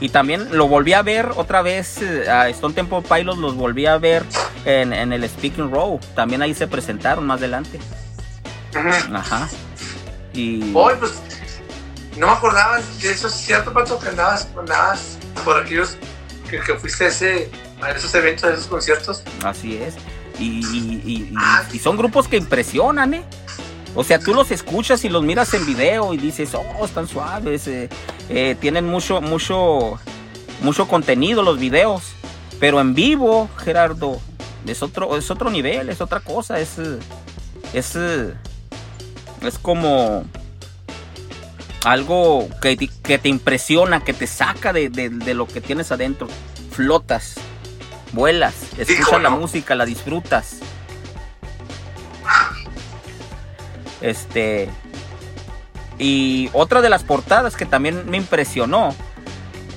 Y 0.00 0.08
también 0.08 0.56
lo 0.56 0.66
volví 0.66 0.94
a 0.94 1.02
ver 1.02 1.28
otra 1.36 1.60
vez 1.60 2.00
eh, 2.00 2.26
a 2.30 2.48
Stone 2.48 2.72
Temple 2.72 3.02
Pilots, 3.02 3.38
los 3.38 3.54
volví 3.54 3.84
a 3.84 3.98
ver 3.98 4.24
en, 4.64 4.94
el 4.94 5.28
Speaking 5.28 5.70
Row. 5.70 6.00
También 6.14 6.40
ahí 6.40 6.54
se 6.54 6.66
presentaron 6.66 7.26
más 7.26 7.38
adelante. 7.38 7.78
Ajá. 9.12 9.46
Y. 10.32 10.72
Hoy, 10.74 10.94
pues. 10.98 11.20
No 12.16 12.28
me 12.28 12.32
acordaba 12.32 12.78
de 12.78 13.10
eso, 13.10 13.28
es 13.28 13.34
cierto, 13.34 13.74
Pato, 13.74 13.98
que 13.98 14.08
andabas, 14.08 14.48
andabas 14.58 15.18
por 15.44 15.62
aquellos 15.62 15.98
que, 16.48 16.60
fuiste 16.76 17.04
a, 17.04 17.08
ese, 17.08 17.50
a 17.82 17.90
esos 17.90 18.14
eventos, 18.14 18.44
a 18.44 18.54
esos 18.54 18.66
conciertos. 18.68 19.22
Así 19.44 19.76
es. 19.76 19.96
Y, 20.38 20.60
y, 20.64 21.34
ah. 21.36 21.62
y 21.70 21.78
son 21.78 21.98
grupos 21.98 22.26
que 22.26 22.38
impresionan, 22.38 23.12
¿eh? 23.12 23.24
O 23.94 24.04
sea, 24.04 24.18
tú 24.18 24.34
los 24.34 24.50
escuchas 24.50 25.04
y 25.04 25.08
los 25.08 25.22
miras 25.22 25.52
en 25.54 25.66
video 25.66 26.14
y 26.14 26.18
dices, 26.18 26.54
oh, 26.54 26.84
están 26.84 27.08
suaves, 27.08 27.66
eh, 27.66 27.88
eh, 28.28 28.56
tienen 28.60 28.86
mucho, 28.86 29.20
mucho, 29.20 29.98
mucho 30.62 30.86
contenido 30.86 31.42
los 31.42 31.58
videos. 31.58 32.02
Pero 32.60 32.80
en 32.80 32.94
vivo, 32.94 33.48
Gerardo, 33.56 34.20
es 34.66 34.82
otro, 34.82 35.16
es 35.16 35.30
otro 35.30 35.50
nivel, 35.50 35.88
es 35.88 36.00
otra 36.00 36.20
cosa, 36.20 36.58
es, 36.58 36.76
es, 37.72 37.96
es 37.96 39.58
como 39.62 40.24
algo 41.84 42.48
que, 42.60 42.76
que 42.76 43.18
te 43.18 43.28
impresiona, 43.28 44.04
que 44.04 44.12
te 44.12 44.26
saca 44.26 44.72
de, 44.72 44.88
de, 44.90 45.34
lo 45.34 45.46
que 45.46 45.60
tienes 45.60 45.92
adentro. 45.92 46.28
Flotas, 46.72 47.36
vuelas, 48.12 48.54
escuchas 48.76 49.22
la 49.22 49.30
música, 49.30 49.74
la 49.74 49.84
disfrutas. 49.84 50.58
Este. 54.00 54.68
Y 55.98 56.50
otra 56.52 56.80
de 56.80 56.88
las 56.88 57.02
portadas 57.02 57.56
que 57.56 57.66
también 57.66 58.08
me 58.10 58.16
impresionó. 58.16 58.94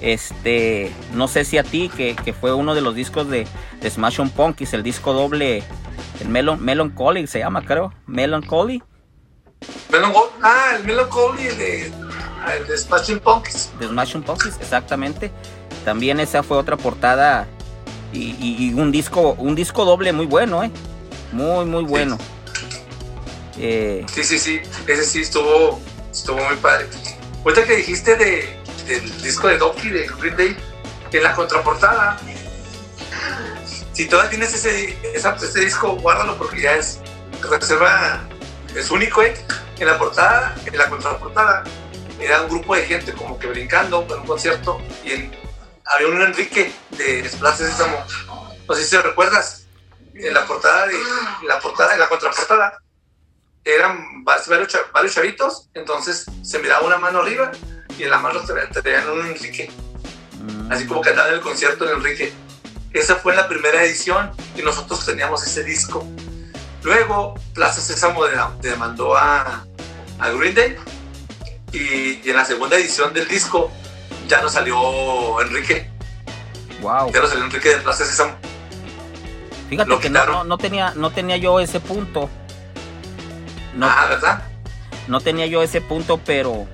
Este. 0.01 0.91
No 1.13 1.27
sé 1.27 1.45
si 1.45 1.57
a 1.57 1.63
ti, 1.63 1.89
que, 1.89 2.35
fue 2.39 2.53
uno 2.53 2.75
de 2.75 2.81
los 2.81 2.95
discos 2.95 3.29
de, 3.29 3.47
de 3.81 3.89
Smash 3.89 4.19
on 4.19 4.29
Punkies, 4.29 4.73
el 4.73 4.83
disco 4.83 5.13
doble. 5.13 5.63
El 6.19 6.29
Melon, 6.29 6.63
Melancholy 6.63 7.25
se 7.25 7.39
llama, 7.39 7.65
creo. 7.65 7.93
Melancholy. 8.05 8.83
ah, 10.43 10.73
el 10.75 10.83
Melancholy, 10.83 11.47
el 11.47 11.57
de, 11.57 11.91
el 12.57 12.67
de 12.67 12.77
Smashing 12.77 13.19
Punkies. 13.19 13.71
De 13.79 13.87
Smashing 13.87 14.21
Punkies, 14.21 14.57
exactamente. 14.59 15.31
También 15.83 16.19
esa 16.19 16.43
fue 16.43 16.57
otra 16.57 16.77
portada 16.77 17.47
y, 18.13 18.73
un 18.73 18.91
disco 18.91 19.35
un 19.37 19.55
disco 19.55 19.85
doble 19.85 20.13
muy 20.13 20.25
bueno, 20.25 20.63
¿eh? 20.63 20.71
Muy, 21.31 21.65
muy 21.65 21.83
bueno. 21.83 22.17
Eh, 23.63 24.03
sí, 24.11 24.23
sí, 24.23 24.39
sí, 24.39 24.61
ese 24.87 25.05
sí 25.05 25.21
estuvo, 25.21 25.79
estuvo 26.11 26.37
muy 26.37 26.55
padre. 26.55 26.87
Ahorita 27.45 27.63
que 27.63 27.75
dijiste 27.75 28.15
de, 28.15 28.59
del 28.87 29.21
disco 29.21 29.49
de 29.49 29.59
Doki 29.59 29.89
de 29.89 30.07
Green 30.19 30.35
Day, 30.35 30.57
en 31.11 31.23
la 31.23 31.35
contraportada, 31.35 32.17
si 33.93 34.07
todavía 34.07 34.31
tienes 34.31 34.53
ese, 34.55 34.97
ese 35.13 35.59
disco, 35.59 35.95
guárdalo 35.97 36.37
porque 36.37 36.61
ya 36.61 36.73
es 36.73 36.99
reserva, 37.47 38.27
es 38.75 38.89
único, 38.89 39.21
¿eh? 39.21 39.35
En 39.77 39.87
la 39.87 39.97
portada, 39.99 40.55
en 40.65 40.77
la 40.77 40.89
contraportada, 40.89 41.63
era 42.19 42.41
un 42.41 42.49
grupo 42.49 42.75
de 42.75 42.83
gente 42.83 43.13
como 43.13 43.37
que 43.37 43.45
brincando 43.45 44.07
en 44.09 44.21
un 44.21 44.25
concierto 44.25 44.81
y 45.03 45.29
había 45.85 46.07
un 46.07 46.21
Enrique 46.21 46.71
de 46.97 47.29
Plaza 47.39 47.69
Sésamo. 47.69 48.03
No 48.67 48.75
sé 48.75 48.85
si 48.85 48.97
recuerdas, 48.97 49.67
en 50.15 50.33
la 50.33 50.45
portada, 50.47 50.87
de, 50.87 50.95
la 51.47 51.59
portada, 51.59 51.93
en 51.93 51.99
la 51.99 52.09
contraportada, 52.09 52.81
eran 53.63 54.23
varios, 54.23 54.47
varios 54.93 55.13
chavitos, 55.13 55.69
entonces 55.73 56.25
se 56.41 56.59
miraba 56.59 56.85
una 56.85 56.97
mano 56.97 57.19
arriba 57.19 57.51
y 57.97 58.03
en 58.03 58.09
la 58.09 58.17
mano 58.17 58.39
tenían 58.41 59.09
un 59.09 59.25
Enrique. 59.27 59.69
Mm. 60.39 60.71
Así 60.71 60.87
como 60.87 61.01
que 61.01 61.09
andaba 61.09 61.29
en 61.29 61.35
el 61.35 61.41
concierto 61.41 61.85
de 61.85 61.93
Enrique. 61.93 62.33
Esa 62.93 63.15
fue 63.15 63.35
la 63.35 63.47
primera 63.47 63.83
edición 63.83 64.31
y 64.55 64.61
nosotros 64.61 65.05
teníamos 65.05 65.45
ese 65.45 65.63
disco. 65.63 66.05
Luego 66.83 67.35
Plaza 67.53 67.79
Sésamo 67.79 68.23
demandó 68.61 69.15
a, 69.15 69.65
a 70.19 70.29
Green 70.31 70.55
Day 70.55 70.75
y, 71.71 72.27
en 72.27 72.35
la 72.35 72.43
segunda 72.43 72.75
edición 72.77 73.13
del 73.13 73.27
disco 73.27 73.71
ya 74.27 74.41
no 74.41 74.49
salió 74.49 75.41
Enrique. 75.41 75.89
Wow. 76.81 77.11
Ya 77.13 77.21
no 77.21 77.27
salió 77.27 77.45
Enrique 77.45 77.69
de 77.69 77.77
Plaza 77.77 78.05
Sésamo. 78.05 78.35
Fíjate 79.69 79.99
que 79.99 80.09
no, 80.09 80.43
no, 80.43 80.57
tenía, 80.57 80.93
no 80.95 81.11
tenía 81.11 81.37
yo 81.37 81.59
ese 81.61 81.79
punto. 81.79 82.29
No, 83.75 83.87
ah, 83.87 84.05
¿verdad? 84.09 84.43
No 85.07 85.21
tenía 85.21 85.45
yo 85.45 85.63
ese 85.63 85.81
punto, 85.81 86.19
pero 86.25 86.67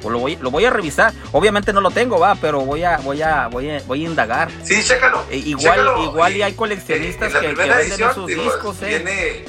pues 0.00 0.12
lo 0.12 0.18
voy, 0.18 0.36
lo 0.36 0.50
voy 0.50 0.64
a 0.64 0.70
revisar. 0.70 1.12
Obviamente 1.32 1.72
no 1.72 1.80
lo 1.80 1.90
tengo, 1.90 2.18
va, 2.18 2.34
pero 2.36 2.60
voy 2.60 2.84
a, 2.84 2.98
voy 2.98 3.22
a, 3.22 3.48
voy 3.48 3.70
a, 3.70 3.82
voy 3.86 4.04
a 4.04 4.08
indagar. 4.08 4.50
Sí, 4.62 4.82
chécalo. 4.82 5.24
E, 5.30 5.38
igual, 5.38 5.80
igual 6.04 6.36
y 6.36 6.42
hay 6.42 6.52
coleccionistas 6.54 7.32
que, 7.34 7.54
venden 7.54 7.92
esos 7.92 8.26
discos, 8.26 8.82
eh. 8.82 9.44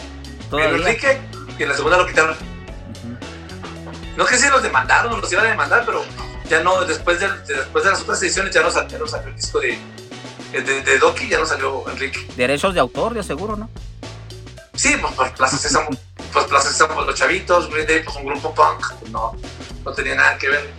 Viene 0.50 0.64
Enrique 0.64 1.20
y 1.60 1.64
en 1.64 1.70
la 1.70 1.76
segunda 1.76 1.98
lo 1.98 2.08
quitaron. 2.08 2.36
No 4.16 4.24
es 4.24 4.30
que 4.32 4.38
si 4.38 4.50
los 4.50 4.64
demandaron, 4.64 5.22
los 5.22 5.32
iban 5.32 5.46
a 5.46 5.50
demandar, 5.50 5.84
pero 5.86 6.04
ya 6.50 6.64
no, 6.64 6.84
después 6.86 7.20
de, 7.20 7.28
después 7.48 7.84
de 7.84 7.92
las 7.92 8.02
otras 8.02 8.22
ediciones 8.24 8.54
ya 8.54 8.62
no, 8.62 8.72
salió, 8.72 9.06
el 9.06 9.36
disco 9.36 9.60
de, 9.60 9.78
de, 10.54 10.82
de, 10.82 10.98
Doki, 10.98 11.28
ya 11.28 11.38
no 11.38 11.46
salió 11.46 11.88
Enrique. 11.90 12.28
Derechos 12.36 12.74
de 12.74 12.80
autor, 12.80 13.14
de 13.14 13.22
seguro, 13.22 13.56
¿no? 13.58 13.70
Sí, 14.74 14.96
pues, 15.00 15.14
pues 15.14 15.32
Plaza 15.34 15.58
Sésamo, 15.58 15.90
pues 16.32 16.46
Plaza 16.46 16.70
Sésamo, 16.70 17.02
los 17.02 17.16
chavitos, 17.16 17.70
Green 17.70 17.88
Day, 17.88 18.04
pues 18.04 18.16
un 18.18 18.26
grupo 18.26 18.54
punk, 18.54 18.94
pues 19.00 19.12
no, 19.12 19.36
no 19.84 19.92
tenía 19.94 20.16
nada 20.16 20.38
que 20.38 20.50
ver. 20.50 20.70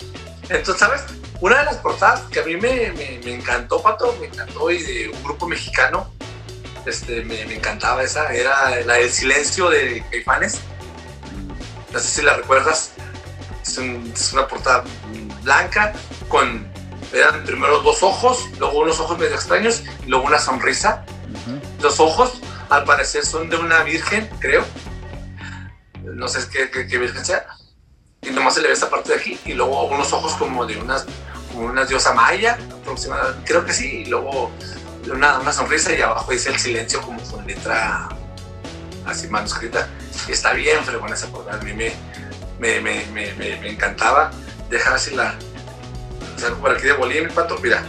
Entonces, 0.48 0.78
¿sabes? 0.78 1.02
Una 1.40 1.58
de 1.58 1.64
las 1.66 1.76
portadas 1.76 2.22
que 2.30 2.40
a 2.40 2.44
mí 2.44 2.56
me, 2.56 2.92
me, 2.92 3.32
encantó, 3.32 3.80
Pato, 3.82 4.16
me 4.20 4.26
encantó, 4.26 4.70
y 4.70 4.82
de 4.82 5.08
un 5.08 5.22
grupo 5.22 5.46
mexicano, 5.46 6.12
este, 6.86 7.22
me, 7.24 7.44
me 7.46 7.56
encantaba 7.56 8.02
esa, 8.02 8.32
era 8.32 8.80
la 8.84 8.94
del 8.94 9.10
silencio 9.10 9.68
de 9.68 10.04
Caifanes. 10.10 10.60
No 11.92 11.98
sé 11.98 12.08
si 12.08 12.22
la 12.22 12.34
recuerdas. 12.34 12.92
Es, 13.62 13.78
es 13.78 14.32
una 14.32 14.48
portada 14.48 14.84
blanca 15.42 15.92
con, 16.28 16.70
eran 17.12 17.44
primero 17.44 17.80
dos 17.80 18.02
ojos, 18.02 18.46
luego 18.58 18.80
unos 18.80 19.00
ojos 19.00 19.18
medio 19.18 19.34
extraños, 19.34 19.82
y 20.04 20.08
luego 20.08 20.26
una 20.26 20.38
sonrisa. 20.38 21.04
Los 21.80 22.00
ojos 22.00 22.40
al 22.68 22.84
parecer 22.84 23.24
son 23.24 23.48
de 23.48 23.56
una 23.56 23.82
virgen, 23.82 24.28
creo. 24.40 24.64
No 26.18 26.28
sé 26.28 26.40
qué, 26.50 26.70
qué, 26.70 26.98
virgen 26.98 27.24
sea. 27.24 27.46
Y 28.22 28.30
nomás 28.30 28.54
se 28.54 28.60
le 28.60 28.68
ve 28.68 28.74
esta 28.74 28.90
parte 28.90 29.10
de 29.10 29.18
aquí. 29.18 29.40
Y 29.44 29.54
luego 29.54 29.84
unos 29.86 30.12
ojos 30.12 30.34
como 30.34 30.66
de 30.66 30.76
unas, 30.76 31.06
como 31.52 31.66
una 31.66 31.84
diosa 31.84 32.12
maya, 32.12 32.58
aproximadamente. 32.82 33.40
Creo 33.44 33.64
que 33.64 33.72
sí. 33.72 34.02
Y 34.02 34.06
luego 34.06 34.50
una, 35.10 35.38
una 35.38 35.52
sonrisa 35.52 35.92
y 35.92 36.02
abajo 36.02 36.30
dice 36.32 36.50
el 36.50 36.58
silencio 36.58 37.00
como 37.02 37.22
con 37.22 37.46
letra 37.46 38.08
así 39.06 39.28
manuscrita. 39.28 39.88
Está 40.28 40.52
bien 40.52 40.84
fregona 40.84 41.14
esa 41.14 41.28
portada. 41.28 41.60
A 41.60 41.62
mí 41.62 41.72
me, 41.72 41.92
me, 42.58 42.80
me, 42.80 43.06
me, 43.12 43.32
me 43.34 43.70
encantaba. 43.70 44.30
Dejar 44.68 44.94
así 44.94 45.14
la... 45.14 45.34
Salgo 46.36 46.60
por 46.60 46.72
aquí 46.72 46.82
de 46.82 46.92
Bolívar, 46.92 47.28
mi 47.28 47.34
pato. 47.34 47.58
Mira. 47.58 47.82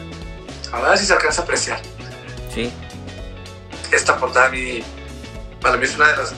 A 0.71 0.79
ver 0.81 0.97
si 0.97 1.05
se 1.05 1.13
alcanza 1.13 1.41
a 1.41 1.43
apreciar. 1.43 1.81
Sí 2.53 2.71
esta 3.91 4.17
portada 4.17 4.47
a 4.47 4.49
mí, 4.49 4.83
para 5.61 5.77
mí 5.77 5.85
es 5.85 5.95
una 5.95 6.09
de 6.09 6.17
las 6.17 6.33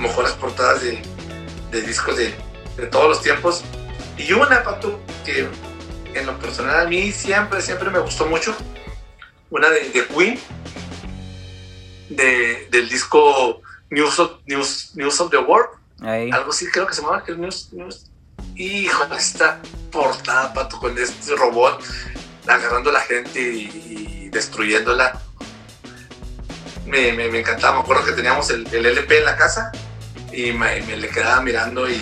mejores 0.00 0.32
portadas 0.32 0.82
de, 0.82 1.82
discos 1.82 2.16
de, 2.16 2.34
todos 2.90 3.08
los 3.08 3.22
tiempos. 3.22 3.62
Y 4.16 4.32
una, 4.32 4.62
Patu, 4.62 4.98
que 5.24 5.48
en 6.14 6.26
lo 6.26 6.38
personal 6.38 6.86
a 6.86 6.88
mí 6.88 7.12
siempre, 7.12 7.62
siempre 7.62 7.90
me 7.90 8.00
gustó 8.00 8.26
mucho, 8.26 8.56
una 9.50 9.68
de, 9.70 10.06
Queen, 10.14 10.38
del 12.08 12.88
disco 12.88 13.62
News 13.90 14.18
of, 14.18 14.32
News, 14.46 14.92
News 14.94 15.20
of 15.20 15.30
the 15.30 15.38
World. 15.38 15.70
Algo 16.32 16.50
así 16.50 16.66
creo 16.70 16.86
que 16.86 16.94
se 16.94 17.02
llamaba, 17.02 17.22
que 17.22 17.34
News, 17.34 17.72
News. 17.72 18.06
Hijo, 18.56 19.14
esta 19.14 19.60
portada, 19.90 20.52
Pato, 20.52 20.78
con 20.78 20.96
este 20.98 21.36
robot 21.36 21.82
agarrando 22.46 22.90
a 22.90 22.94
la 22.94 23.00
gente 23.00 23.40
y 23.40 24.28
destruyéndola 24.30 25.20
me, 26.86 27.12
me, 27.12 27.38
encantaba. 27.38 27.76
Me 27.76 27.80
acuerdo 27.82 28.04
que 28.04 28.12
teníamos 28.12 28.50
el, 28.50 28.66
el 28.72 28.86
LP 28.86 29.18
en 29.18 29.24
la 29.24 29.36
casa 29.36 29.72
y 30.32 30.52
me, 30.52 30.80
le 30.80 31.08
quedaba 31.08 31.40
mirando 31.42 31.88
y 31.88 32.00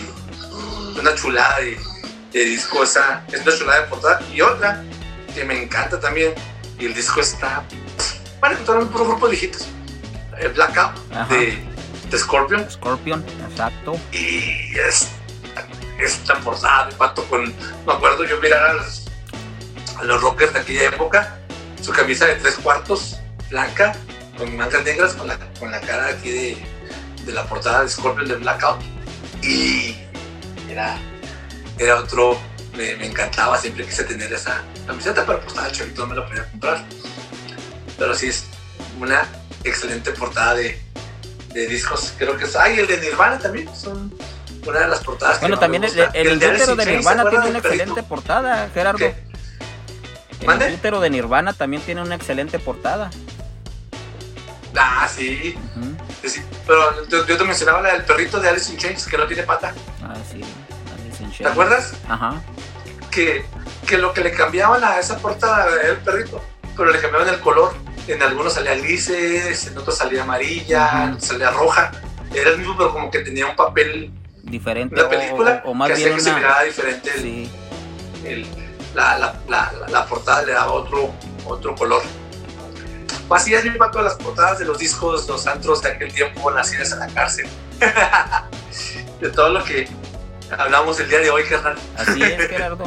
una 0.98 1.14
chulada 1.14 1.58
de, 1.60 2.44
disco. 2.44 2.82
Esa, 2.82 3.24
es 3.32 3.42
una 3.42 3.56
chulada 3.56 3.80
de 3.82 3.86
portada. 3.88 4.20
Y 4.32 4.40
otra 4.40 4.84
que 5.34 5.44
me 5.44 5.62
encanta 5.62 5.98
también. 5.98 6.34
Y 6.78 6.86
el 6.86 6.94
disco 6.94 7.20
está. 7.20 7.64
Van 8.40 8.52
a 8.52 8.54
encontrar 8.54 8.78
un 8.78 8.92
grupo 8.92 9.26
de 9.26 9.32
viejitos. 9.32 9.66
El 10.38 10.52
Blackout 10.52 10.96
de, 11.28 11.58
de, 12.10 12.18
Scorpion. 12.18 12.70
Scorpion, 12.70 13.24
exacto. 13.50 13.98
Y 14.12 14.78
es 14.78 15.08
esta 15.98 16.38
portada 16.40 16.86
de 16.86 16.94
pato 16.94 17.24
con. 17.24 17.46
Me 17.86 17.92
acuerdo 17.92 18.24
yo 18.24 18.40
mirar 18.40 18.70
a 18.70 18.72
los, 18.74 19.06
a 19.96 20.04
los 20.04 20.20
rockers 20.20 20.52
de 20.52 20.60
aquella 20.60 20.84
época. 20.84 21.38
Su 21.82 21.92
camisa 21.92 22.26
de 22.26 22.36
tres 22.36 22.56
cuartos, 22.56 23.18
blanca, 23.50 23.96
con 24.36 24.56
mangas 24.56 24.84
negras, 24.84 25.14
con 25.14 25.26
la, 25.28 25.38
con 25.58 25.70
la 25.70 25.80
cara 25.80 26.08
aquí 26.08 26.30
de, 26.30 26.77
de 27.28 27.34
la 27.34 27.44
portada 27.44 27.82
de 27.82 27.88
Scorpion 27.88 28.26
de 28.26 28.36
Blackout. 28.36 28.80
Y 29.42 29.96
era, 30.68 30.98
era 31.78 31.96
otro, 31.96 32.38
me, 32.76 32.96
me, 32.96 33.06
encantaba, 33.06 33.58
siempre 33.58 33.84
quise 33.84 34.04
tener 34.04 34.32
esa 34.32 34.62
camiseta, 34.86 35.24
pero 35.26 35.38
pues 35.40 35.52
estaba 35.52 35.70
chavito, 35.70 36.02
no 36.02 36.08
me 36.08 36.16
la 36.16 36.26
podía 36.26 36.50
comprar. 36.50 36.84
Pero 37.98 38.14
sí 38.14 38.28
es 38.28 38.44
una 38.98 39.28
excelente 39.62 40.10
portada 40.12 40.54
de, 40.54 40.80
de 41.52 41.66
discos. 41.66 42.14
Creo 42.18 42.36
que 42.36 42.44
es. 42.44 42.56
Ay, 42.56 42.78
el 42.78 42.86
de 42.86 42.98
Nirvana 42.98 43.38
también, 43.38 43.68
son 43.76 44.12
una 44.66 44.80
de 44.80 44.88
las 44.88 45.00
portadas 45.00 45.40
bueno, 45.40 45.58
también 45.58 45.84
el, 45.84 45.98
el, 46.12 46.26
el, 46.26 46.38
de 46.38 46.86
Nirvana 46.86 47.28
tiene 47.30 47.48
una 47.48 47.58
excelente 47.58 48.02
portada, 48.02 48.68
Gerardo. 48.72 49.14
El 50.40 50.74
útero 50.74 51.00
de 51.00 51.10
Nirvana 51.10 51.52
también 51.52 51.82
tiene 51.82 52.00
una 52.00 52.14
excelente 52.14 52.58
portada. 52.58 53.10
Ah, 54.76 55.08
sí. 55.08 55.56
Pero 56.68 57.08
yo, 57.08 57.36
te 57.36 57.44
mencionaba 57.44 57.80
la 57.82 57.94
del 57.94 58.04
perrito 58.04 58.38
de 58.38 58.48
Alice 58.50 58.70
in 58.70 58.78
Chains, 58.78 59.06
que 59.06 59.16
no 59.18 59.26
tiene 59.26 59.42
pata. 59.42 59.72
Ah, 60.02 60.14
sí. 60.30 60.40
Alice 60.94 61.22
in 61.24 61.30
Chains. 61.30 61.38
¿Te 61.38 61.48
acuerdas? 61.48 61.94
Ajá. 62.08 62.34
Que, 63.10 63.44
que 63.86 63.98
lo 63.98 64.12
que 64.12 64.20
le 64.20 64.30
cambiaban 64.32 64.84
a 64.84 64.98
esa 65.00 65.16
portada 65.18 65.66
era 65.80 65.88
el 65.88 65.96
perrito. 65.96 66.40
pero 66.76 66.92
le 66.92 67.00
cambiaban 67.00 67.28
el 67.28 67.40
color. 67.40 67.74
En 68.06 68.22
algunos 68.22 68.52
salía 68.54 68.74
grises, 68.76 69.66
en 69.66 69.76
otros 69.76 69.96
salía 69.98 70.22
amarilla, 70.22 71.04
en 71.04 71.12
otros 71.14 71.26
salía 71.28 71.50
roja. 71.50 71.90
Era 72.34 72.50
el 72.50 72.58
mismo, 72.58 72.76
pero 72.76 72.92
como 72.92 73.10
que 73.10 73.18
tenía 73.20 73.46
un 73.46 73.56
papel 73.56 74.12
diferente 74.42 74.94
la 74.96 75.08
película 75.10 75.62
o, 75.66 75.70
o 75.70 75.74
más 75.74 75.88
que 75.88 75.94
bien 75.96 76.14
hacía 76.14 76.16
que 76.16 76.22
se 76.30 76.34
mirara 76.36 76.62
diferente 76.62 77.10
el- 77.14 77.20
sí. 77.22 77.50
el- 78.24 78.46
la, 78.94 79.18
la, 79.18 79.34
la, 79.48 79.72
la 79.88 80.06
portada 80.06 80.42
le 80.42 80.52
daba 80.52 80.72
otro, 80.72 81.12
otro 81.44 81.74
color. 81.74 82.02
Así 83.30 83.52
es 83.54 83.64
mi 83.64 83.70
pato 83.72 84.00
las 84.00 84.14
portadas 84.14 84.58
de 84.58 84.64
los 84.64 84.78
discos, 84.78 85.28
los 85.28 85.46
antros 85.46 85.82
de 85.82 85.90
aquel 85.90 86.12
tiempo, 86.12 86.50
nacidas 86.50 86.92
en 86.92 87.00
la 87.00 87.08
cárcel. 87.08 87.46
de 89.20 89.30
todo 89.30 89.50
lo 89.50 89.64
que 89.64 89.88
hablamos 90.56 90.98
el 91.00 91.08
día 91.08 91.18
de 91.18 91.30
hoy, 91.30 91.44
carnal. 91.44 91.76
Así 91.96 92.22
es, 92.22 92.36
Gerardo. 92.48 92.84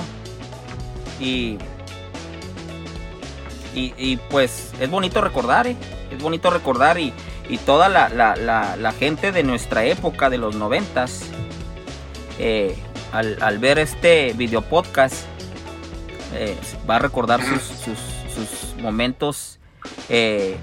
Y, 1.19 1.59
y, 3.75 3.93
y, 3.97 4.17
pues 4.29 4.71
es 4.79 4.89
bonito 4.89 5.21
recordar, 5.21 5.67
¿eh? 5.67 5.77
Es 6.09 6.21
bonito 6.21 6.49
recordar 6.49 6.97
y, 6.97 7.13
y 7.47 7.57
toda 7.59 7.87
la, 7.87 8.09
la, 8.09 8.35
la, 8.35 8.75
la 8.75 8.91
gente 8.93 9.31
de 9.31 9.43
nuestra 9.43 9.85
época, 9.85 10.31
de 10.31 10.39
los 10.39 10.55
noventas, 10.55 11.21
eh, 12.39 12.75
al, 13.11 13.37
al 13.41 13.59
ver 13.59 13.77
este 13.77 14.33
video 14.33 14.63
podcast, 14.63 15.25
eh, 16.33 16.57
va 16.89 16.95
a 16.95 16.99
recordar 16.99 17.41
sus, 17.43 17.61
sus, 17.61 17.99
sus 18.33 18.75
momentos 18.81 19.59
eh, 20.09 20.57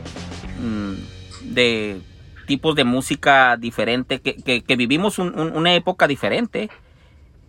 mm, 0.61 1.53
de 1.55 2.01
tipos 2.47 2.75
de 2.75 2.85
música 2.85 3.57
diferente, 3.59 4.21
que, 4.21 4.37
que, 4.37 4.63
que 4.63 4.77
vivimos 4.77 5.19
un- 5.19 5.39
un- 5.39 5.55
una 5.57 5.75
época 5.75 6.07
diferente. 6.07 6.71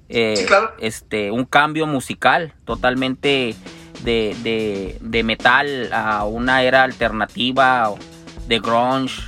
Eh, 0.09 0.33
Sí, 0.37 0.45
claro. 0.45 0.71
este, 0.79 1.31
un 1.31 1.45
cambio 1.45 1.85
musical 1.85 2.53
totalmente 2.65 3.55
de, 4.03 4.35
de, 4.43 4.97
de 5.01 5.23
metal 5.23 5.89
a 5.93 6.25
una 6.25 6.63
era 6.63 6.83
alternativa 6.83 7.93
de 8.47 8.59
grunge, 8.59 9.21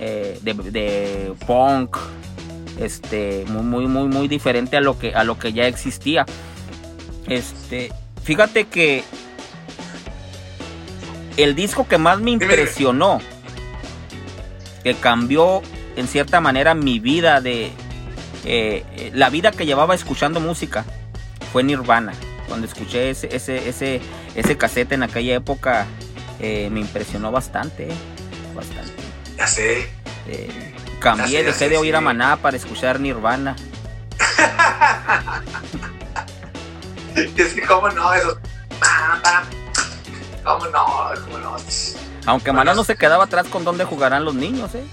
eh, 0.00 0.38
de, 0.42 0.54
de 0.54 1.34
punk, 1.46 1.96
este, 2.80 3.44
muy, 3.48 3.62
muy, 3.62 3.86
muy, 3.86 4.08
muy 4.08 4.28
diferente 4.28 4.76
a 4.76 4.80
lo 4.80 4.98
que, 4.98 5.14
a 5.14 5.22
lo 5.24 5.38
que 5.38 5.52
ya 5.52 5.66
existía. 5.66 6.24
Este, 7.28 7.92
fíjate 8.22 8.64
que 8.64 9.02
el 11.36 11.54
disco 11.54 11.86
que 11.86 11.98
más 11.98 12.20
me 12.20 12.32
impresionó, 12.32 13.20
que 14.82 14.94
cambió 14.94 15.62
en 15.96 16.08
cierta 16.08 16.40
manera 16.40 16.74
mi 16.74 16.98
vida 17.00 17.40
de 17.40 17.72
eh, 18.44 19.10
la 19.14 19.30
vida 19.30 19.50
que 19.50 19.66
llevaba 19.66 19.94
escuchando 19.94 20.40
música, 20.40 20.84
fue 21.52 21.62
Nirvana. 21.62 22.12
Cuando 22.48 22.66
escuché 22.66 23.10
ese, 23.10 23.34
ese, 23.34 23.68
ese, 23.68 24.00
ese 24.34 24.56
cassette 24.56 24.92
en 24.92 25.02
aquella 25.02 25.34
época, 25.34 25.86
eh, 26.38 26.68
me 26.70 26.80
impresionó 26.80 27.32
bastante, 27.32 27.88
eh, 27.88 27.96
bastante. 28.54 28.92
Ya 29.36 29.46
sé. 29.46 29.88
Eh, 30.28 30.74
cambié, 31.00 31.26
Ya 31.26 31.30
sé, 31.30 31.34
ya 31.38 31.42
dejé 31.44 31.58
sé, 31.58 31.68
de 31.70 31.76
oír 31.78 31.96
a. 31.96 32.00
Maná 32.00 32.36
para 32.36 32.56
escuchar 32.56 33.00
Nirvana. 33.00 33.56
Y 37.16 37.40
es 37.40 37.54
que, 37.54 37.62
¿cómo 37.62 37.88
no? 37.88 38.14
Esos. 38.14 38.38
Pam, 40.46 40.58
pam. 40.60 40.70
¿Cómo 40.70 40.70
no? 40.70 41.20
¿Cómo 41.24 41.38
no? 41.38 41.56
Aunque 42.26 42.52
Maná 42.52 42.74
no 42.74 42.84
se 42.84 42.96
quedaba 42.96 43.24
atrás 43.24 43.46
con 43.48 43.64
dónde 43.64 43.84
jugarán 43.84 44.24
los 44.24 44.34
niños, 44.34 44.74
¿eh? 44.74 44.84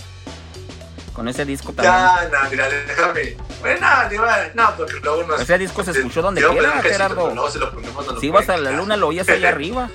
Con 1.14 1.28
ese 1.28 1.46
disco 1.46 1.74
también. 1.74 1.94
Ya, 1.94 2.30
no, 2.44 2.50
mira, 2.50 2.68
déjame. 2.70 3.38
Bueno, 3.62 3.88
digo, 4.10 4.26
no, 4.56 4.76
porque 4.76 4.94
luego 5.02 5.24
nos. 5.24 5.42
Ese 5.42 5.58
disco 5.60 5.84
se 5.84 5.92
escuchó 5.92 6.22
donde 6.24 6.42
quiera, 6.48 6.82
Gerardo. 6.82 7.16
pero 7.24 7.36
luego 7.36 7.50
se 7.52 7.60
lo 7.60 7.72
ponemos, 7.72 8.06
no 8.08 8.14
lo 8.14 8.20
Si 8.20 8.28
ibas 8.28 8.50
a 8.50 8.58
la 8.58 8.72
luna, 8.72 8.98
lo 8.98 9.08
oías 9.10 9.30
allá 9.30 9.50
arriba. 9.56 9.90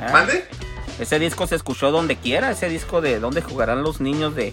Ah, 0.00 0.10
¿Mande? 0.12 0.46
Ese 0.98 1.18
disco 1.18 1.46
se 1.46 1.54
escuchó 1.54 1.90
donde 1.92 2.16
quiera. 2.16 2.50
Ese 2.50 2.68
disco 2.68 3.00
de 3.00 3.20
dónde 3.20 3.42
jugarán 3.42 3.82
los 3.82 4.00
niños 4.00 4.34
de. 4.34 4.52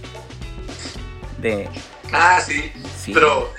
De. 1.39 1.67
Ah, 2.11 2.39
sí. 2.45 2.71
Sí. 2.99 3.11
Pero. 3.13 3.51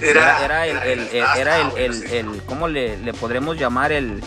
Era, 0.00 0.44
era 0.44 0.66
el, 0.66 0.76
el- 0.78 1.08
el- 1.12 1.26
era 1.36 1.60
el, 1.76 2.02
el- 2.12 2.42
¿cómo 2.46 2.66
le, 2.66 2.96
le 2.98 3.12
podremos 3.14 3.56
llamar 3.56 3.92
el, 3.92 4.20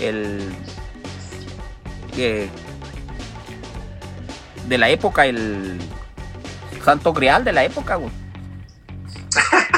el, 0.00 0.54
que, 2.14 2.48
de 4.66 4.78
la 4.78 4.90
época, 4.90 5.26
el 5.26 5.78
santo 6.84 7.12
grial 7.12 7.44
de 7.44 7.52
la 7.52 7.64
época, 7.64 7.96
güey. 7.96 8.12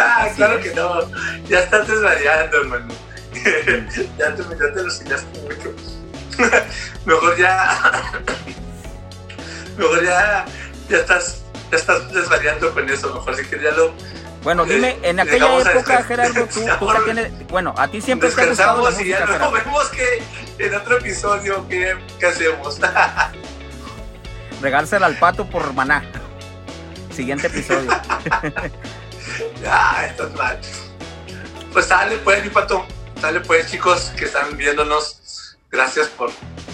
Ah, 0.00 0.28
claro 0.36 0.58
es. 0.58 0.68
que 0.68 0.74
no. 0.74 1.00
Ya 1.48 1.60
estás 1.60 1.88
desvariando, 1.88 2.58
hermano. 2.58 2.94
ya, 4.18 4.34
te, 4.34 4.42
ya 4.42 4.72
te 4.74 4.80
alucinaste 4.80 5.40
mucho. 5.40 5.74
Mejor 7.04 7.36
ya. 7.36 8.12
Mejor 9.76 10.04
ya. 10.04 10.44
Ya 10.88 10.96
estás. 10.98 11.42
Ya 11.70 11.78
estás 11.78 12.12
desvariando 12.12 12.72
con 12.72 12.88
eso. 12.88 13.12
Mejor 13.14 13.36
si 13.36 13.44
que 13.44 13.60
ya 13.60 13.72
lo. 13.72 13.92
Bueno, 14.48 14.64
Le- 14.64 14.74
dime, 14.76 14.98
en 15.02 15.20
aquella 15.20 15.44
a 15.58 15.60
época. 15.60 16.02
Gerardo, 16.04 16.46
tú, 16.46 16.54
tú 16.54 16.60
Descansamos. 16.60 17.04
tienes, 17.04 17.46
bueno, 17.48 17.74
a 17.76 17.86
ti 17.88 18.00
siempre 18.00 18.30
te 18.30 18.40
ha 18.40 18.46
gustado 18.46 18.82
la 18.82 18.88
Descansamos 18.96 19.06
y 19.06 19.08
ya 19.10 19.26
Gerardo. 19.26 19.52
vemos 19.52 19.88
que 19.90 20.22
en 20.64 20.74
otro 20.74 20.96
episodio 20.96 21.68
qué, 21.68 21.98
qué 22.18 22.26
hacemos. 22.28 22.78
Regársela 24.62 25.04
al 25.04 25.18
pato 25.18 25.44
por 25.50 25.70
maná. 25.74 26.02
Siguiente 27.14 27.48
episodio. 27.48 27.90
Ya, 29.62 30.06
estás 30.06 30.32
mal. 30.32 30.58
Pues 31.70 31.84
sale 31.84 32.16
pues, 32.16 32.42
mi 32.42 32.48
pato. 32.48 32.86
Sale 33.20 33.40
pues, 33.40 33.70
chicos 33.70 34.14
que 34.16 34.24
están 34.24 34.56
viéndonos. 34.56 35.58
Gracias 35.70 36.06
por 36.08 36.30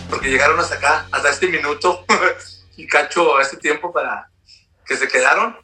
porque 0.08 0.30
llegaron 0.30 0.60
hasta 0.60 0.76
acá, 0.76 1.06
hasta 1.10 1.28
este 1.30 1.48
minuto 1.48 2.04
y 2.76 2.86
cacho 2.86 3.40
este 3.40 3.56
tiempo 3.56 3.92
para 3.92 4.30
que 4.86 4.96
se 4.96 5.08
quedaron 5.08 5.56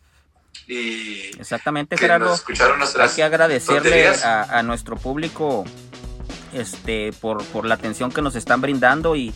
y 0.71 1.33
Exactamente, 1.41 1.97
que 1.97 2.03
Gerardo. 2.03 2.27
nos 2.79 2.97
Hay 2.97 3.09
que 3.09 3.25
agradecerle 3.25 4.09
a, 4.09 4.59
a 4.59 4.63
nuestro 4.63 4.97
público 4.97 5.65
este 6.53 7.13
por, 7.21 7.45
por 7.47 7.65
la 7.65 7.75
atención 7.75 8.13
que 8.13 8.23
nos 8.23 8.37
están 8.37 8.61
brindando 8.61 9.17
y, 9.17 9.35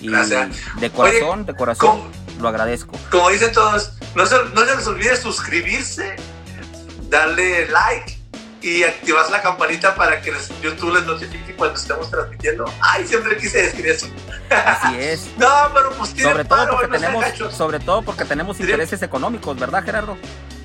de 0.00 0.90
corazón, 0.90 1.46
de 1.46 1.54
corazón, 1.54 2.02
lo 2.38 2.48
agradezco. 2.48 2.92
Como 3.10 3.30
dicen 3.30 3.52
todos, 3.52 3.92
no 4.14 4.26
se, 4.26 4.36
no 4.54 4.64
se 4.66 4.76
les 4.76 4.86
olvide 4.86 5.16
suscribirse, 5.16 6.16
darle 7.08 7.66
like 7.68 8.18
y 8.60 8.82
activar 8.82 9.30
la 9.30 9.40
campanita 9.40 9.94
para 9.94 10.20
que 10.20 10.32
YouTube 10.62 10.94
les 10.94 11.04
notifique 11.04 11.54
cuando 11.54 11.78
estemos 11.78 12.10
transmitiendo. 12.10 12.64
Ay, 12.80 13.06
siempre 13.06 13.38
quise 13.38 13.62
decir 13.62 13.86
eso. 13.86 14.06
Así 14.50 14.96
es. 14.98 15.30
No, 15.38 15.48
pero 15.72 15.92
pues 15.92 16.12
tienen 16.12 16.32
Sobre 16.32 16.44
todo 16.44 16.58
paro, 16.58 16.72
porque 16.72 16.88
no 16.88 17.00
tenemos, 17.00 17.54
sobre 17.54 17.80
todo 17.80 18.02
porque 18.02 18.24
tenemos 18.26 18.60
intereses 18.60 19.02
económicos, 19.02 19.58
¿verdad, 19.58 19.82
Gerardo? 19.82 20.18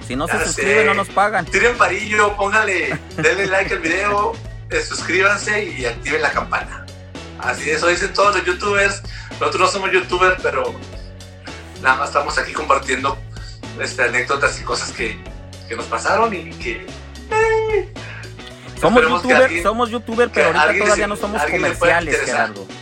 Si 0.10 0.16
no 0.16 0.28
se 0.28 0.44
suscriben, 0.44 0.88
no 0.88 0.96
nos 0.96 1.08
pagan. 1.10 1.46
Tiren 1.46 1.78
parillo, 1.78 2.36
póngale, 2.36 2.98
denle 3.18 3.46
like 3.46 3.72
al 3.76 3.80
video, 3.80 4.34
eh, 4.72 4.82
suscríbanse 4.82 5.64
y 5.66 5.86
activen 5.86 6.24
la 6.24 6.32
campana. 6.32 6.84
Así 7.40 7.70
eso 7.70 7.86
dicen 7.86 8.12
todos 8.12 8.36
los 8.36 8.44
youtubers. 8.44 9.04
Nosotros 9.40 9.60
no 9.62 9.68
somos 9.68 9.92
youtubers, 9.92 10.42
pero 10.42 10.74
nada 11.84 11.96
más 11.98 12.08
estamos 12.10 12.36
aquí 12.40 12.54
compartiendo 12.54 13.20
este, 13.80 14.02
anécdotas 14.02 14.60
y 14.60 14.64
cosas 14.64 14.92
que, 14.94 15.16
que 15.68 15.76
nos 15.76 15.86
pasaron 15.86 16.34
y 16.34 16.50
que 16.56 16.88
Somos 18.82 19.04
Esperemos 19.04 19.22
que 19.22 19.28
youtuber, 19.28 19.44
alguien- 19.44 19.64
somos 19.64 19.90
youtuber, 19.92 20.30
pero 20.34 20.48
ahorita 20.60 20.84
todavía 20.86 21.04
se- 21.04 21.08
no 21.08 21.16
somos 21.18 21.42
comerciales. 21.44 22.20
Gerardo. 22.26 22.66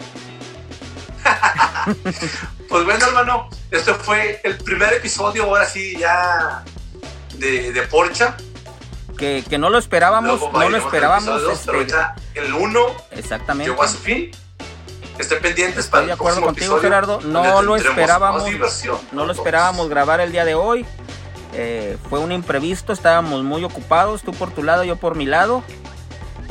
Pues 2.69 2.84
bueno, 2.86 3.05
hermano, 3.05 3.49
este 3.71 3.93
fue 3.93 4.41
el 4.43 4.57
primer 4.57 4.93
episodio, 4.93 5.43
ahora 5.45 5.65
sí, 5.65 5.95
ya 5.97 6.63
de, 7.38 7.71
de 7.73 7.81
Porcha. 7.83 8.35
Que, 9.17 9.43
que 9.49 9.57
no 9.57 9.69
lo 9.71 9.79
esperábamos, 9.79 10.39
Luego 10.39 10.59
no 10.59 10.69
lo 10.69 10.77
esperábamos. 10.77 11.39
pero 11.41 11.51
este, 11.51 11.71
ahorita 11.71 12.15
el 12.35 12.53
1 12.53 12.79
exactamente. 13.11 13.71
llegó 13.71 13.83
a 13.83 13.88
su 13.88 13.97
fin. 13.97 14.31
Estén 15.17 15.41
pendientes 15.41 15.85
Estoy 15.85 15.91
para 15.91 16.05
de 16.05 16.11
acuerdo 16.13 16.41
contigo, 16.41 16.65
episodio, 16.77 16.81
Gerardo. 16.83 17.21
No 17.21 17.63
lo 17.63 17.75
esperábamos. 17.75 18.43
No 19.11 19.25
lo 19.25 19.31
esperábamos 19.31 19.89
grabar 19.89 20.19
el 20.21 20.31
día 20.31 20.45
de 20.45 20.53
hoy. 20.53 20.85
Eh, 21.53 21.97
fue 22.09 22.19
un 22.19 22.31
imprevisto, 22.31 22.93
estábamos 22.93 23.43
muy 23.43 23.63
ocupados, 23.63 24.21
tú 24.21 24.31
por 24.33 24.51
tu 24.51 24.61
lado, 24.61 24.83
yo 24.83 24.97
por 24.97 25.15
mi 25.15 25.25
lado. 25.25 25.63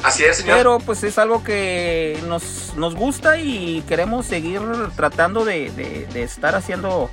Así 0.03 0.25
es, 0.25 0.39
señor. 0.39 0.57
Pero 0.57 0.79
pues 0.81 1.05
es 1.05 1.19
algo 1.19 1.45
que 1.45 2.19
nos, 2.27 2.73
nos 2.77 2.97
gusta 2.97 3.39
y 3.39 3.83
queremos 3.89 4.27
seguir 4.27 4.61
tratando 4.97 5.45
de, 5.45 5.71
de- 5.71 6.07
de 6.13 6.23
estar 6.25 6.57
haciendo 6.57 7.09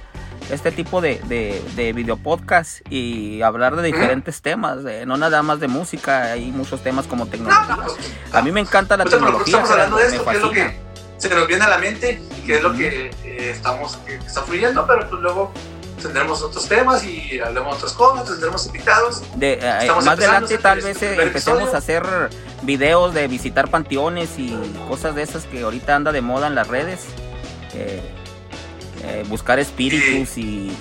este 0.49 0.71
tipo 0.71 1.01
de, 1.01 1.19
de, 1.25 1.61
de 1.75 1.93
video 1.93 2.17
podcast 2.17 2.79
y 2.89 3.41
hablar 3.41 3.75
de 3.75 3.83
diferentes 3.83 4.41
temas, 4.41 4.83
de- 4.83 5.05
no 5.05 5.17
nada 5.17 5.41
más 5.43 5.59
de 5.59 5.67
música, 5.67 6.23
hay 6.33 6.51
muchos 6.51 6.81
temas 6.83 7.05
como 7.07 7.25
no, 7.25 7.31
tecnología. 7.31 7.75
no, 7.77 8.37
A 8.37 8.41
mí 8.41 8.51
me 8.51 8.59
encanta 8.61 8.97
la 8.97 9.05
tecnología, 9.05 9.45
estamos 9.45 9.71
hablando 9.71 9.97
de 9.97 10.07
esto, 10.07 10.25
que 10.25 10.35
es 10.35 10.41
lo 10.41 10.51
que 10.51 10.77
se 11.17 11.29
nos 11.29 11.47
viene 11.47 11.63
a 11.63 11.69
la 11.69 11.77
mente 11.77 12.21
y 12.37 12.41
que 12.45 12.55
es 12.57 12.63
lo 12.63 12.73
que 12.73 13.07
eh, 13.23 13.49
estamos, 13.51 13.95
que 14.05 14.15
está 14.15 14.41
fluyendo, 14.43 14.85
pero 14.85 15.09
pues 15.09 15.21
luego 15.21 15.51
tendremos 16.01 16.41
otros 16.41 16.67
temas 16.67 17.05
y 17.05 17.39
hablemos 17.39 17.77
otras 17.77 17.93
cosas, 17.93 18.27
tendremos 18.27 18.65
invitados. 18.67 19.23
De, 19.37 19.53
eh, 19.61 19.87
más 19.95 20.05
adelante 20.07 20.57
tal 20.57 20.81
vez 20.81 21.01
eh, 21.01 21.15
empecemos 21.21 21.73
a 21.73 21.77
hacer 21.77 22.03
videos 22.63 23.13
de 23.13 23.27
visitar 23.29 23.69
panteones 23.69 24.37
y 24.37 24.53
cosas 24.89 25.15
de 25.15 25.21
esas 25.23 25.45
que 25.45 25.61
ahorita 25.63 25.95
anda 25.95 26.11
de 26.11 26.19
moda 26.21 26.47
en 26.47 26.55
las 26.55 26.67
redes. 26.67 27.05
Eh, 27.73 28.01
buscar 29.27 29.59
espíritus 29.59 30.37
y, 30.37 30.71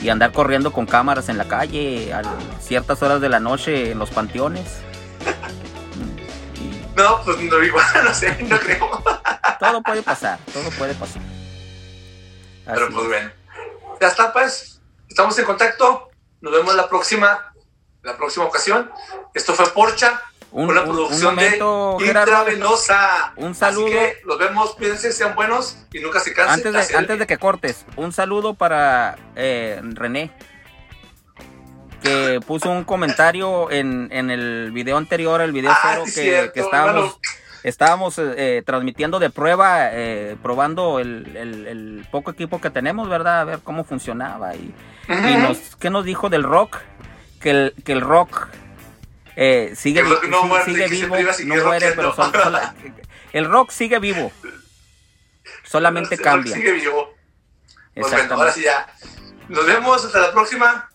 y, 0.00 0.08
andar 0.08 0.30
corriendo 0.30 0.72
con 0.72 0.86
cámaras 0.86 1.28
en 1.28 1.36
la 1.36 1.48
calle 1.48 2.12
a 2.12 2.22
ciertas 2.60 3.02
horas 3.02 3.20
de 3.20 3.28
la 3.28 3.40
noche 3.40 3.90
en 3.90 3.98
los 3.98 4.10
panteones. 4.10 4.78
No, 6.96 7.20
pues 7.24 7.38
no, 7.38 7.62
igual, 7.62 7.84
no 8.04 8.14
sé, 8.14 8.36
no 8.44 8.58
creo. 8.58 9.02
todo 9.58 9.82
puede 9.82 10.02
pasar, 10.02 10.38
todo 10.52 10.70
puede 10.70 10.94
pasar. 10.94 11.22
Pero 12.64 12.90
pues 12.90 13.06
bueno. 13.06 13.30
Ya 14.00 14.08
está, 14.08 14.32
pues. 14.32 14.80
Estamos 15.08 15.38
en 15.38 15.44
contacto. 15.44 16.10
Nos 16.40 16.52
vemos 16.52 16.74
la 16.74 16.88
próxima, 16.88 17.52
la 18.02 18.16
próxima 18.16 18.44
ocasión. 18.44 18.90
Esto 19.34 19.54
fue 19.54 19.66
Porcha. 19.72 20.22
Un, 20.52 20.70
una 20.70 20.84
producción 20.84 21.36
de 21.36 21.58
intravenosa. 22.00 23.32
Un 23.36 23.54
saludo. 23.54 23.88
los 24.24 24.38
vemos, 24.38 24.74
cuídense, 24.74 25.12
sean 25.12 25.34
buenos 25.34 25.78
y 25.92 26.00
nunca 26.00 26.20
se 26.20 26.32
cansen. 26.32 26.66
Antes 26.66 26.88
de, 26.88 26.96
antes 26.96 27.18
de 27.18 27.26
que 27.26 27.36
cortes, 27.36 27.84
un 27.96 28.12
saludo 28.12 28.54
para 28.54 29.16
eh, 29.34 29.80
René, 29.82 30.30
que 32.02 32.40
puso 32.46 32.70
un 32.70 32.84
comentario 32.84 33.70
en, 33.70 34.08
en 34.12 34.30
el 34.30 34.70
video 34.72 34.96
anterior, 34.96 35.40
el 35.40 35.52
video 35.52 35.72
ah, 35.72 35.98
cero, 36.06 36.50
que, 36.54 36.60
estábamos, 36.60 37.18
estábamos 37.62 38.18
eh, 38.18 38.34
eh, 38.36 38.62
transmitiendo 38.64 39.18
de 39.18 39.30
prueba, 39.30 39.90
eh, 39.92 40.36
probando 40.42 41.00
el, 41.00 42.06
poco 42.10 42.30
equipo 42.30 42.60
que 42.60 42.70
tenemos, 42.70 43.08
¿verdad? 43.08 43.40
A 43.40 43.44
ver 43.44 43.58
cómo 43.62 43.84
funcionaba. 43.84 44.54
Y, 44.54 44.72
nos, 45.08 45.76
¿qué 45.76 45.90
nos 45.90 46.04
dijo 46.04 46.28
del 46.28 46.44
rock? 46.44 46.78
Que 47.40 47.50
el, 47.50 47.74
que 47.84 47.92
el 47.92 48.00
rock 48.00 48.48
sigue, 49.36 49.76
sigue 49.76 50.02
vivo, 50.02 51.14
no 51.44 51.64
muere, 51.64 51.92
pero 51.92 52.14
el 53.32 53.44
rock 53.44 53.70
sigue 53.70 53.98
vivo. 53.98 54.32
Solamente 55.62 56.16
cambia. 56.16 56.54
sigue 56.54 56.72
vivo. 56.72 57.14
Pues 57.94 58.12
ahora 58.30 58.52
sí 58.52 58.62
ya. 58.62 58.86
Nos 59.48 59.66
vemos 59.66 60.04
hasta 60.04 60.20
la 60.20 60.32
próxima. 60.32 60.90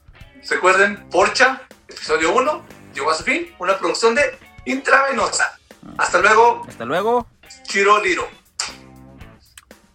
Recuerden, 0.50 1.08
Porcha, 1.10 1.62
episodio 1.88 2.34
1, 2.34 2.66
llegó 2.94 3.12
a 3.12 3.16
su 3.16 3.24
fin, 3.24 3.54
una 3.60 3.78
producción 3.78 4.16
de 4.16 4.38
Intravenosa. 4.66 5.60
Hasta 5.98 6.20
luego. 6.20 6.66
Hasta 6.68 6.86
luego. 6.86 7.28
Chiro 7.64 8.02
Liro. 8.02 8.28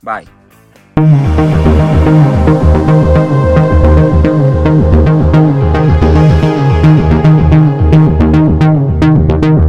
Bye. 0.03 0.36